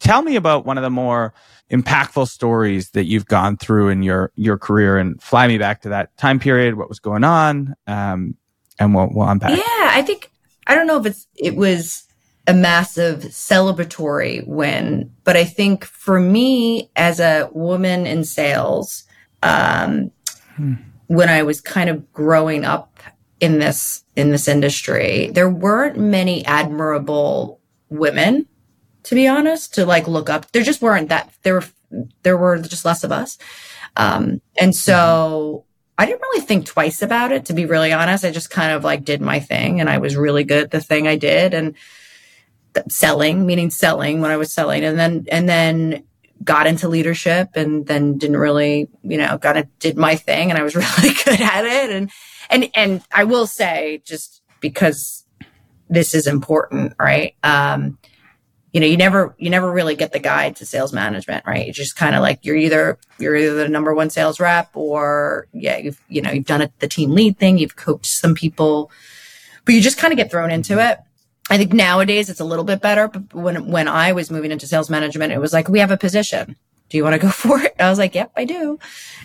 tell 0.00 0.22
me 0.22 0.36
about 0.36 0.64
one 0.64 0.78
of 0.78 0.82
the 0.82 0.90
more 0.90 1.34
impactful 1.70 2.28
stories 2.28 2.90
that 2.90 3.04
you've 3.04 3.26
gone 3.26 3.56
through 3.56 3.88
in 3.88 4.02
your, 4.02 4.32
your 4.34 4.58
career 4.58 4.98
and 4.98 5.22
fly 5.22 5.46
me 5.46 5.58
back 5.58 5.82
to 5.82 5.90
that 5.90 6.16
time 6.16 6.38
period, 6.38 6.76
what 6.76 6.88
was 6.88 7.00
going 7.00 7.24
on. 7.24 7.74
Um, 7.86 8.36
and 8.78 8.94
we'll, 8.94 9.08
we'll 9.12 9.28
unpack. 9.28 9.56
Yeah, 9.56 9.64
I 9.68 10.02
think 10.02 10.30
I 10.66 10.74
don't 10.74 10.86
know 10.86 10.98
if 10.98 11.06
it's 11.06 11.26
it 11.36 11.56
was 11.56 12.04
a 12.46 12.54
massive 12.54 13.20
celebratory 13.24 14.46
win, 14.46 15.10
but 15.24 15.36
I 15.36 15.44
think 15.44 15.84
for 15.84 16.20
me 16.20 16.90
as 16.96 17.20
a 17.20 17.48
woman 17.52 18.06
in 18.06 18.24
sales, 18.24 19.04
um, 19.42 20.10
when 21.14 21.28
I 21.28 21.42
was 21.42 21.60
kind 21.60 21.88
of 21.88 22.12
growing 22.12 22.64
up 22.64 22.98
in 23.40 23.58
this 23.58 24.04
in 24.16 24.30
this 24.30 24.48
industry, 24.48 25.30
there 25.32 25.50
weren't 25.50 25.98
many 25.98 26.44
admirable 26.46 27.60
women, 27.88 28.46
to 29.04 29.14
be 29.14 29.26
honest, 29.26 29.74
to 29.74 29.86
like 29.86 30.08
look 30.08 30.30
up. 30.30 30.50
There 30.52 30.62
just 30.62 30.82
weren't 30.82 31.08
that 31.08 31.32
there 31.42 31.54
were 31.54 31.64
there 32.22 32.36
were 32.36 32.58
just 32.58 32.84
less 32.84 33.04
of 33.04 33.12
us. 33.12 33.38
Um, 33.96 34.40
and 34.58 34.74
so 34.74 35.64
I 35.96 36.06
didn't 36.06 36.22
really 36.22 36.44
think 36.44 36.66
twice 36.66 37.02
about 37.02 37.32
it, 37.32 37.46
to 37.46 37.52
be 37.52 37.66
really 37.66 37.92
honest. 37.92 38.24
I 38.24 38.30
just 38.30 38.50
kind 38.50 38.72
of 38.72 38.82
like 38.82 39.04
did 39.04 39.20
my 39.20 39.38
thing 39.40 39.80
and 39.80 39.88
I 39.88 39.98
was 39.98 40.16
really 40.16 40.44
good 40.44 40.64
at 40.64 40.70
the 40.70 40.80
thing 40.80 41.06
I 41.06 41.16
did 41.16 41.54
and 41.54 41.74
selling, 42.88 43.46
meaning 43.46 43.70
selling 43.70 44.20
when 44.20 44.32
I 44.32 44.36
was 44.36 44.52
selling. 44.52 44.84
And 44.84 44.98
then, 44.98 45.26
and 45.30 45.48
then 45.48 46.04
got 46.42 46.66
into 46.66 46.88
leadership 46.88 47.50
and 47.54 47.86
then 47.86 48.18
didn't 48.18 48.36
really, 48.36 48.88
you 49.02 49.16
know, 49.16 49.38
kind 49.38 49.58
of 49.58 49.78
did 49.78 49.96
my 49.96 50.16
thing 50.16 50.50
and 50.50 50.58
I 50.58 50.62
was 50.62 50.74
really 50.74 51.14
good 51.24 51.40
at 51.40 51.64
it. 51.64 51.90
And, 51.90 52.10
and, 52.50 52.70
and 52.74 53.02
I 53.12 53.24
will 53.24 53.46
say 53.46 54.02
just 54.04 54.42
because 54.60 55.24
this 55.88 56.14
is 56.14 56.26
important, 56.26 56.94
right? 56.98 57.34
Um, 57.42 57.98
you 58.72 58.80
know, 58.80 58.86
you 58.86 58.96
never, 58.96 59.34
you 59.38 59.50
never 59.50 59.70
really 59.70 59.94
get 59.94 60.12
the 60.12 60.18
guide 60.18 60.56
to 60.56 60.66
sales 60.66 60.92
management, 60.92 61.46
right? 61.46 61.68
It's 61.68 61.78
just 61.78 61.94
kind 61.94 62.16
of 62.16 62.22
like 62.22 62.44
you're 62.44 62.56
either, 62.56 62.98
you're 63.18 63.36
either 63.36 63.54
the 63.54 63.68
number 63.68 63.94
one 63.94 64.10
sales 64.10 64.40
rep 64.40 64.70
or 64.74 65.46
yeah, 65.52 65.76
you've, 65.76 66.00
you 66.08 66.20
know, 66.20 66.32
you've 66.32 66.46
done 66.46 66.60
it, 66.60 66.72
the 66.80 66.88
team 66.88 67.12
lead 67.12 67.38
thing, 67.38 67.56
you've 67.56 67.76
coached 67.76 68.06
some 68.06 68.34
people, 68.34 68.90
but 69.64 69.74
you 69.74 69.80
just 69.80 69.98
kind 69.98 70.12
of 70.12 70.16
get 70.16 70.30
thrown 70.30 70.50
into 70.50 70.84
it. 70.84 70.98
I 71.50 71.58
think 71.58 71.72
nowadays 71.72 72.30
it's 72.30 72.40
a 72.40 72.44
little 72.44 72.64
bit 72.64 72.80
better, 72.80 73.08
but 73.08 73.34
when, 73.34 73.68
when 73.68 73.86
I 73.86 74.12
was 74.12 74.30
moving 74.30 74.50
into 74.50 74.66
sales 74.66 74.88
management, 74.88 75.32
it 75.32 75.40
was 75.40 75.52
like, 75.52 75.68
we 75.68 75.78
have 75.78 75.90
a 75.90 75.96
position. 75.96 76.56
Do 76.88 76.96
you 76.96 77.04
want 77.04 77.14
to 77.14 77.18
go 77.18 77.30
for 77.30 77.60
it? 77.60 77.74
I 77.78 77.90
was 77.90 77.98
like, 77.98 78.14
yep, 78.14 78.32
I 78.36 78.44
do. 78.44 78.78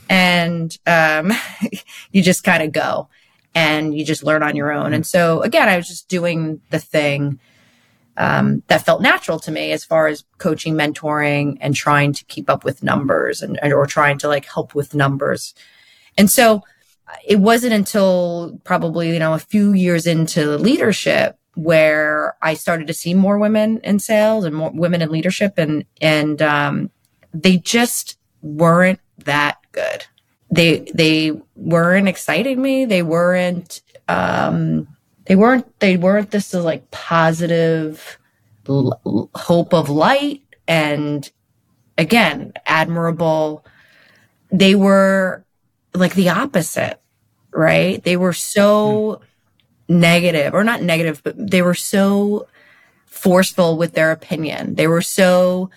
And, 0.09 0.77
um, 0.85 1.31
you 2.11 2.21
just 2.21 2.43
kind 2.43 2.63
of 2.63 2.71
go 2.71 3.07
and 3.55 3.97
you 3.97 4.05
just 4.05 4.23
learn 4.23 4.43
on 4.43 4.55
your 4.55 4.71
own. 4.71 4.93
And 4.93 5.05
so 5.05 5.41
again, 5.41 5.69
I 5.69 5.77
was 5.77 5.87
just 5.87 6.09
doing 6.09 6.61
the 6.69 6.79
thing 6.79 7.39
um, 8.17 8.63
that 8.67 8.85
felt 8.85 9.01
natural 9.01 9.39
to 9.39 9.51
me 9.51 9.71
as 9.71 9.85
far 9.85 10.07
as 10.07 10.25
coaching, 10.37 10.75
mentoring, 10.75 11.57
and 11.61 11.73
trying 11.73 12.11
to 12.13 12.25
keep 12.25 12.49
up 12.49 12.65
with 12.65 12.83
numbers 12.83 13.41
and 13.41 13.57
or 13.63 13.85
trying 13.85 14.17
to 14.19 14.27
like 14.27 14.45
help 14.45 14.75
with 14.75 14.93
numbers. 14.93 15.55
And 16.17 16.29
so 16.29 16.63
it 17.25 17.39
wasn't 17.39 17.73
until 17.73 18.59
probably 18.65 19.13
you 19.13 19.19
know 19.19 19.33
a 19.33 19.39
few 19.39 19.73
years 19.73 20.05
into 20.05 20.57
leadership 20.57 21.38
where 21.63 22.35
I 22.41 22.53
started 22.53 22.87
to 22.87 22.93
see 22.93 23.13
more 23.13 23.37
women 23.37 23.79
in 23.83 23.99
sales 23.99 24.45
and 24.45 24.55
more 24.55 24.71
women 24.71 25.01
in 25.01 25.09
leadership, 25.09 25.57
and 25.57 25.85
and 26.01 26.41
um, 26.41 26.91
they 27.33 27.57
just 27.57 28.17
weren't 28.41 28.99
that 29.25 29.57
good. 29.71 30.05
They 30.51 30.89
they 30.93 31.31
weren't 31.55 32.07
exciting 32.07 32.61
me. 32.61 32.85
They 32.85 33.03
weren't. 33.03 33.81
Um, 34.07 34.87
they 35.29 35.35
weren't 35.35 35.79
they 35.79 35.95
weren't 35.95 36.31
this 36.31 36.53
like 36.53 36.89
positive 36.91 38.17
l- 38.67 39.29
hope 39.35 39.73
of 39.73 39.89
light 39.89 40.41
and 40.67 41.31
again 41.97 42.51
admirable 42.65 43.63
they 44.51 44.73
were 44.73 45.45
like 45.93 46.15
the 46.15 46.29
opposite 46.29 46.99
right 47.51 48.03
they 48.03 48.17
were 48.17 48.33
so 48.33 49.21
negative 49.89 50.53
or 50.53 50.63
not 50.63 50.81
negative 50.81 51.21
but 51.23 51.35
they 51.35 51.61
were 51.61 51.73
so 51.73 52.47
forceful 53.05 53.75
with 53.75 53.93
their 53.93 54.11
opinion. 54.11 54.75
They 54.75 54.87
were 54.87 55.01
so 55.01 55.71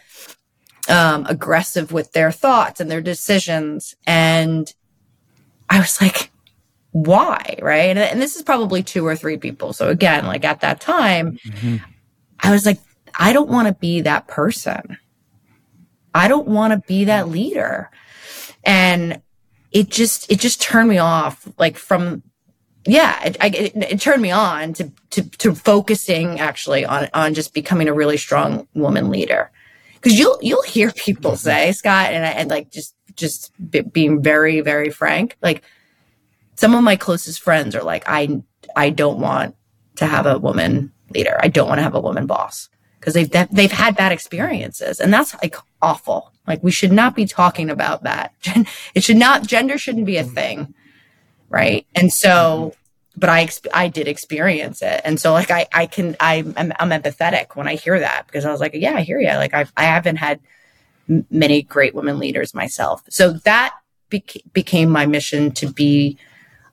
um, 0.88 1.26
aggressive 1.26 1.90
with 1.90 2.12
their 2.12 2.30
thoughts 2.30 2.80
and 2.80 2.90
their 2.90 3.00
decisions. 3.00 3.96
And 4.06 4.72
i 5.70 5.78
was 5.78 6.00
like 6.00 6.30
why 6.90 7.56
right? 7.62 7.88
And, 7.88 7.98
and 7.98 8.20
this 8.20 8.36
is 8.36 8.42
probably 8.42 8.82
two 8.82 9.06
or 9.06 9.16
three 9.16 9.38
people. 9.38 9.72
So 9.72 9.88
again 9.88 10.26
like 10.26 10.44
at 10.44 10.60
that 10.60 10.80
time 10.80 11.38
i 12.40 12.50
was 12.50 12.66
like 12.66 12.78
i 13.18 13.32
don't 13.32 13.48
want 13.48 13.68
to 13.68 13.74
be 13.74 14.02
that 14.02 14.28
person. 14.28 14.98
I 16.14 16.28
don't 16.28 16.48
want 16.48 16.72
to 16.72 16.86
be 16.86 17.04
that 17.04 17.28
leader. 17.28 17.90
And 18.64 19.22
it 19.70 19.88
just 19.88 20.30
it 20.30 20.38
just 20.38 20.60
turned 20.60 20.88
me 20.88 20.98
off 20.98 21.48
like 21.58 21.78
from 21.78 22.22
yeah 22.84 23.22
it, 23.24 23.36
I, 23.40 23.46
it, 23.48 23.72
it 23.76 24.00
turned 24.00 24.22
me 24.22 24.30
on 24.30 24.72
to, 24.74 24.92
to 25.10 25.22
to 25.22 25.54
focusing 25.54 26.40
actually 26.40 26.84
on 26.84 27.08
on 27.14 27.34
just 27.34 27.54
becoming 27.54 27.88
a 27.88 27.94
really 27.94 28.16
strong 28.16 28.66
woman 28.74 29.10
leader. 29.10 29.50
Because 29.94 30.18
you'll 30.18 30.38
you'll 30.42 30.62
hear 30.62 30.90
people 30.92 31.32
mm-hmm. 31.32 31.48
say 31.48 31.72
Scott 31.72 32.12
and, 32.12 32.24
I, 32.24 32.30
and 32.30 32.50
like 32.50 32.70
just 32.70 32.94
just 33.14 33.52
be, 33.70 33.80
being 33.80 34.22
very 34.22 34.60
very 34.62 34.90
frank 34.90 35.36
like 35.42 35.62
some 36.54 36.74
of 36.74 36.82
my 36.82 36.96
closest 36.96 37.40
friends 37.42 37.76
are 37.76 37.82
like 37.82 38.04
i 38.06 38.40
i 38.74 38.88
don't 38.88 39.20
want 39.20 39.54
to 39.96 40.06
have 40.06 40.24
a 40.24 40.38
woman 40.38 40.92
leader. 41.14 41.38
I 41.40 41.48
don't 41.48 41.68
want 41.68 41.78
to 41.78 41.82
have 41.82 41.94
a 41.94 42.00
woman 42.00 42.26
boss. 42.26 42.68
Because 42.98 43.14
they've 43.14 43.48
they've 43.50 43.72
had 43.72 43.96
bad 43.96 44.12
experiences 44.12 45.00
and 45.00 45.12
that's 45.12 45.34
like 45.42 45.56
awful. 45.80 46.32
Like 46.46 46.62
we 46.62 46.70
should 46.70 46.92
not 46.92 47.16
be 47.16 47.26
talking 47.26 47.68
about 47.68 48.04
that. 48.04 48.32
It 48.94 49.02
should 49.02 49.16
not 49.16 49.44
gender 49.44 49.76
shouldn't 49.76 50.06
be 50.06 50.18
a 50.18 50.24
mm-hmm. 50.24 50.34
thing 50.34 50.74
right. 51.52 51.86
And 51.94 52.12
so 52.12 52.74
but 53.14 53.28
i 53.28 53.48
i 53.74 53.88
did 53.88 54.08
experience 54.08 54.82
it. 54.82 55.00
And 55.04 55.20
so 55.20 55.32
like 55.32 55.50
i 55.50 55.66
i 55.72 55.86
can 55.86 56.16
i'm 56.20 56.54
i'm, 56.56 56.72
I'm 56.78 56.90
empathetic 56.90 57.56
when 57.56 57.68
i 57.68 57.74
hear 57.74 57.98
that 58.00 58.26
because 58.26 58.44
i 58.44 58.50
was 58.50 58.60
like 58.60 58.72
yeah 58.74 58.94
i 58.94 59.02
hear 59.02 59.20
you 59.20 59.28
like 59.28 59.52
i've 59.52 59.72
i 59.76 59.84
haven't 59.84 60.16
had 60.16 60.40
many 61.30 61.62
great 61.62 61.94
women 61.94 62.18
leaders 62.18 62.54
myself. 62.54 63.02
So 63.08 63.32
that 63.44 63.74
bec- 64.10 64.42
became 64.52 64.88
my 64.88 65.06
mission 65.06 65.52
to 65.52 65.70
be 65.70 66.18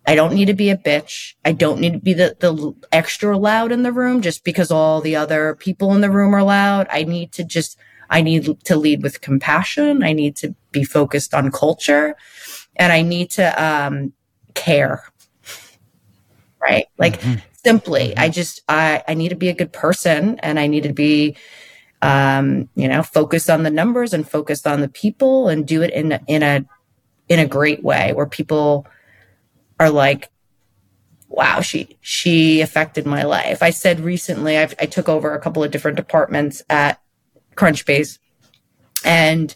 I 0.08 0.16
don't 0.16 0.34
need 0.34 0.46
to 0.46 0.56
be 0.56 0.72
a 0.72 0.78
bitch. 0.78 1.36
I 1.46 1.52
don't 1.52 1.80
need 1.80 1.94
to 1.94 2.00
be 2.00 2.14
the, 2.14 2.36
the 2.40 2.74
extra 2.92 3.38
loud 3.38 3.72
in 3.72 3.84
the 3.84 3.92
room 3.92 4.22
just 4.22 4.44
because 4.44 4.72
all 4.72 5.02
the 5.02 5.16
other 5.16 5.56
people 5.56 5.94
in 5.94 6.02
the 6.02 6.10
room 6.10 6.34
are 6.34 6.42
loud. 6.42 6.88
I 6.90 7.04
need 7.04 7.32
to 7.34 7.44
just, 7.44 7.78
I 8.10 8.22
need 8.22 8.64
to 8.64 8.76
lead 8.76 9.04
with 9.04 9.22
compassion. 9.22 10.02
I 10.02 10.14
need 10.14 10.36
to 10.38 10.56
be 10.72 10.84
focused 10.84 11.36
on 11.36 11.52
culture. 11.52 12.16
And 12.76 12.92
I 12.92 13.04
need 13.04 13.30
to, 13.32 13.64
um, 13.64 14.14
care. 14.60 15.04
Right. 16.62 16.86
Like 16.98 17.22
simply, 17.64 18.16
I 18.18 18.30
just, 18.30 18.62
I, 18.68 19.04
I 19.08 19.14
need 19.14 19.30
to 19.30 19.36
be 19.36 19.50
a 19.50 19.54
good 19.54 19.72
person 19.74 20.40
and 20.40 20.60
I 20.60 20.68
need 20.68 20.84
to 20.84 20.94
be, 20.94 21.38
um, 22.02 22.70
you 22.76 22.88
know, 22.88 23.02
focused 23.02 23.50
on 23.50 23.64
the 23.64 23.70
numbers 23.70 24.14
and 24.14 24.30
focused 24.30 24.68
on 24.68 24.82
the 24.82 24.90
people 24.90 25.48
and 25.48 25.66
do 25.66 25.82
it 25.82 25.92
in, 25.92 26.12
a- 26.12 26.22
in 26.28 26.44
a, 26.44 26.66
in 27.30 27.40
a 27.40 27.48
great 27.48 27.84
way 27.84 28.14
where 28.14 28.26
people, 28.26 28.86
are 29.80 29.90
like 29.90 30.30
wow 31.28 31.62
she 31.62 31.98
she 32.02 32.62
affected 32.62 33.06
my 33.06 33.24
life 33.24 33.64
i 33.64 33.70
said 33.70 34.00
recently 34.00 34.58
I've, 34.58 34.74
i 34.80 34.86
took 34.86 35.08
over 35.08 35.34
a 35.34 35.40
couple 35.40 35.64
of 35.64 35.72
different 35.72 35.98
departments 35.98 36.62
at 36.70 37.00
Crunchbase 37.56 38.20
and 39.06 39.56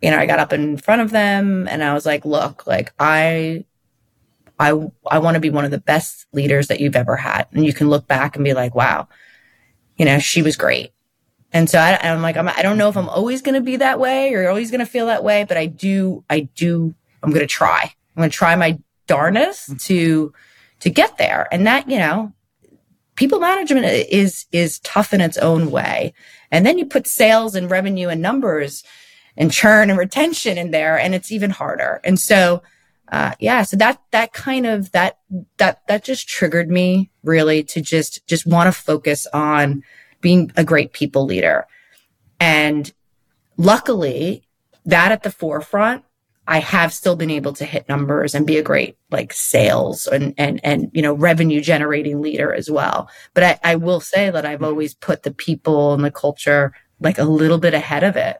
you 0.00 0.10
know 0.10 0.18
i 0.18 0.26
got 0.26 0.38
up 0.38 0.52
in 0.52 0.76
front 0.76 1.02
of 1.02 1.10
them 1.10 1.68
and 1.68 1.82
i 1.82 1.92
was 1.92 2.06
like 2.06 2.24
look 2.24 2.66
like 2.66 2.92
i 2.98 3.64
i 4.60 4.68
i 5.10 5.18
want 5.18 5.34
to 5.34 5.40
be 5.40 5.50
one 5.50 5.64
of 5.64 5.72
the 5.72 5.80
best 5.80 6.26
leaders 6.32 6.68
that 6.68 6.78
you've 6.80 6.96
ever 6.96 7.16
had 7.16 7.46
and 7.52 7.66
you 7.66 7.72
can 7.72 7.88
look 7.88 8.06
back 8.06 8.36
and 8.36 8.44
be 8.44 8.54
like 8.54 8.74
wow 8.74 9.08
you 9.96 10.04
know 10.04 10.18
she 10.18 10.42
was 10.42 10.56
great 10.56 10.92
and 11.52 11.68
so 11.68 11.78
I, 11.78 11.98
i'm 12.02 12.22
like 12.22 12.36
I'm, 12.36 12.48
i 12.48 12.62
don't 12.62 12.78
know 12.78 12.88
if 12.88 12.96
i'm 12.96 13.08
always 13.08 13.42
going 13.42 13.56
to 13.56 13.60
be 13.60 13.76
that 13.76 13.98
way 13.98 14.32
or 14.34 14.48
always 14.48 14.70
going 14.70 14.80
to 14.80 14.86
feel 14.86 15.06
that 15.06 15.24
way 15.24 15.44
but 15.44 15.56
i 15.56 15.66
do 15.66 16.24
i 16.30 16.40
do 16.40 16.94
i'm 17.22 17.30
going 17.30 17.40
to 17.40 17.46
try 17.48 17.82
i'm 17.82 18.20
going 18.20 18.30
to 18.30 18.36
try 18.36 18.54
my 18.54 18.78
darnest 19.10 19.70
mm-hmm. 19.70 19.76
to 19.78 20.32
to 20.80 20.90
get 20.90 21.18
there. 21.18 21.46
And 21.52 21.66
that, 21.66 21.88
you 21.88 21.98
know, 21.98 22.32
people 23.14 23.38
management 23.38 23.86
is 23.86 24.46
is 24.52 24.80
tough 24.80 25.12
in 25.12 25.20
its 25.20 25.38
own 25.38 25.70
way. 25.70 26.14
And 26.50 26.66
then 26.66 26.78
you 26.78 26.86
put 26.86 27.06
sales 27.06 27.54
and 27.54 27.70
revenue 27.70 28.08
and 28.08 28.20
numbers 28.20 28.82
and 29.36 29.52
churn 29.52 29.90
and 29.90 29.98
retention 29.98 30.58
in 30.58 30.70
there 30.70 30.98
and 30.98 31.14
it's 31.14 31.30
even 31.30 31.50
harder. 31.50 32.00
And 32.02 32.18
so 32.18 32.62
uh, 33.10 33.34
yeah, 33.40 33.62
so 33.62 33.76
that 33.76 34.00
that 34.12 34.32
kind 34.32 34.66
of 34.66 34.92
that 34.92 35.18
that 35.58 35.86
that 35.88 36.04
just 36.04 36.28
triggered 36.28 36.70
me 36.70 37.10
really 37.24 37.62
to 37.64 37.80
just 37.80 38.26
just 38.26 38.46
want 38.46 38.66
to 38.68 38.72
focus 38.72 39.26
on 39.32 39.82
being 40.20 40.52
a 40.56 40.64
great 40.64 40.92
people 40.92 41.24
leader. 41.24 41.66
And 42.38 42.92
luckily, 43.56 44.44
that 44.84 45.12
at 45.12 45.22
the 45.22 45.30
forefront 45.30 46.04
I 46.50 46.58
have 46.58 46.92
still 46.92 47.14
been 47.14 47.30
able 47.30 47.52
to 47.54 47.64
hit 47.64 47.88
numbers 47.88 48.34
and 48.34 48.44
be 48.44 48.58
a 48.58 48.62
great 48.62 48.96
like 49.12 49.32
sales 49.32 50.08
and 50.08 50.34
and 50.36 50.60
and 50.64 50.90
you 50.92 51.00
know 51.00 51.14
revenue 51.14 51.60
generating 51.60 52.20
leader 52.20 52.52
as 52.52 52.68
well. 52.68 53.08
But 53.34 53.44
I, 53.44 53.58
I 53.62 53.74
will 53.76 54.00
say 54.00 54.30
that 54.30 54.44
I've 54.44 54.64
always 54.64 54.92
put 54.92 55.22
the 55.22 55.30
people 55.30 55.94
and 55.94 56.04
the 56.04 56.10
culture 56.10 56.72
like 56.98 57.18
a 57.18 57.24
little 57.24 57.58
bit 57.58 57.72
ahead 57.72 58.02
of 58.02 58.16
it 58.16 58.38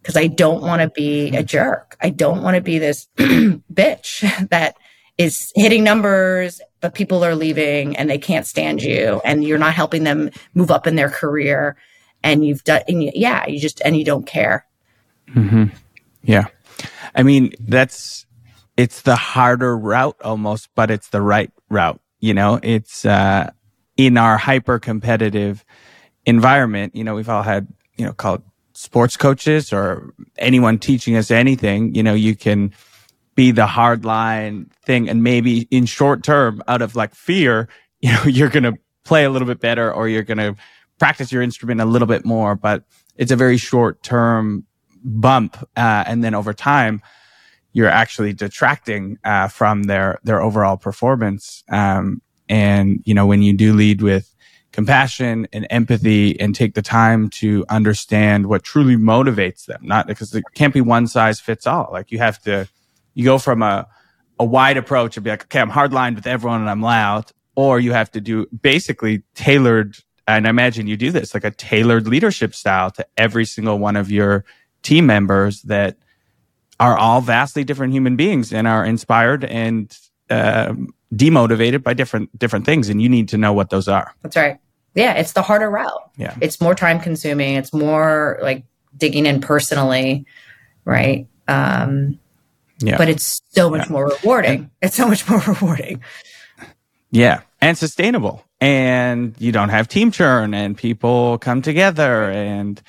because 0.00 0.16
I 0.16 0.26
don't 0.26 0.62
want 0.62 0.82
to 0.82 0.88
be 0.88 1.36
a 1.36 1.42
jerk. 1.42 1.96
I 2.00 2.10
don't 2.10 2.42
want 2.42 2.56
to 2.56 2.60
be 2.60 2.78
this 2.78 3.08
bitch 3.16 4.48
that 4.50 4.76
is 5.18 5.52
hitting 5.54 5.84
numbers, 5.84 6.60
but 6.80 6.94
people 6.94 7.24
are 7.24 7.34
leaving 7.34 7.96
and 7.96 8.08
they 8.08 8.18
can't 8.18 8.46
stand 8.46 8.82
you 8.82 9.20
and 9.24 9.44
you're 9.44 9.58
not 9.58 9.74
helping 9.74 10.04
them 10.04 10.30
move 10.54 10.70
up 10.70 10.86
in 10.86 10.96
their 10.96 11.10
career. 11.10 11.76
And 12.22 12.44
you've 12.44 12.64
done, 12.64 12.82
and 12.86 13.02
you, 13.02 13.12
yeah, 13.14 13.46
you 13.46 13.58
just, 13.58 13.80
and 13.82 13.96
you 13.96 14.04
don't 14.04 14.26
care. 14.26 14.66
Mm-hmm. 15.34 15.74
Yeah. 16.22 16.46
I 17.14 17.22
mean, 17.22 17.52
that's 17.60 18.26
it's 18.76 19.02
the 19.02 19.16
harder 19.16 19.76
route 19.76 20.16
almost, 20.22 20.70
but 20.74 20.90
it's 20.90 21.08
the 21.08 21.20
right 21.20 21.50
route. 21.68 22.00
You 22.20 22.34
know, 22.34 22.60
it's 22.62 23.04
uh, 23.04 23.50
in 23.96 24.16
our 24.16 24.38
hyper 24.38 24.78
competitive 24.78 25.64
environment. 26.24 26.94
You 26.94 27.04
know, 27.04 27.14
we've 27.14 27.28
all 27.28 27.42
had 27.42 27.68
you 27.96 28.04
know 28.04 28.12
called 28.12 28.42
sports 28.80 29.14
coaches 29.14 29.74
or 29.74 30.14
anyone 30.38 30.78
teaching 30.78 31.14
us 31.14 31.30
anything. 31.30 31.94
You 31.94 32.02
know, 32.02 32.14
you 32.14 32.34
can 32.34 32.72
be 33.34 33.50
the 33.50 33.66
hard 33.66 34.06
line 34.06 34.70
thing, 34.86 35.08
and 35.08 35.22
maybe 35.22 35.68
in 35.70 35.84
short 35.84 36.22
term, 36.22 36.62
out 36.66 36.80
of 36.80 36.96
like 36.96 37.14
fear, 37.14 37.68
you 38.00 38.10
know, 38.10 38.22
you're 38.24 38.48
gonna 38.48 38.72
play 39.04 39.24
a 39.24 39.30
little 39.30 39.46
bit 39.46 39.60
better, 39.60 39.92
or 39.92 40.08
you're 40.08 40.22
gonna 40.22 40.56
practice 40.98 41.30
your 41.30 41.42
instrument 41.42 41.80
a 41.80 41.84
little 41.84 42.08
bit 42.08 42.24
more, 42.24 42.54
but 42.54 42.84
it's 43.16 43.30
a 43.30 43.36
very 43.36 43.58
short 43.58 44.02
term 44.02 44.64
bump, 45.04 45.56
uh, 45.76 46.04
and 46.06 46.24
then 46.24 46.34
over 46.34 46.54
time, 46.54 47.02
you're 47.72 47.88
actually 47.88 48.32
detracting 48.32 49.18
uh, 49.24 49.48
from 49.48 49.82
their 49.84 50.18
their 50.24 50.40
overall 50.40 50.78
performance. 50.78 51.62
Um, 51.68 52.22
and 52.48 53.02
you 53.04 53.12
know, 53.12 53.26
when 53.26 53.42
you 53.42 53.52
do 53.52 53.74
lead 53.74 54.00
with 54.00 54.34
compassion 54.80 55.46
and 55.52 55.66
empathy, 55.70 56.38
and 56.40 56.54
take 56.54 56.74
the 56.74 56.82
time 56.82 57.28
to 57.28 57.64
understand 57.68 58.46
what 58.46 58.62
truly 58.62 58.96
motivates 58.96 59.66
them, 59.66 59.80
not 59.82 60.06
because 60.06 60.34
it 60.34 60.44
can't 60.54 60.74
be 60.74 60.80
one 60.80 61.06
size 61.06 61.38
fits 61.38 61.66
all. 61.66 61.88
Like 61.92 62.10
you 62.10 62.18
have 62.18 62.40
to, 62.42 62.68
you 63.14 63.24
go 63.24 63.38
from 63.38 63.62
a 63.62 63.86
a 64.38 64.44
wide 64.44 64.78
approach 64.78 65.18
and 65.18 65.24
be 65.24 65.28
like, 65.28 65.42
okay, 65.44 65.60
I'm 65.60 65.70
hardlined 65.70 66.14
with 66.14 66.26
everyone 66.26 66.62
and 66.62 66.70
I'm 66.70 66.80
loud, 66.80 67.30
or 67.56 67.78
you 67.78 67.92
have 67.92 68.10
to 68.12 68.22
do 68.22 68.46
basically 68.46 69.22
tailored. 69.34 69.98
And 70.26 70.46
I 70.46 70.50
imagine 70.50 70.86
you 70.86 70.96
do 70.96 71.10
this 71.10 71.34
like 71.34 71.44
a 71.44 71.50
tailored 71.50 72.06
leadership 72.06 72.54
style 72.54 72.90
to 72.92 73.06
every 73.18 73.44
single 73.44 73.78
one 73.78 73.96
of 73.96 74.10
your 74.10 74.46
team 74.82 75.04
members 75.04 75.60
that 75.62 75.98
are 76.78 76.96
all 76.96 77.20
vastly 77.20 77.64
different 77.64 77.92
human 77.92 78.16
beings 78.16 78.50
and 78.50 78.66
are 78.66 78.82
inspired 78.82 79.44
and 79.44 79.94
uh, 80.30 80.72
demotivated 81.14 81.82
by 81.82 81.92
different 81.92 82.36
different 82.38 82.64
things 82.64 82.88
and 82.88 83.02
you 83.02 83.08
need 83.08 83.28
to 83.28 83.36
know 83.36 83.52
what 83.52 83.68
those 83.70 83.88
are 83.88 84.14
that's 84.22 84.36
right 84.36 84.58
yeah 84.94 85.14
it's 85.14 85.32
the 85.32 85.42
harder 85.42 85.70
route. 85.70 86.10
Yeah. 86.16 86.34
It's 86.40 86.60
more 86.60 86.74
time 86.74 87.00
consuming. 87.00 87.54
It's 87.54 87.72
more 87.72 88.38
like 88.42 88.64
digging 88.96 89.26
in 89.26 89.40
personally 89.40 90.26
right? 90.84 91.26
Um 91.48 92.18
yeah. 92.78 92.96
but 92.96 93.08
it's 93.08 93.42
so 93.50 93.68
much 93.68 93.86
yeah. 93.86 93.92
more 93.92 94.08
rewarding. 94.08 94.60
And, 94.60 94.70
it's 94.82 94.96
so 94.96 95.08
much 95.08 95.28
more 95.28 95.40
rewarding. 95.46 96.02
Yeah 97.10 97.40
and 97.60 97.76
sustainable. 97.76 98.44
And 98.60 99.34
you 99.38 99.52
don't 99.52 99.70
have 99.70 99.88
team 99.88 100.10
churn 100.10 100.54
and 100.54 100.76
people 100.76 101.38
come 101.38 101.62
together 101.62 102.30
and 102.30 102.80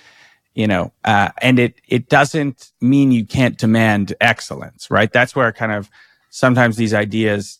you 0.53 0.67
know, 0.67 0.91
uh, 1.05 1.29
and 1.41 1.59
it, 1.59 1.79
it 1.87 2.09
doesn't 2.09 2.71
mean 2.81 3.11
you 3.11 3.25
can't 3.25 3.57
demand 3.57 4.13
excellence, 4.19 4.91
right? 4.91 5.11
That's 5.11 5.35
where 5.35 5.51
kind 5.51 5.71
of 5.71 5.89
sometimes 6.29 6.75
these 6.75 6.93
ideas, 6.93 7.59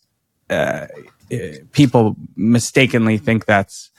uh, 0.49 0.87
people 1.71 2.17
mistakenly 2.35 3.17
think 3.17 3.45
that's, 3.45 3.90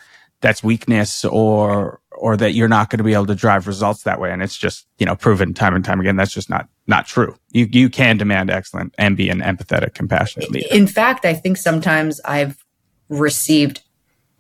that's 0.43 0.63
weakness 0.63 1.25
or, 1.25 2.01
or 2.11 2.37
that 2.37 2.53
you're 2.53 2.69
not 2.69 2.91
going 2.91 2.99
to 2.99 3.05
be 3.05 3.15
able 3.15 3.27
to 3.27 3.35
drive 3.35 3.67
results 3.67 4.03
that 4.03 4.21
way. 4.21 4.31
And 4.31 4.43
it's 4.43 4.57
just, 4.57 4.87
you 4.99 5.07
know, 5.07 5.17
proven 5.17 5.55
time 5.55 5.75
and 5.75 5.85
time 5.85 6.01
again. 6.01 6.17
That's 6.17 6.33
just 6.33 6.51
not, 6.51 6.69
not 6.87 7.07
true. 7.07 7.35
You, 7.51 7.67
you 7.71 7.89
can 7.89 8.19
demand 8.19 8.51
excellence 8.51 8.95
and 8.99 9.17
be 9.17 9.31
an 9.31 9.41
empathetic, 9.41 9.95
compassionate 9.95 10.51
leader. 10.51 10.69
In 10.71 10.87
fact, 10.87 11.25
I 11.25 11.33
think 11.33 11.57
sometimes 11.57 12.21
I've 12.25 12.63
received 13.09 13.81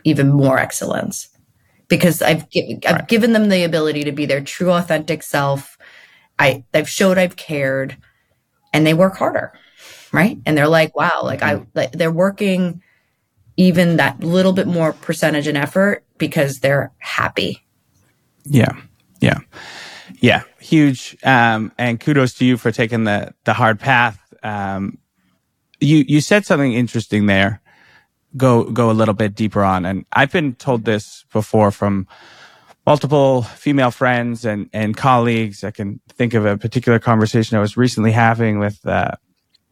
even 0.05 0.29
more 0.29 0.59
excellence 0.59 1.29
because 1.89 2.21
I've, 2.21 2.49
gi- 2.51 2.81
I've 2.87 2.95
right. 2.97 3.09
given 3.09 3.33
them 3.33 3.49
the 3.49 3.65
ability 3.65 4.05
to 4.05 4.13
be 4.13 4.27
their 4.27 4.43
true 4.43 4.73
authentic 4.73 5.23
self. 5.23 5.79
I 6.39 6.65
I've 6.75 6.89
showed 6.89 7.19
I've 7.19 7.37
cared 7.37 7.97
and 8.73 8.87
they 8.87 8.95
work 8.95 9.17
harder. 9.17 9.53
Right. 10.13 10.39
And 10.45 10.59
they're 10.59 10.69
like, 10.69 10.95
wow, 10.95 11.23
like 11.23 11.41
mm-hmm. 11.41 11.63
I, 11.63 11.67
like, 11.75 11.93
they're 11.93 12.11
working 12.11 12.83
even 13.57 13.97
that 13.97 14.21
little 14.21 14.53
bit 14.53 14.67
more 14.67 14.93
percentage 14.93 15.47
and 15.47 15.59
effort 15.59 16.05
because 16.19 16.61
they're 16.61 16.93
happy. 16.99 17.63
Yeah. 18.45 18.73
Yeah. 19.21 19.39
Yeah. 20.21 20.43
Huge. 20.61 21.17
Um, 21.23 21.73
and 21.79 22.01
kudos 22.01 22.35
to 22.35 22.45
you 22.45 22.57
for 22.57 22.73
taking 22.73 23.05
the, 23.05 23.35
the 23.45 23.53
hard 23.53 23.79
path. 23.79 24.19
Um, 24.43 24.99
you, 25.81 26.05
you 26.07 26.21
said 26.21 26.45
something 26.45 26.73
interesting 26.73 27.27
there 27.27 27.63
go 28.37 28.65
go 28.65 28.91
a 28.91 28.93
little 28.93 29.15
bit 29.15 29.35
deeper 29.35 29.63
on. 29.63 29.85
And 29.85 30.05
I've 30.13 30.33
been 30.33 30.55
told 30.55 30.85
this 30.85 31.25
before 31.33 31.71
from 31.71 32.07
multiple 32.87 33.43
female 33.43 33.91
friends 33.91 34.45
and 34.45 34.69
and 34.73 34.97
colleagues. 34.97 35.65
I 35.65 35.71
can 35.71 36.01
think 36.09 36.35
of 36.35 36.47
a 36.47 36.57
particular 36.57 36.99
conversation 36.99 37.57
I 37.57 37.61
was 37.61 37.77
recently 37.77 38.13
having 38.13 38.59
with 38.59 38.85
uh, 38.87 39.13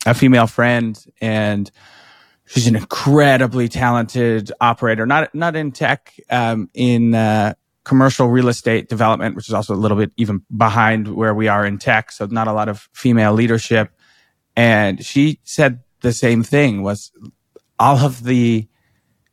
a 0.06 0.14
female 0.14 0.46
friend, 0.46 1.02
and 1.20 1.70
she's 2.50 2.66
an 2.66 2.76
incredibly 2.76 3.68
talented 3.68 4.50
operator. 4.60 5.06
Not 5.06 5.34
not 5.34 5.56
in 5.56 5.70
tech, 5.72 6.14
um, 6.30 6.68
in 6.74 7.14
uh, 7.14 7.54
commercial 7.84 8.28
real 8.28 8.48
estate 8.48 8.88
development, 8.88 9.36
which 9.36 9.48
is 9.48 9.54
also 9.54 9.74
a 9.74 9.76
little 9.76 9.96
bit 9.96 10.12
even 10.16 10.42
behind 10.54 11.08
where 11.14 11.34
we 11.34 11.48
are 11.48 11.64
in 11.64 11.78
tech. 11.78 12.10
So 12.12 12.26
not 12.26 12.48
a 12.48 12.52
lot 12.52 12.68
of 12.68 12.88
female 12.92 13.32
leadership. 13.32 13.92
And 14.56 15.04
she 15.04 15.40
said 15.44 15.80
the 16.00 16.12
same 16.12 16.42
thing 16.42 16.82
was 16.82 17.12
all 17.78 17.98
of 17.98 18.24
the 18.24 18.68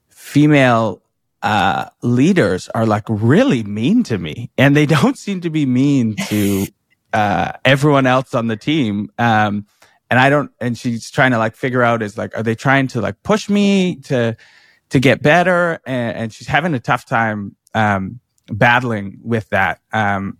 female 0.10 1.02
uh, 1.42 1.90
leaders 2.02 2.70
are 2.70 2.86
like 2.86 3.04
really 3.08 3.64
mean 3.64 4.04
to 4.04 4.18
me, 4.18 4.52
and 4.58 4.76
they 4.76 4.86
don't 4.86 5.18
seem 5.18 5.42
to 5.42 5.50
be 5.50 5.66
mean 5.66 6.16
to 6.28 6.68
uh, 7.14 7.54
everyone 7.66 8.06
else 8.06 8.36
on 8.36 8.48
the 8.48 8.58
team. 8.58 9.12
Um, 9.18 9.66
and 10.10 10.20
I 10.20 10.30
don't. 10.30 10.52
And 10.60 10.78
she's 10.78 11.10
trying 11.10 11.32
to 11.32 11.38
like 11.38 11.56
figure 11.56 11.84
out 11.84 12.02
is 12.02 12.18
like, 12.18 12.36
are 12.38 12.44
they 12.44 12.56
trying 12.56 12.88
to 12.90 13.02
like 13.02 13.22
push 13.24 13.50
me 13.50 13.98
to 14.06 14.36
to 14.90 15.00
get 15.00 15.22
better? 15.22 15.80
And, 15.86 16.18
and 16.18 16.34
she's 16.34 16.48
having 16.48 16.74
a 16.74 16.80
tough 16.80 17.06
time 17.06 17.56
um, 17.74 18.20
battling 18.48 19.20
with 19.24 19.50
that. 19.50 19.82
Um, 19.92 20.38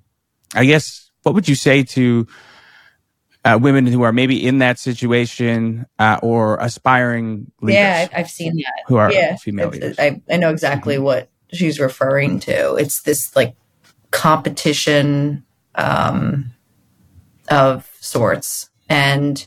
I 0.56 0.66
guess 0.66 1.12
what 1.24 1.36
would 1.36 1.48
you 1.48 1.56
say 1.56 1.84
to 1.84 2.28
uh, 3.48 3.58
women 3.58 3.86
who 3.88 4.02
are 4.02 4.12
maybe 4.12 4.46
in 4.46 4.60
that 4.60 4.78
situation 4.78 5.86
uh, 6.00 6.20
or 6.22 6.58
aspiring 6.58 7.50
leaders. 7.62 7.80
Yeah, 7.80 8.08
I've 8.14 8.30
seen 8.30 8.58
that. 8.58 8.84
Who 8.88 8.98
are 8.98 9.12
yeah, 9.12 9.38
female 9.38 9.70
leaders. 9.70 9.98
I, 9.98 10.22
I 10.30 10.38
know 10.38 10.50
exactly 10.50 10.96
mm-hmm. 10.96 11.06
what 11.06 11.30
she's 11.54 11.80
referring 11.80 12.40
to. 12.42 12.76
It's 12.76 13.04
this 13.04 13.36
like 13.36 13.56
competition 14.12 15.46
um, 15.76 16.52
of 17.50 17.90
sorts. 18.02 18.70
And 18.90 19.46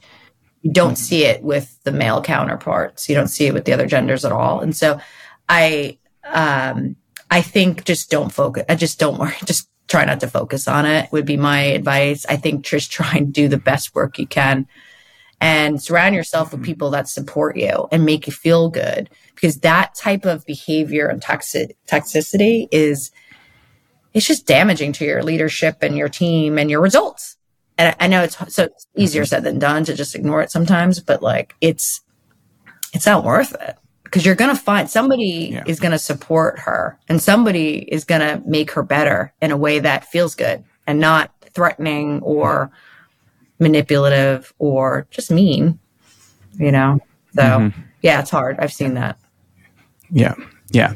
you 0.63 0.73
don't 0.73 0.93
mm-hmm. 0.93 0.97
see 0.97 1.25
it 1.25 1.43
with 1.43 1.83
the 1.85 1.93
male 1.93 2.23
counterparts. 2.23 3.09
You 3.09 3.15
don't 3.15 3.29
see 3.29 3.47
it 3.47 3.55
with 3.55 3.65
the 3.65 3.73
other 3.73 3.87
genders 3.87 4.25
at 4.25 4.33
all. 4.33 4.61
And 4.61 4.77
so 4.77 5.01
I, 5.49 5.99
um, 6.25 6.97
I 7.31 7.43
think 7.43 7.85
just 7.85 8.11
don't 8.11 8.33
focus. 8.33 8.65
I 8.69 8.75
just 8.75 8.99
don't 8.99 9.19
worry. 9.19 9.35
Just 9.45 9.69
try 9.89 10.05
not 10.05 10.21
to 10.21 10.29
focus 10.29 10.69
on 10.69 10.87
it 10.87 11.11
would 11.11 11.27
be 11.27 11.37
my 11.37 11.61
advice. 11.63 12.25
I 12.27 12.37
think 12.37 12.65
just 12.65 12.93
try 12.93 13.13
and 13.15 13.33
do 13.33 13.49
the 13.49 13.59
best 13.59 13.93
work 13.93 14.19
you 14.19 14.27
can 14.27 14.69
and 15.41 15.83
surround 15.83 16.15
yourself 16.15 16.53
with 16.53 16.63
people 16.63 16.91
that 16.91 17.09
support 17.09 17.57
you 17.57 17.89
and 17.91 18.05
make 18.05 18.27
you 18.27 18.33
feel 18.33 18.69
good 18.69 19.09
because 19.35 19.61
that 19.61 19.95
type 19.95 20.27
of 20.27 20.45
behavior 20.45 21.09
and 21.09 21.23
toxic 21.23 21.77
toxicity 21.87 22.69
is 22.71 23.11
it's 24.13 24.27
just 24.27 24.47
damaging 24.47 24.93
to 24.93 25.05
your 25.05 25.23
leadership 25.23 25.79
and 25.83 25.97
your 25.97 26.09
team 26.09 26.59
and 26.59 26.71
your 26.71 26.81
results. 26.81 27.37
And 27.81 27.97
I 27.99 28.09
know 28.09 28.23
it's 28.23 28.37
so 28.55 28.65
it's 28.65 28.87
easier 28.95 29.23
mm-hmm. 29.23 29.29
said 29.29 29.45
than 29.45 29.59
done 29.59 29.85
to 29.85 29.95
just 29.95 30.15
ignore 30.15 30.43
it 30.43 30.51
sometimes, 30.51 31.01
but 31.01 31.23
like 31.23 31.55
it's 31.63 32.03
it's 32.93 33.07
not 33.07 33.25
worth 33.25 33.55
it 33.55 33.79
because 34.05 34.27
you're 34.27 34.35
going 34.35 34.55
to 34.55 34.61
find 34.61 34.91
somebody 34.91 35.51
Yeah. 35.53 35.63
is 35.67 35.81
going 35.81 35.93
to 35.93 35.99
support 35.99 36.59
her 36.59 36.99
and 37.09 37.23
somebody 37.23 37.79
is 37.79 38.05
going 38.05 38.21
to 38.21 38.43
make 38.47 38.73
her 38.73 38.83
better 38.83 39.33
in 39.41 39.51
a 39.51 39.57
way 39.57 39.79
that 39.79 40.05
feels 40.05 40.35
good 40.35 40.63
and 40.87 41.01
not 41.01 41.33
threatening 41.55 42.21
or 42.21 42.71
manipulative 43.61 44.53
or 44.59 45.07
just 45.11 45.31
mean, 45.31 45.79
you 46.59 46.73
know? 46.73 46.99
So, 47.35 47.43
Mm-hmm. 47.43 47.81
yeah, 48.03 48.21
it's 48.21 48.31
hard. 48.31 48.57
I've 48.59 48.73
seen 48.75 48.95
that. 48.95 49.17
Yeah, 50.11 50.35
yeah. 50.71 50.95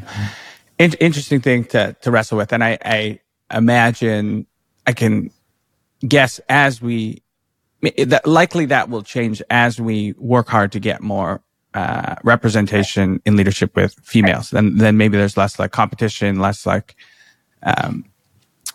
In- 0.78 0.94
interesting 1.00 1.40
thing 1.40 1.64
to 1.66 1.94
to 2.02 2.10
wrestle 2.10 2.36
with, 2.36 2.52
and 2.52 2.62
I, 2.62 2.76
I 2.84 3.20
imagine 3.50 4.46
I 4.86 4.92
can 4.92 5.30
guess 6.06 6.40
as 6.48 6.80
we 6.82 7.22
that 7.98 8.26
likely 8.26 8.66
that 8.66 8.88
will 8.88 9.02
change 9.02 9.42
as 9.50 9.80
we 9.80 10.14
work 10.16 10.48
hard 10.48 10.72
to 10.72 10.80
get 10.80 11.02
more 11.02 11.42
uh, 11.74 12.14
representation 12.24 13.20
in 13.26 13.36
leadership 13.36 13.74
with 13.76 13.94
females. 14.02 14.50
Then 14.50 14.76
then 14.76 14.96
maybe 14.96 15.16
there's 15.16 15.36
less 15.36 15.58
like 15.58 15.72
competition, 15.72 16.38
less 16.38 16.66
like, 16.66 16.94
um, 17.62 18.04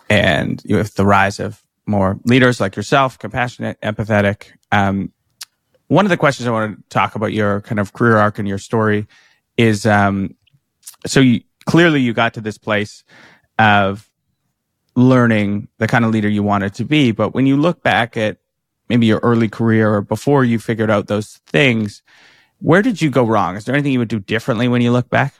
and 0.08 0.62
you 0.64 0.76
with 0.76 0.94
the 0.94 1.06
rise 1.06 1.40
of 1.40 1.60
more 1.86 2.18
leaders 2.24 2.60
like 2.60 2.76
yourself, 2.76 3.18
compassionate, 3.18 3.80
empathetic. 3.80 4.52
Um, 4.70 5.12
one 5.88 6.06
of 6.06 6.10
the 6.10 6.16
questions 6.16 6.46
I 6.46 6.52
want 6.52 6.76
to 6.76 6.88
talk 6.88 7.16
about 7.16 7.32
your 7.32 7.62
kind 7.62 7.80
of 7.80 7.92
career 7.92 8.16
arc 8.16 8.38
and 8.38 8.46
your 8.46 8.58
story 8.58 9.08
is 9.56 9.86
um, 9.86 10.36
so 11.06 11.20
you, 11.20 11.40
clearly 11.64 12.00
you 12.00 12.12
got 12.12 12.34
to 12.34 12.40
this 12.40 12.58
place 12.58 13.02
of 13.58 14.09
learning 14.96 15.68
the 15.78 15.86
kind 15.86 16.04
of 16.04 16.10
leader 16.10 16.28
you 16.28 16.42
wanted 16.42 16.74
to 16.74 16.84
be. 16.84 17.12
But 17.12 17.34
when 17.34 17.46
you 17.46 17.56
look 17.56 17.82
back 17.82 18.16
at 18.16 18.38
maybe 18.88 19.06
your 19.06 19.20
early 19.20 19.48
career 19.48 19.94
or 19.94 20.02
before 20.02 20.44
you 20.44 20.58
figured 20.58 20.90
out 20.90 21.06
those 21.06 21.40
things, 21.46 22.02
where 22.58 22.82
did 22.82 23.00
you 23.00 23.10
go 23.10 23.24
wrong? 23.24 23.56
Is 23.56 23.64
there 23.64 23.74
anything 23.74 23.92
you 23.92 23.98
would 23.98 24.08
do 24.08 24.20
differently 24.20 24.68
when 24.68 24.82
you 24.82 24.92
look 24.92 25.08
back? 25.08 25.34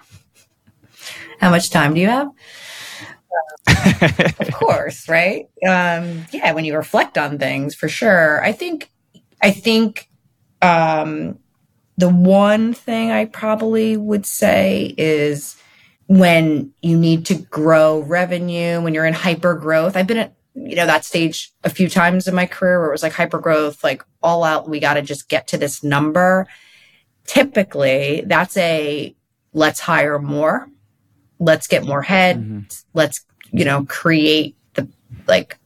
How 1.40 1.50
much 1.50 1.70
time 1.70 1.94
do 1.94 2.00
you 2.00 2.08
have? 2.08 2.28
of 4.40 4.52
course, 4.54 5.08
right? 5.08 5.48
Um, 5.66 6.26
yeah, 6.32 6.52
when 6.52 6.64
you 6.64 6.76
reflect 6.76 7.18
on 7.18 7.38
things, 7.38 7.74
for 7.74 7.88
sure. 7.88 8.42
I 8.42 8.52
think, 8.52 8.90
I 9.42 9.50
think, 9.50 10.08
um, 10.62 11.38
the 11.96 12.08
one 12.08 12.72
thing 12.72 13.10
I 13.10 13.26
probably 13.26 13.96
would 13.96 14.24
say 14.24 14.94
is 14.96 15.59
when 16.10 16.72
you 16.82 16.98
need 16.98 17.24
to 17.24 17.36
grow 17.36 18.00
revenue, 18.00 18.80
when 18.80 18.94
you're 18.94 19.06
in 19.06 19.14
hyper 19.14 19.54
growth. 19.54 19.96
I've 19.96 20.08
been 20.08 20.16
at, 20.16 20.34
you 20.56 20.74
know, 20.74 20.84
that 20.84 21.04
stage 21.04 21.52
a 21.62 21.70
few 21.70 21.88
times 21.88 22.26
in 22.26 22.34
my 22.34 22.46
career 22.46 22.80
where 22.80 22.88
it 22.88 22.92
was 22.92 23.04
like 23.04 23.12
hyper 23.12 23.38
growth, 23.38 23.84
like 23.84 24.02
all 24.20 24.42
out, 24.42 24.68
we 24.68 24.80
got 24.80 24.94
to 24.94 25.02
just 25.02 25.28
get 25.28 25.46
to 25.46 25.56
this 25.56 25.84
number. 25.84 26.48
Typically, 27.26 28.24
that's 28.26 28.56
a 28.56 29.14
let's 29.52 29.78
hire 29.78 30.18
more, 30.18 30.68
let's 31.38 31.68
get 31.68 31.84
more 31.84 32.02
heads, 32.02 32.40
mm-hmm. 32.40 32.88
let's, 32.92 33.24
you 33.52 33.64
know, 33.64 33.84
create 33.84 34.56
the 34.74 34.88
like 35.28 35.58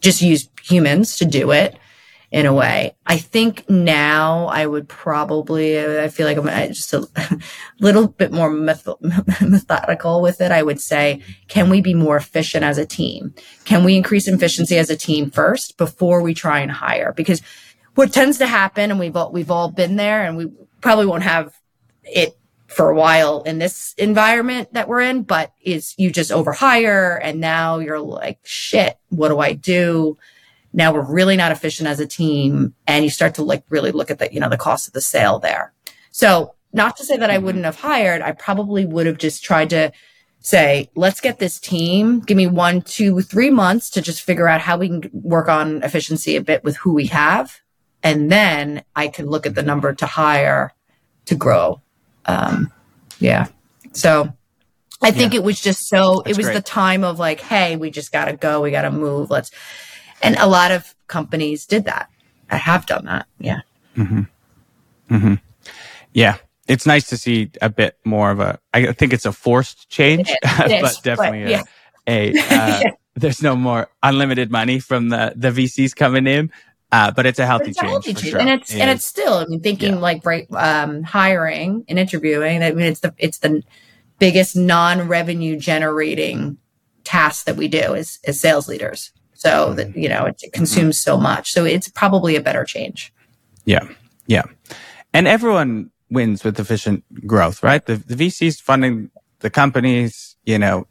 just 0.00 0.22
use 0.22 0.48
humans 0.60 1.18
to 1.18 1.24
do 1.24 1.52
it 1.52 1.76
in 2.32 2.46
a 2.46 2.48
mm-hmm. 2.48 2.58
way. 2.58 2.96
I 3.06 3.18
think 3.18 3.68
now 3.68 4.46
I 4.46 4.66
would 4.66 4.88
probably, 4.88 5.78
I 5.78 6.08
feel 6.08 6.26
like 6.26 6.38
I'm 6.38 6.72
just 6.72 6.92
a 6.94 7.06
little 7.80 8.08
bit 8.08 8.32
more 8.32 8.50
meth- 8.50 8.88
methodical 9.40 10.22
with 10.22 10.40
it. 10.40 10.50
I 10.50 10.62
would 10.62 10.80
say, 10.80 11.22
can 11.48 11.68
we 11.68 11.82
be 11.82 11.94
more 11.94 12.16
efficient 12.16 12.64
as 12.64 12.78
a 12.78 12.86
team? 12.86 13.34
Can 13.64 13.84
we 13.84 13.96
increase 13.96 14.26
efficiency 14.26 14.78
as 14.78 14.88
a 14.88 14.96
team 14.96 15.30
first 15.30 15.76
before 15.76 16.22
we 16.22 16.32
try 16.32 16.60
and 16.60 16.72
hire? 16.72 17.12
Because 17.12 17.42
what 17.94 18.12
tends 18.12 18.38
to 18.38 18.46
happen, 18.46 18.90
and 18.90 18.98
we've 18.98 19.14
all, 19.14 19.30
we've 19.30 19.50
all 19.50 19.70
been 19.70 19.96
there, 19.96 20.24
and 20.24 20.36
we 20.38 20.50
probably 20.80 21.04
won't 21.04 21.22
have 21.24 21.54
it 22.04 22.34
for 22.66 22.88
a 22.88 22.94
while 22.94 23.42
in 23.42 23.58
this 23.58 23.94
environment 23.98 24.72
that 24.72 24.88
we're 24.88 25.02
in, 25.02 25.22
but 25.22 25.52
is 25.60 25.94
you 25.98 26.10
just 26.10 26.30
overhire 26.30 27.20
and 27.22 27.38
now 27.38 27.78
you're 27.78 28.00
like, 28.00 28.38
shit, 28.44 28.96
what 29.10 29.28
do 29.28 29.38
I 29.38 29.52
do? 29.52 30.16
Now 30.72 30.92
we're 30.92 31.02
really 31.02 31.36
not 31.36 31.52
efficient 31.52 31.88
as 31.88 32.00
a 32.00 32.06
team. 32.06 32.74
And 32.86 33.04
you 33.04 33.10
start 33.10 33.34
to 33.34 33.42
like 33.42 33.64
really 33.68 33.92
look 33.92 34.10
at 34.10 34.18
the, 34.18 34.32
you 34.32 34.40
know, 34.40 34.48
the 34.48 34.56
cost 34.56 34.86
of 34.86 34.94
the 34.94 35.00
sale 35.00 35.38
there. 35.38 35.72
So 36.10 36.54
not 36.72 36.96
to 36.96 37.04
say 37.04 37.16
that 37.16 37.30
I 37.30 37.38
wouldn't 37.38 37.64
have 37.64 37.76
hired, 37.76 38.22
I 38.22 38.32
probably 38.32 38.86
would 38.86 39.06
have 39.06 39.18
just 39.18 39.44
tried 39.44 39.70
to 39.70 39.92
say, 40.40 40.90
let's 40.94 41.20
get 41.20 41.38
this 41.38 41.60
team. 41.60 42.20
Give 42.20 42.36
me 42.36 42.46
one, 42.46 42.82
two, 42.82 43.20
three 43.20 43.50
months 43.50 43.90
to 43.90 44.02
just 44.02 44.22
figure 44.22 44.48
out 44.48 44.60
how 44.60 44.76
we 44.76 44.88
can 44.88 45.10
work 45.12 45.48
on 45.48 45.82
efficiency 45.82 46.36
a 46.36 46.40
bit 46.40 46.64
with 46.64 46.76
who 46.76 46.92
we 46.92 47.06
have. 47.06 47.60
And 48.02 48.30
then 48.30 48.82
I 48.96 49.08
could 49.08 49.26
look 49.26 49.46
at 49.46 49.54
the 49.54 49.62
number 49.62 49.94
to 49.94 50.06
hire 50.06 50.72
to 51.26 51.36
grow. 51.36 51.80
Um, 52.26 52.72
yeah. 53.20 53.46
So 53.92 54.32
I 55.00 55.12
think 55.12 55.34
it 55.34 55.44
was 55.44 55.60
just 55.60 55.88
so, 55.88 56.20
it 56.22 56.36
was 56.36 56.46
great. 56.46 56.54
the 56.54 56.62
time 56.62 57.04
of 57.04 57.18
like, 57.18 57.40
hey, 57.40 57.76
we 57.76 57.90
just 57.90 58.10
got 58.10 58.24
to 58.24 58.36
go. 58.36 58.60
We 58.60 58.70
got 58.72 58.82
to 58.82 58.90
move. 58.90 59.30
Let's, 59.30 59.50
and 60.22 60.36
a 60.36 60.46
lot 60.46 60.70
of 60.70 60.94
companies 61.08 61.66
did 61.66 61.84
that. 61.84 62.08
I 62.50 62.56
have 62.56 62.86
done 62.86 63.04
that. 63.06 63.26
Yeah. 63.38 63.60
Mm. 63.96 64.28
Hmm. 65.08 65.34
Yeah. 66.12 66.36
It's 66.68 66.86
nice 66.86 67.08
to 67.08 67.16
see 67.16 67.50
a 67.60 67.68
bit 67.68 67.98
more 68.04 68.30
of 68.30 68.40
a, 68.40 68.58
I 68.72 68.92
think 68.92 69.12
it's 69.12 69.26
a 69.26 69.32
forced 69.32 69.88
change, 69.90 70.28
It 70.30 70.38
is, 70.44 70.60
it 70.60 70.70
is, 70.72 70.82
but 70.82 71.02
definitely 71.02 71.42
but 71.42 71.50
yeah. 71.50 71.62
a, 72.06 72.32
a 72.34 72.40
uh, 72.50 72.80
there's 73.16 73.42
no 73.42 73.56
more 73.56 73.88
unlimited 74.02 74.50
money 74.50 74.78
from 74.78 75.08
the, 75.10 75.32
the 75.36 75.50
VCs 75.50 75.94
coming 75.94 76.26
in. 76.26 76.50
Uh, 76.92 77.10
but 77.10 77.24
it's 77.26 77.38
a 77.38 77.46
healthy 77.46 77.70
It's 77.70 77.78
a 77.78 77.82
change. 77.82 77.90
healthy 77.90 78.14
for 78.14 78.20
change. 78.20 78.30
sure. 78.32 78.40
And 78.40 78.48
it's, 78.50 78.70
and 78.70 78.78
Yeah. 78.80 78.92
it's 78.92 79.04
still, 79.06 79.34
I 79.34 79.44
mean, 79.46 79.60
thinking 79.60 79.94
Yeah. 79.94 79.98
like, 80.00 80.24
right, 80.26 80.46
um, 80.52 81.02
hiring 81.02 81.84
and 81.88 81.98
interviewing. 81.98 82.62
I 82.62 82.70
mean, 82.72 82.84
it's 82.86 83.00
the, 83.00 83.14
it's 83.18 83.38
the 83.38 83.62
biggest 84.18 84.54
non-revenue 84.56 85.56
generating 85.56 86.58
task 87.04 87.46
that 87.46 87.56
we 87.56 87.66
do 87.68 87.94
as, 87.94 88.18
as 88.26 88.38
sales 88.38 88.68
leaders. 88.68 89.10
So 89.42 89.74
that, 89.74 89.96
you 89.96 90.08
know, 90.08 90.26
it, 90.26 90.40
it 90.44 90.52
consumes 90.52 91.00
so 91.00 91.16
much. 91.18 91.50
So 91.52 91.64
it's 91.64 91.88
probably 91.88 92.36
a 92.36 92.40
better 92.40 92.64
change. 92.64 93.12
Yeah. 93.64 93.84
Yeah. 94.28 94.44
And 95.12 95.26
everyone 95.26 95.90
wins 96.10 96.44
with 96.44 96.60
efficient 96.60 97.02
growth, 97.26 97.60
right? 97.64 97.84
The, 97.84 97.96
the 97.96 98.14
VCs 98.14 98.60
funding 98.62 99.10
the 99.40 99.50
companies, 99.50 100.36
you 100.44 100.58
know, 100.60 100.86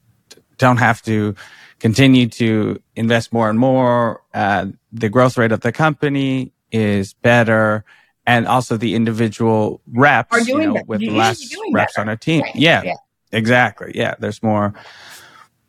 don't 0.57 0.77
have 0.77 1.01
to 1.03 1.33
continue 1.79 2.27
to 2.27 2.81
invest 2.97 3.31
more 3.31 3.49
and 3.49 3.57
more. 3.57 4.21
Uh, 4.33 4.65
the 4.91 5.07
growth 5.07 5.37
rate 5.37 5.53
of 5.53 5.61
the 5.61 5.71
company 5.71 6.51
is 6.73 7.13
better. 7.13 7.85
And 8.27 8.47
also 8.47 8.75
the 8.75 8.95
individual 8.95 9.79
reps, 9.93 10.33
Are 10.33 10.39
you 10.41 10.55
doing 10.55 10.67
know, 10.67 10.73
bet- 10.73 10.87
with 10.89 11.01
usually 11.01 11.17
less 11.19 11.55
reps 11.71 11.93
better. 11.93 12.01
on 12.01 12.09
a 12.09 12.17
team. 12.17 12.41
Right. 12.41 12.55
Yeah, 12.55 12.83
Yeah. 12.83 12.95
exactly. 13.31 13.93
Yeah. 13.95 14.15
There's 14.19 14.43
more, 14.43 14.73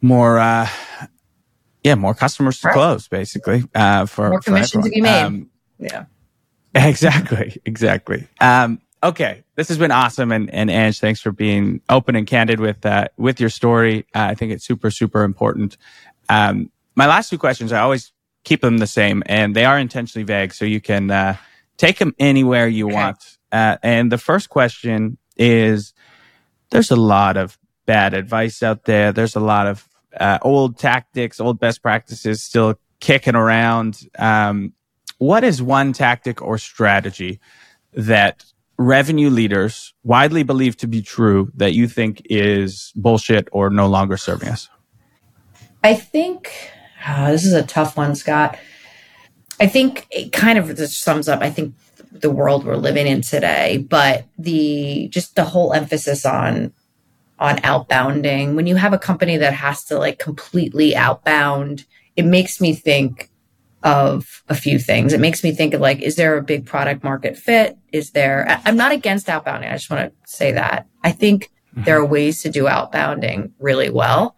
more, 0.00 0.40
uh, 0.40 0.68
yeah, 1.84 1.94
more 1.94 2.14
customers 2.14 2.60
to 2.60 2.68
Right. 2.68 2.74
close 2.74 3.08
basically, 3.08 3.64
uh, 3.74 4.06
for, 4.06 4.30
More 4.30 4.40
for 4.42 4.44
commission 4.52 4.82
to 4.82 4.90
be 4.90 5.00
made. 5.00 5.22
Um, 5.22 5.50
Yeah. 5.78 6.04
Exactly. 6.74 7.60
Exactly. 7.66 8.26
Um, 8.40 8.80
okay. 9.02 9.44
This 9.56 9.68
has 9.68 9.76
been 9.78 9.90
awesome. 9.90 10.32
And, 10.32 10.48
and 10.54 10.70
Ang, 10.70 10.92
thanks 10.92 11.20
for 11.20 11.30
being 11.32 11.82
open 11.90 12.16
and 12.16 12.26
candid 12.26 12.60
with, 12.60 12.84
uh, 12.86 13.08
with 13.18 13.40
your 13.40 13.50
story. 13.50 14.06
Uh, 14.14 14.28
I 14.30 14.34
think 14.34 14.52
it's 14.52 14.64
super, 14.64 14.90
super 14.90 15.22
important. 15.22 15.76
Um, 16.30 16.70
my 16.94 17.06
last 17.06 17.28
two 17.28 17.36
questions, 17.38 17.72
I 17.72 17.80
always 17.80 18.12
keep 18.44 18.62
them 18.62 18.78
the 18.78 18.86
same 18.86 19.22
and 19.26 19.54
they 19.54 19.64
are 19.66 19.78
intentionally 19.78 20.24
vague. 20.24 20.54
So 20.54 20.64
you 20.64 20.80
can, 20.80 21.10
uh, 21.10 21.36
take 21.76 21.98
them 21.98 22.14
anywhere 22.18 22.66
you 22.68 22.86
Okay. 22.86 22.94
want. 22.94 23.38
Uh, 23.50 23.76
and 23.82 24.10
the 24.10 24.18
first 24.18 24.48
question 24.48 25.18
is 25.36 25.92
there's 26.70 26.90
a 26.90 26.96
lot 26.96 27.36
of 27.36 27.58
bad 27.84 28.14
advice 28.14 28.62
out 28.62 28.84
there. 28.84 29.12
There's 29.12 29.36
a 29.36 29.40
lot 29.40 29.66
of, 29.66 29.86
uh, 30.18 30.38
old 30.42 30.78
tactics, 30.78 31.40
old 31.40 31.58
best 31.58 31.82
practices 31.82 32.42
still 32.42 32.74
kicking 33.00 33.34
around. 33.34 34.08
Um, 34.18 34.72
what 35.18 35.44
is 35.44 35.62
one 35.62 35.92
tactic 35.92 36.42
or 36.42 36.58
strategy 36.58 37.40
that 37.92 38.44
revenue 38.78 39.30
leaders 39.30 39.94
widely 40.02 40.42
believe 40.42 40.76
to 40.78 40.86
be 40.86 41.02
true 41.02 41.50
that 41.54 41.74
you 41.74 41.86
think 41.86 42.22
is 42.24 42.92
bullshit 42.96 43.48
or 43.52 43.70
no 43.70 43.86
longer 43.86 44.16
serving 44.16 44.48
us? 44.48 44.68
I 45.84 45.94
think 45.94 46.52
ah, 47.04 47.28
this 47.30 47.44
is 47.44 47.52
a 47.52 47.62
tough 47.62 47.96
one, 47.96 48.14
Scott. 48.14 48.58
I 49.60 49.66
think 49.66 50.06
it 50.10 50.32
kind 50.32 50.58
of 50.58 50.76
just 50.76 51.02
sums 51.02 51.28
up, 51.28 51.40
I 51.40 51.50
think, 51.50 51.74
the 52.10 52.30
world 52.30 52.64
we're 52.64 52.76
living 52.76 53.06
in 53.06 53.22
today, 53.22 53.78
but 53.88 54.26
the 54.38 55.08
just 55.08 55.34
the 55.34 55.44
whole 55.44 55.72
emphasis 55.72 56.26
on 56.26 56.72
on 57.42 57.56
outbounding. 57.58 58.54
When 58.54 58.68
you 58.68 58.76
have 58.76 58.92
a 58.92 58.98
company 58.98 59.36
that 59.36 59.52
has 59.52 59.82
to 59.86 59.98
like 59.98 60.20
completely 60.20 60.94
outbound, 60.94 61.84
it 62.14 62.24
makes 62.24 62.60
me 62.60 62.72
think 62.72 63.30
of 63.82 64.44
a 64.48 64.54
few 64.54 64.78
things. 64.78 65.12
It 65.12 65.18
makes 65.18 65.42
me 65.42 65.50
think 65.50 65.74
of 65.74 65.80
like, 65.80 66.00
is 66.00 66.14
there 66.14 66.38
a 66.38 66.42
big 66.42 66.66
product 66.66 67.02
market 67.02 67.36
fit? 67.36 67.76
Is 67.90 68.12
there, 68.12 68.60
I'm 68.64 68.76
not 68.76 68.92
against 68.92 69.26
outbounding. 69.26 69.68
I 69.68 69.72
just 69.72 69.90
want 69.90 70.12
to 70.12 70.32
say 70.32 70.52
that. 70.52 70.86
I 71.02 71.10
think 71.10 71.50
mm-hmm. 71.74 71.82
there 71.82 71.98
are 71.98 72.06
ways 72.06 72.42
to 72.42 72.48
do 72.48 72.66
outbounding 72.66 73.50
really 73.58 73.90
well. 73.90 74.36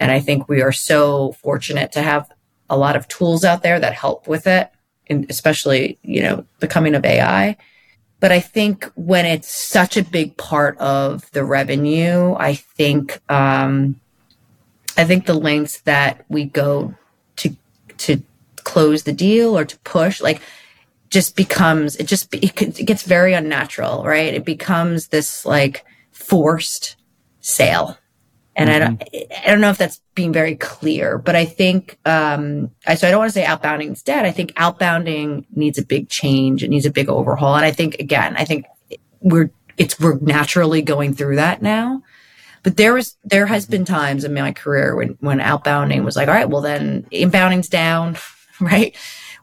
And 0.00 0.10
I 0.10 0.18
think 0.18 0.48
we 0.48 0.62
are 0.62 0.72
so 0.72 1.32
fortunate 1.32 1.92
to 1.92 2.00
have 2.00 2.32
a 2.70 2.78
lot 2.78 2.96
of 2.96 3.08
tools 3.08 3.44
out 3.44 3.62
there 3.62 3.78
that 3.78 3.92
help 3.92 4.26
with 4.26 4.46
it, 4.46 4.70
and 5.10 5.26
especially, 5.28 5.98
you 6.02 6.22
know, 6.22 6.46
the 6.60 6.66
coming 6.66 6.94
of 6.94 7.04
AI. 7.04 7.58
But 8.22 8.30
I 8.30 8.38
think 8.38 8.88
when 8.94 9.26
it's 9.26 9.50
such 9.50 9.96
a 9.96 10.04
big 10.04 10.36
part 10.36 10.78
of 10.78 11.28
the 11.32 11.44
revenue, 11.44 12.36
I 12.38 12.54
think 12.54 13.20
um, 13.28 14.00
I 14.96 15.02
think 15.02 15.26
the 15.26 15.34
lengths 15.34 15.80
that 15.80 16.24
we 16.28 16.44
go 16.44 16.94
to 17.38 17.56
to 17.98 18.22
close 18.62 19.02
the 19.02 19.12
deal 19.12 19.58
or 19.58 19.64
to 19.64 19.76
push, 19.80 20.20
like 20.20 20.40
just 21.10 21.34
becomes 21.34 21.96
it 21.96 22.06
just 22.06 22.32
it, 22.32 22.62
it 22.62 22.86
gets 22.86 23.02
very 23.02 23.32
unnatural, 23.32 24.04
right? 24.04 24.32
It 24.32 24.44
becomes 24.44 25.08
this 25.08 25.44
like 25.44 25.84
forced 26.12 26.94
sale 27.40 27.98
and 28.54 28.68
mm-hmm. 28.68 28.74
I 28.74 28.78
don't, 28.78 29.32
I 29.44 29.50
don't 29.50 29.60
know 29.60 29.70
if 29.70 29.78
that's 29.78 30.00
being 30.14 30.32
very 30.32 30.56
clear, 30.56 31.18
but 31.18 31.34
I 31.34 31.44
think, 31.44 31.98
um, 32.04 32.70
I, 32.86 32.96
so 32.96 33.08
I 33.08 33.10
don't 33.10 33.20
want 33.20 33.30
to 33.30 33.34
say 33.34 33.44
outbounding 33.44 33.92
is 33.92 34.02
dead. 34.02 34.26
I 34.26 34.30
think 34.30 34.52
outbounding 34.54 35.46
needs 35.54 35.78
a 35.78 35.84
big 35.84 36.08
change. 36.10 36.62
It 36.62 36.68
needs 36.68 36.84
a 36.84 36.90
big 36.90 37.08
overhaul. 37.08 37.56
And 37.56 37.64
I 37.64 37.70
think, 37.70 37.96
again, 37.98 38.36
I 38.36 38.44
think 38.44 38.66
we're, 39.20 39.50
it's, 39.78 39.98
we're 39.98 40.18
naturally 40.18 40.82
going 40.82 41.14
through 41.14 41.36
that 41.36 41.62
now. 41.62 42.02
But 42.62 42.76
there 42.76 42.94
was, 42.94 43.16
there 43.24 43.46
has 43.46 43.66
been 43.66 43.84
times 43.84 44.22
in 44.22 44.34
my 44.34 44.52
career 44.52 44.94
when, 44.94 45.16
when 45.20 45.38
outbounding 45.38 46.04
was 46.04 46.14
like, 46.14 46.28
all 46.28 46.34
right, 46.34 46.48
well 46.48 46.60
then 46.60 47.06
inbounding's 47.10 47.68
down, 47.68 48.18
right? 48.60 48.94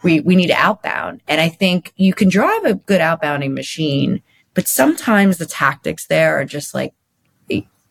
We, 0.04 0.20
we 0.20 0.36
need 0.36 0.48
to 0.48 0.54
outbound. 0.54 1.22
And 1.28 1.42
I 1.42 1.50
think 1.50 1.94
you 1.98 2.14
can 2.14 2.30
drive 2.30 2.64
a 2.64 2.76
good 2.76 3.02
outbounding 3.02 3.54
machine, 3.54 4.22
but 4.54 4.68
sometimes 4.68 5.38
the 5.38 5.46
tactics 5.48 6.06
there 6.06 6.40
are 6.40 6.46
just 6.46 6.74
like, 6.76 6.94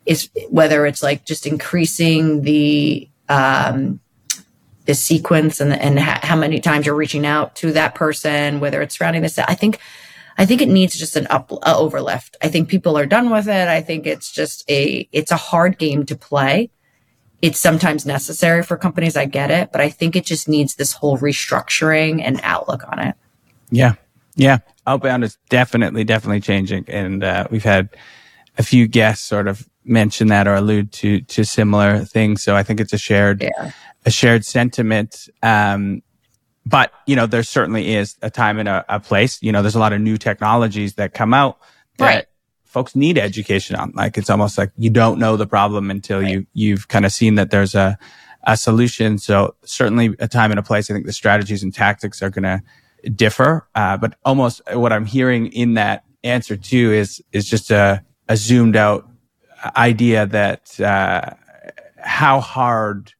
is 0.08 0.30
whether 0.48 0.86
it's 0.86 1.02
like 1.02 1.26
just 1.26 1.46
increasing 1.46 2.40
the 2.40 3.08
um, 3.28 4.00
the 4.86 4.94
sequence 4.94 5.60
and 5.60 5.72
and 5.74 6.00
ha- 6.00 6.20
how 6.22 6.34
many 6.34 6.60
times 6.60 6.86
you're 6.86 6.94
reaching 6.94 7.26
out 7.26 7.54
to 7.56 7.72
that 7.72 7.94
person, 7.94 8.58
whether 8.58 8.80
it's 8.80 8.96
surrounding 8.96 9.20
this. 9.20 9.38
I 9.38 9.54
think 9.54 9.78
I 10.38 10.46
think 10.46 10.62
it 10.62 10.68
needs 10.68 10.96
just 10.96 11.14
an 11.14 11.26
up 11.28 11.52
a 11.52 11.56
overlift. 11.56 12.36
I 12.42 12.48
think 12.48 12.70
people 12.70 12.96
are 12.96 13.04
done 13.04 13.28
with 13.28 13.48
it. 13.48 13.68
I 13.68 13.82
think 13.82 14.06
it's 14.06 14.32
just 14.32 14.64
a 14.70 15.06
it's 15.12 15.30
a 15.30 15.36
hard 15.36 15.78
game 15.78 16.06
to 16.06 16.16
play. 16.16 16.70
It's 17.42 17.60
sometimes 17.60 18.06
necessary 18.06 18.62
for 18.62 18.78
companies. 18.78 19.14
I 19.14 19.26
get 19.26 19.50
it, 19.50 19.72
but 19.72 19.82
I 19.82 19.90
think 19.90 20.16
it 20.16 20.24
just 20.24 20.48
needs 20.48 20.76
this 20.76 20.94
whole 20.94 21.18
restructuring 21.18 22.22
and 22.24 22.40
outlook 22.42 22.82
on 22.90 22.98
it. 22.98 23.14
Yeah, 23.70 23.94
yeah. 24.36 24.58
Outbound 24.86 25.22
is 25.22 25.36
definitely 25.50 26.04
definitely 26.04 26.40
changing, 26.40 26.86
and 26.88 27.22
uh, 27.22 27.46
we've 27.50 27.62
had 27.62 27.90
a 28.56 28.62
few 28.62 28.88
guests 28.88 29.28
sort 29.28 29.48
of 29.48 29.68
mention 29.88 30.28
that 30.28 30.46
or 30.46 30.54
allude 30.54 30.92
to 30.92 31.20
to 31.22 31.44
similar 31.44 32.04
things. 32.04 32.42
So 32.42 32.54
I 32.54 32.62
think 32.62 32.80
it's 32.80 32.92
a 32.92 32.98
shared 32.98 33.42
yeah. 33.42 33.72
a 34.04 34.10
shared 34.10 34.44
sentiment. 34.44 35.28
Um, 35.42 36.02
but 36.66 36.92
you 37.06 37.16
know, 37.16 37.26
there 37.26 37.42
certainly 37.42 37.94
is 37.94 38.16
a 38.20 38.30
time 38.30 38.58
and 38.58 38.68
a, 38.68 38.84
a, 38.88 39.00
place. 39.00 39.38
You 39.40 39.52
know, 39.52 39.62
there's 39.62 39.74
a 39.74 39.78
lot 39.78 39.92
of 39.92 40.00
new 40.00 40.18
technologies 40.18 40.94
that 40.94 41.14
come 41.14 41.32
out 41.32 41.58
that 41.96 42.14
right. 42.14 42.26
folks 42.64 42.94
need 42.94 43.16
education 43.16 43.74
on. 43.74 43.92
Like 43.94 44.18
it's 44.18 44.28
almost 44.28 44.58
like 44.58 44.70
you 44.76 44.90
don't 44.90 45.18
know 45.18 45.36
the 45.36 45.46
problem 45.46 45.90
until 45.90 46.20
right. 46.20 46.30
you 46.30 46.46
you've 46.52 46.88
kind 46.88 47.06
of 47.06 47.12
seen 47.12 47.36
that 47.36 47.50
there's 47.50 47.74
a 47.74 47.98
a 48.44 48.56
solution. 48.56 49.18
So 49.18 49.54
certainly 49.64 50.14
a 50.18 50.28
time 50.28 50.50
and 50.50 50.60
a 50.60 50.62
place. 50.62 50.90
I 50.90 50.94
think 50.94 51.06
the 51.06 51.12
strategies 51.12 51.62
and 51.62 51.72
tactics 51.72 52.22
are 52.22 52.30
going 52.30 52.44
to 52.44 52.62
differ. 53.10 53.68
Uh, 53.74 53.96
but 53.96 54.16
almost 54.24 54.60
what 54.72 54.92
I'm 54.92 55.06
hearing 55.06 55.46
in 55.48 55.74
that 55.74 56.04
answer 56.24 56.56
too 56.56 56.92
is 56.92 57.22
is 57.32 57.48
just 57.48 57.70
a 57.70 58.04
a 58.28 58.36
zoomed 58.36 58.76
out 58.76 59.07
idea 59.76 60.26
that 60.26 60.80
uh, 60.80 61.30
how 61.96 62.40
hard 62.40 63.12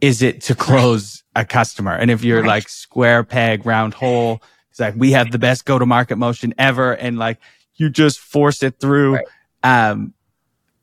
is 0.00 0.22
it 0.22 0.42
to 0.42 0.54
close 0.54 1.22
a 1.34 1.44
customer? 1.44 1.92
And 1.92 2.10
if 2.10 2.24
you're 2.24 2.40
right. 2.40 2.48
like 2.48 2.68
square 2.68 3.24
peg, 3.24 3.66
round 3.66 3.94
hole, 3.94 4.42
it's 4.70 4.80
like 4.80 4.94
we 4.96 5.12
have 5.12 5.30
the 5.30 5.38
best 5.38 5.64
go 5.64 5.78
to 5.78 5.86
market 5.86 6.16
motion 6.16 6.54
ever, 6.58 6.92
and 6.92 7.18
like 7.18 7.38
you 7.74 7.90
just 7.90 8.18
force 8.18 8.62
it 8.62 8.80
through. 8.80 9.16
Right. 9.16 9.90
Um, 9.90 10.14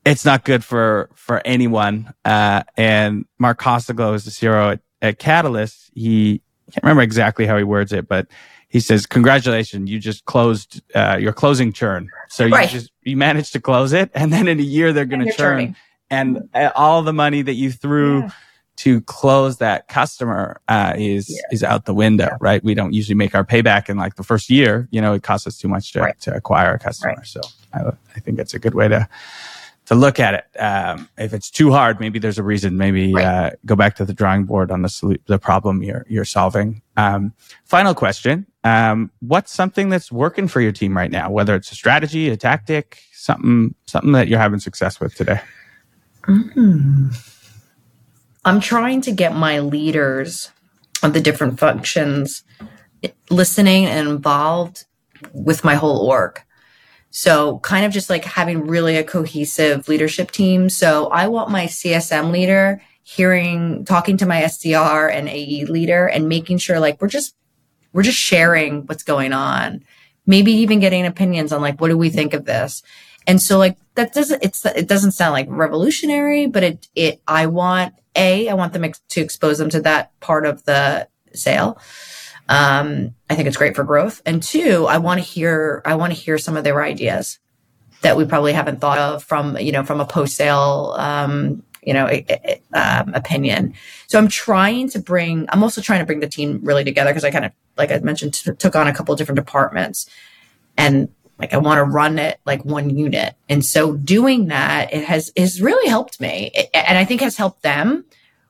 it's 0.05 0.25
not 0.25 0.45
good 0.45 0.63
for 0.63 1.09
for 1.15 1.41
anyone. 1.45 2.13
Uh, 2.23 2.63
and 2.77 3.25
Mark 3.37 3.57
Costello 3.57 4.13
is 4.13 4.25
the 4.25 4.31
CRO 4.37 4.71
at, 4.71 4.79
at 5.01 5.19
Catalyst. 5.19 5.91
He 5.93 6.41
can't 6.71 6.83
remember 6.83 7.01
exactly 7.01 7.45
how 7.45 7.57
he 7.57 7.63
words 7.63 7.91
it, 7.91 8.07
but 8.07 8.27
he 8.69 8.79
says, 8.79 9.05
"Congratulations, 9.05 9.89
you 9.89 9.99
just 9.99 10.25
closed 10.25 10.81
uh, 10.95 11.17
your 11.19 11.33
closing 11.33 11.73
churn. 11.73 12.09
So 12.29 12.45
you 12.45 12.53
right. 12.53 12.69
just 12.69 12.91
you 13.03 13.17
managed 13.17 13.53
to 13.53 13.59
close 13.59 13.91
it, 13.93 14.11
and 14.13 14.31
then 14.31 14.47
in 14.47 14.59
a 14.59 14.63
year 14.63 14.93
they're 14.93 15.05
going 15.05 15.25
to 15.25 15.33
churn, 15.33 15.57
turning. 15.57 15.75
and 16.09 16.49
uh, 16.53 16.71
all 16.75 17.01
the 17.01 17.13
money 17.13 17.41
that 17.41 17.55
you 17.55 17.71
threw." 17.71 18.21
Yeah. 18.21 18.31
To 18.83 19.01
close 19.01 19.57
that 19.57 19.89
customer 19.89 20.61
uh, 20.69 20.93
is 20.97 21.29
yeah. 21.29 21.41
is 21.51 21.65
out 21.65 21.83
the 21.83 21.93
window, 21.93 22.29
yeah. 22.31 22.37
right? 22.39 22.63
We 22.63 22.75
don't 22.75 22.93
usually 22.93 23.15
make 23.15 23.35
our 23.35 23.43
payback 23.43 23.89
in 23.89 23.97
like 23.97 24.15
the 24.15 24.23
first 24.23 24.49
year. 24.49 24.87
You 24.89 25.01
know, 25.01 25.11
it 25.15 25.21
costs 25.21 25.45
us 25.47 25.57
too 25.57 25.67
much 25.67 25.91
to, 25.91 25.99
right. 25.99 26.17
to 26.21 26.33
acquire 26.33 26.75
a 26.75 26.79
customer. 26.79 27.15
Right. 27.17 27.25
So 27.25 27.41
I, 27.73 27.91
I 28.15 28.19
think 28.21 28.37
that's 28.37 28.53
a 28.53 28.59
good 28.59 28.75
way 28.75 28.87
to 28.87 29.09
to 29.87 29.95
look 29.95 30.19
at 30.19 30.33
it. 30.35 30.61
Um, 30.61 31.09
if 31.17 31.33
it's 31.33 31.49
too 31.49 31.71
hard, 31.71 31.99
maybe 31.99 32.19
there's 32.19 32.37
a 32.37 32.43
reason. 32.43 32.77
Maybe 32.77 33.11
right. 33.11 33.25
uh, 33.25 33.49
go 33.65 33.75
back 33.75 33.95
to 33.95 34.05
the 34.05 34.13
drawing 34.13 34.45
board 34.45 34.71
on 34.71 34.81
the 34.83 35.19
the 35.25 35.39
problem 35.39 35.83
you're 35.83 36.05
you're 36.07 36.23
solving. 36.23 36.81
Um, 36.95 37.33
final 37.65 37.93
question: 37.93 38.45
um, 38.63 39.11
What's 39.19 39.53
something 39.53 39.89
that's 39.89 40.11
working 40.11 40.47
for 40.47 40.61
your 40.61 40.71
team 40.71 40.95
right 40.95 41.11
now? 41.11 41.31
Whether 41.31 41.55
it's 41.55 41.71
a 41.71 41.75
strategy, 41.75 42.29
a 42.29 42.37
tactic, 42.37 42.99
something 43.13 43.75
something 43.85 44.11
that 44.13 44.27
you're 44.27 44.39
having 44.39 44.59
success 44.59 44.99
with 44.99 45.15
today. 45.15 45.41
Mm. 46.23 47.15
I'm 48.45 48.59
trying 48.59 49.01
to 49.01 49.11
get 49.11 49.35
my 49.35 49.59
leaders 49.59 50.51
of 51.03 51.13
the 51.13 51.21
different 51.21 51.59
functions 51.59 52.43
listening 53.29 53.85
and 53.85 54.07
involved 54.07 54.85
with 55.33 55.63
my 55.63 55.75
whole 55.75 56.07
org. 56.07 56.41
So 57.11 57.59
kind 57.59 57.85
of 57.85 57.91
just 57.91 58.09
like 58.09 58.23
having 58.23 58.67
really 58.67 58.97
a 58.97 59.03
cohesive 59.03 59.87
leadership 59.87 60.31
team. 60.31 60.69
So 60.69 61.07
I 61.07 61.27
want 61.27 61.49
my 61.49 61.65
CSM 61.65 62.31
leader 62.31 62.81
hearing, 63.03 63.85
talking 63.85 64.17
to 64.17 64.25
my 64.25 64.41
SDR 64.43 65.11
and 65.11 65.27
AE 65.27 65.65
leader 65.65 66.05
and 66.05 66.29
making 66.29 66.59
sure 66.59 66.79
like 66.79 67.01
we're 67.01 67.07
just, 67.07 67.35
we're 67.93 68.03
just 68.03 68.17
sharing 68.17 68.85
what's 68.85 69.03
going 69.03 69.33
on. 69.33 69.83
Maybe 70.25 70.51
even 70.51 70.79
getting 70.79 71.05
opinions 71.05 71.51
on 71.51 71.61
like, 71.61 71.81
what 71.81 71.87
do 71.87 71.97
we 71.97 72.09
think 72.09 72.33
of 72.33 72.45
this? 72.45 72.83
And 73.25 73.41
so 73.41 73.57
like 73.57 73.77
that 73.95 74.13
doesn't, 74.13 74.43
it's, 74.43 74.65
it 74.65 74.87
doesn't 74.87 75.11
sound 75.11 75.33
like 75.33 75.47
revolutionary, 75.49 76.47
but 76.47 76.63
it, 76.63 76.87
it, 76.95 77.21
I 77.27 77.47
want 77.47 77.93
a, 78.15 78.49
I 78.49 78.53
want 78.53 78.73
them 78.73 78.83
ex- 78.83 79.01
to 79.09 79.21
expose 79.21 79.57
them 79.57 79.69
to 79.69 79.81
that 79.81 80.17
part 80.19 80.45
of 80.45 80.63
the 80.65 81.07
sale. 81.33 81.79
Um, 82.47 83.13
I 83.29 83.35
think 83.35 83.47
it's 83.47 83.57
great 83.57 83.75
for 83.75 83.83
growth. 83.83 84.21
And 84.25 84.41
two, 84.41 84.87
I 84.87 84.97
want 84.97 85.19
to 85.19 85.23
hear, 85.23 85.81
I 85.85 85.95
want 85.95 86.13
to 86.13 86.19
hear 86.19 86.37
some 86.37 86.57
of 86.57 86.63
their 86.63 86.81
ideas 86.81 87.39
that 88.01 88.17
we 88.17 88.25
probably 88.25 88.53
haven't 88.53 88.81
thought 88.81 88.97
of 88.97 89.23
from, 89.23 89.57
you 89.57 89.71
know, 89.71 89.83
from 89.83 89.99
a 89.99 90.05
post 90.05 90.35
sale, 90.35 90.95
um, 90.97 91.63
you 91.89 91.95
know, 91.95 92.07
um, 92.73 93.15
opinion. 93.15 93.73
So 94.05 94.19
I'm 94.19 94.27
trying 94.27 94.89
to 94.89 94.99
bring, 94.99 95.47
I'm 95.49 95.63
also 95.63 95.81
trying 95.81 96.01
to 96.01 96.05
bring 96.05 96.19
the 96.19 96.27
team 96.27 96.59
really 96.61 96.83
together 96.83 97.09
because 97.09 97.23
I 97.23 97.31
kind 97.31 97.45
of, 97.45 97.51
like 97.77 97.91
I 97.91 97.97
mentioned, 97.97 98.35
t- 98.35 98.51
took 98.53 98.75
on 98.75 98.85
a 98.85 98.93
couple 98.93 99.15
different 99.15 99.37
departments 99.37 100.07
and 100.77 101.09
like 101.39 101.51
I 101.51 101.57
want 101.57 101.79
to 101.79 101.83
run 101.83 102.19
it 102.19 102.39
like 102.45 102.63
one 102.63 102.91
unit. 102.91 103.33
And 103.49 103.65
so 103.65 103.95
doing 103.95 104.49
that, 104.49 104.93
it 104.93 105.03
has, 105.05 105.31
has 105.35 105.63
really 105.63 105.89
helped 105.89 106.21
me 106.21 106.51
and 106.75 106.95
I 106.95 107.05
think 107.05 107.21
has 107.21 107.37
helped 107.37 107.63
them 107.63 108.05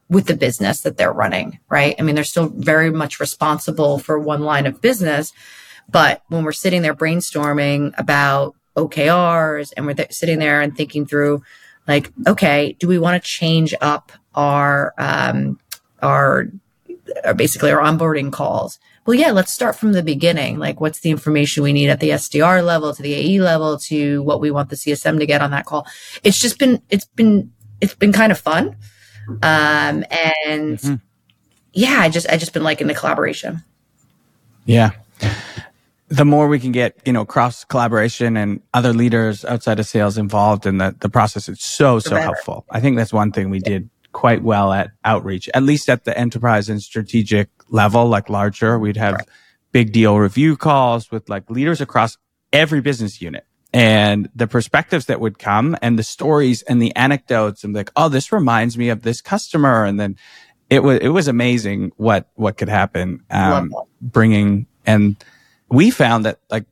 with 0.09 0.25
the 0.25 0.35
business 0.35 0.81
that 0.81 0.97
they're 0.97 1.13
running, 1.13 1.59
right? 1.69 1.95
I 1.97 2.01
mean, 2.01 2.15
they're 2.15 2.25
still 2.25 2.49
very 2.49 2.91
much 2.91 3.21
responsible 3.21 3.99
for 3.99 4.19
one 4.19 4.41
line 4.41 4.65
of 4.65 4.81
business. 4.81 5.31
But 5.87 6.23
when 6.27 6.43
we're 6.43 6.51
sitting 6.51 6.81
there 6.81 6.93
brainstorming 6.93 7.97
about 7.97 8.55
OKRs 8.75 9.71
and 9.77 9.85
we're 9.85 9.93
th- 9.93 10.11
sitting 10.11 10.39
there 10.39 10.59
and 10.59 10.75
thinking 10.75 11.05
through, 11.05 11.41
like, 11.89 12.11
okay, 12.27 12.75
do 12.79 12.87
we 12.87 12.99
want 12.99 13.21
to 13.21 13.27
change 13.27 13.73
up 13.81 14.11
our, 14.35 14.93
um, 14.97 15.59
our, 16.01 16.47
our, 17.25 17.33
basically 17.33 17.71
our 17.71 17.81
onboarding 17.81 18.31
calls? 18.31 18.79
Well, 19.05 19.17
yeah, 19.17 19.31
let's 19.31 19.51
start 19.51 19.75
from 19.75 19.93
the 19.93 20.03
beginning. 20.03 20.59
Like, 20.59 20.79
what's 20.79 20.99
the 20.99 21.09
information 21.09 21.63
we 21.63 21.73
need 21.73 21.89
at 21.89 21.99
the 21.99 22.11
SDR 22.11 22.63
level, 22.63 22.93
to 22.93 23.01
the 23.01 23.13
AE 23.13 23.41
level, 23.41 23.77
to 23.79 24.21
what 24.23 24.39
we 24.39 24.51
want 24.51 24.69
the 24.69 24.75
CSM 24.75 25.19
to 25.19 25.25
get 25.25 25.41
on 25.41 25.51
that 25.51 25.65
call? 25.65 25.87
It's 26.23 26.39
just 26.39 26.59
been, 26.59 26.81
it's 26.89 27.05
been, 27.05 27.51
it's 27.81 27.95
been 27.95 28.13
kind 28.13 28.31
of 28.31 28.39
fun. 28.39 28.75
Um, 29.41 30.03
and 30.11 30.77
mm-hmm. 30.77 30.95
yeah, 31.73 31.97
I 31.99 32.09
just 32.09 32.27
I 32.29 32.37
just 32.37 32.53
been 32.53 32.63
liking 32.63 32.87
the 32.87 32.95
collaboration. 32.95 33.63
Yeah. 34.65 34.91
The 36.09 36.25
more 36.25 36.47
we 36.47 36.59
can 36.59 36.71
get, 36.71 36.97
you 37.05 37.13
know, 37.13 37.23
cross 37.23 37.63
collaboration 37.63 38.35
and 38.35 38.61
other 38.73 38.93
leaders 38.93 39.45
outside 39.45 39.79
of 39.79 39.85
sales 39.85 40.17
involved 40.17 40.65
in 40.65 40.77
the, 40.77 40.95
the 40.99 41.09
process, 41.09 41.47
it's 41.47 41.63
so, 41.63 41.99
so 41.99 42.15
helpful. 42.15 42.65
I 42.69 42.79
think 42.79 42.97
that's 42.97 43.13
one 43.13 43.31
thing 43.31 43.49
we 43.49 43.59
did 43.59 43.89
quite 44.11 44.41
well 44.41 44.73
at 44.73 44.91
Outreach, 45.05 45.49
at 45.53 45.63
least 45.63 45.89
at 45.89 46.05
the 46.05 46.17
enterprise 46.17 46.67
and 46.67 46.81
strategic 46.81 47.49
level, 47.69 48.07
like 48.07 48.29
larger. 48.29 48.79
We'd 48.79 48.97
have 48.97 49.13
right. 49.15 49.27
big 49.71 49.91
deal 49.91 50.17
review 50.17 50.57
calls 50.57 51.11
with 51.11 51.29
like 51.29 51.49
leaders 51.49 51.79
across 51.79 52.17
every 52.51 52.81
business 52.81 53.21
unit 53.21 53.45
and 53.71 54.29
the 54.35 54.47
perspectives 54.47 55.05
that 55.05 55.19
would 55.19 55.37
come 55.37 55.77
and 55.81 55.99
the 55.99 56.03
stories 56.03 56.63
and 56.63 56.81
the 56.81 56.95
anecdotes 56.95 57.63
and 57.63 57.75
like, 57.75 57.91
oh, 57.95 58.09
this 58.09 58.31
reminds 58.31 58.77
me 58.77 58.89
of 58.89 59.03
this 59.03 59.21
customer. 59.21 59.85
And 59.85 59.99
then 59.99 60.17
it 60.69 60.81
was, 60.81 60.99
it 60.99 61.09
was 61.09 61.27
amazing 61.27 61.91
what, 61.97 62.29
what 62.33 62.57
could 62.57 62.69
happen. 62.69 63.23
Um, 63.29 63.73
bringing, 64.01 64.65
and 64.85 65.23
we 65.71 65.91
found 65.91 66.25
that 66.25 66.39
like 66.49 66.65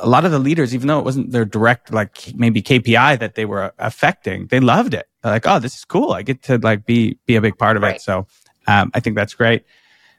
a 0.00 0.08
lot 0.08 0.24
of 0.24 0.30
the 0.30 0.38
leaders, 0.38 0.74
even 0.74 0.88
though 0.88 0.98
it 0.98 1.04
wasn't 1.04 1.30
their 1.30 1.44
direct, 1.44 1.92
like 1.92 2.32
maybe 2.34 2.62
KPI 2.62 3.18
that 3.18 3.34
they 3.34 3.44
were 3.44 3.72
affecting, 3.78 4.46
they 4.48 4.60
loved 4.60 4.94
it. 4.94 5.08
They're 5.22 5.32
like, 5.32 5.46
oh, 5.46 5.58
this 5.58 5.76
is 5.76 5.84
cool. 5.84 6.12
I 6.12 6.22
get 6.22 6.42
to 6.44 6.58
like 6.58 6.84
be 6.84 7.18
be 7.26 7.36
a 7.36 7.40
big 7.40 7.58
part 7.58 7.76
of 7.76 7.82
right. 7.82 7.96
it. 7.96 8.02
So 8.02 8.26
um, 8.66 8.90
I 8.94 9.00
think 9.00 9.16
that's 9.16 9.34
great. 9.34 9.64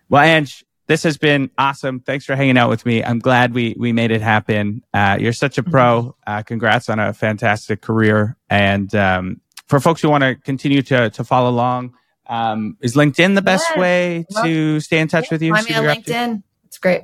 Well, 0.09 0.23
Ang, 0.23 0.47
this 0.87 1.03
has 1.03 1.17
been 1.17 1.51
awesome. 1.57 1.99
Thanks 1.99 2.25
for 2.25 2.35
hanging 2.35 2.57
out 2.57 2.69
with 2.69 2.85
me. 2.85 3.03
I'm 3.03 3.19
glad 3.19 3.53
we 3.53 3.75
we 3.77 3.93
made 3.93 4.11
it 4.11 4.21
happen. 4.21 4.83
Uh, 4.93 5.17
you're 5.19 5.33
such 5.33 5.57
a 5.57 5.63
pro. 5.63 6.01
Mm-hmm. 6.01 6.09
Uh, 6.25 6.41
congrats 6.43 6.89
on 6.89 6.99
a 6.99 7.13
fantastic 7.13 7.81
career. 7.81 8.37
And 8.49 8.93
um, 8.95 9.41
for 9.67 9.79
folks 9.79 10.01
who 10.01 10.09
want 10.09 10.23
to 10.23 10.35
continue 10.35 10.81
to 10.83 11.09
to 11.11 11.23
follow 11.23 11.49
along, 11.49 11.93
um, 12.27 12.77
is 12.81 12.95
LinkedIn 12.95 13.35
the 13.35 13.41
best 13.41 13.65
yes. 13.69 13.77
way 13.77 14.25
to 14.43 14.79
stay 14.79 14.99
in 14.99 15.07
touch 15.07 15.25
yeah. 15.25 15.29
with 15.31 15.41
you? 15.41 15.53
Find 15.53 15.69
me 15.69 15.75
on 15.75 15.83
LinkedIn. 15.83 16.43
It's 16.65 16.77
great. 16.77 17.01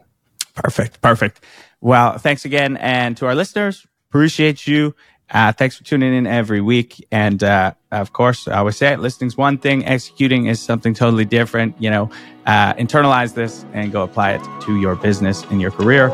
Perfect. 0.56 1.02
Perfect. 1.02 1.44
Well, 1.82 2.18
thanks 2.18 2.46
again. 2.46 2.78
And 2.78 3.16
to 3.18 3.28
our 3.28 3.36
listeners, 3.36 3.86
appreciate 4.10 4.66
you. 4.66 4.96
Uh, 5.30 5.52
thanks 5.52 5.76
for 5.78 5.84
tuning 5.84 6.14
in 6.14 6.28
every 6.28 6.62
week. 6.62 7.06
And 7.12 7.44
uh, 7.44 7.74
of 7.92 8.14
course, 8.14 8.48
I 8.48 8.58
always 8.58 8.78
say 8.78 8.94
it 8.94 9.00
listening's 9.00 9.36
one 9.38 9.58
thing, 9.58 9.86
executing 9.86 10.46
is 10.46 10.60
something 10.60 10.94
totally 10.94 11.26
different. 11.26 11.76
You 11.82 11.90
know, 11.90 12.10
uh, 12.46 12.74
internalize 12.76 13.34
this 13.34 13.66
and 13.74 13.92
go 13.92 14.04
apply 14.04 14.34
it 14.34 14.62
to 14.62 14.80
your 14.80 14.96
business 14.96 15.44
and 15.46 15.60
your 15.60 15.72
career. 15.72 16.10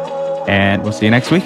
And 0.48 0.82
we'll 0.84 0.94
see 0.94 1.06
you 1.06 1.12
next 1.12 1.30
week. 1.30 1.44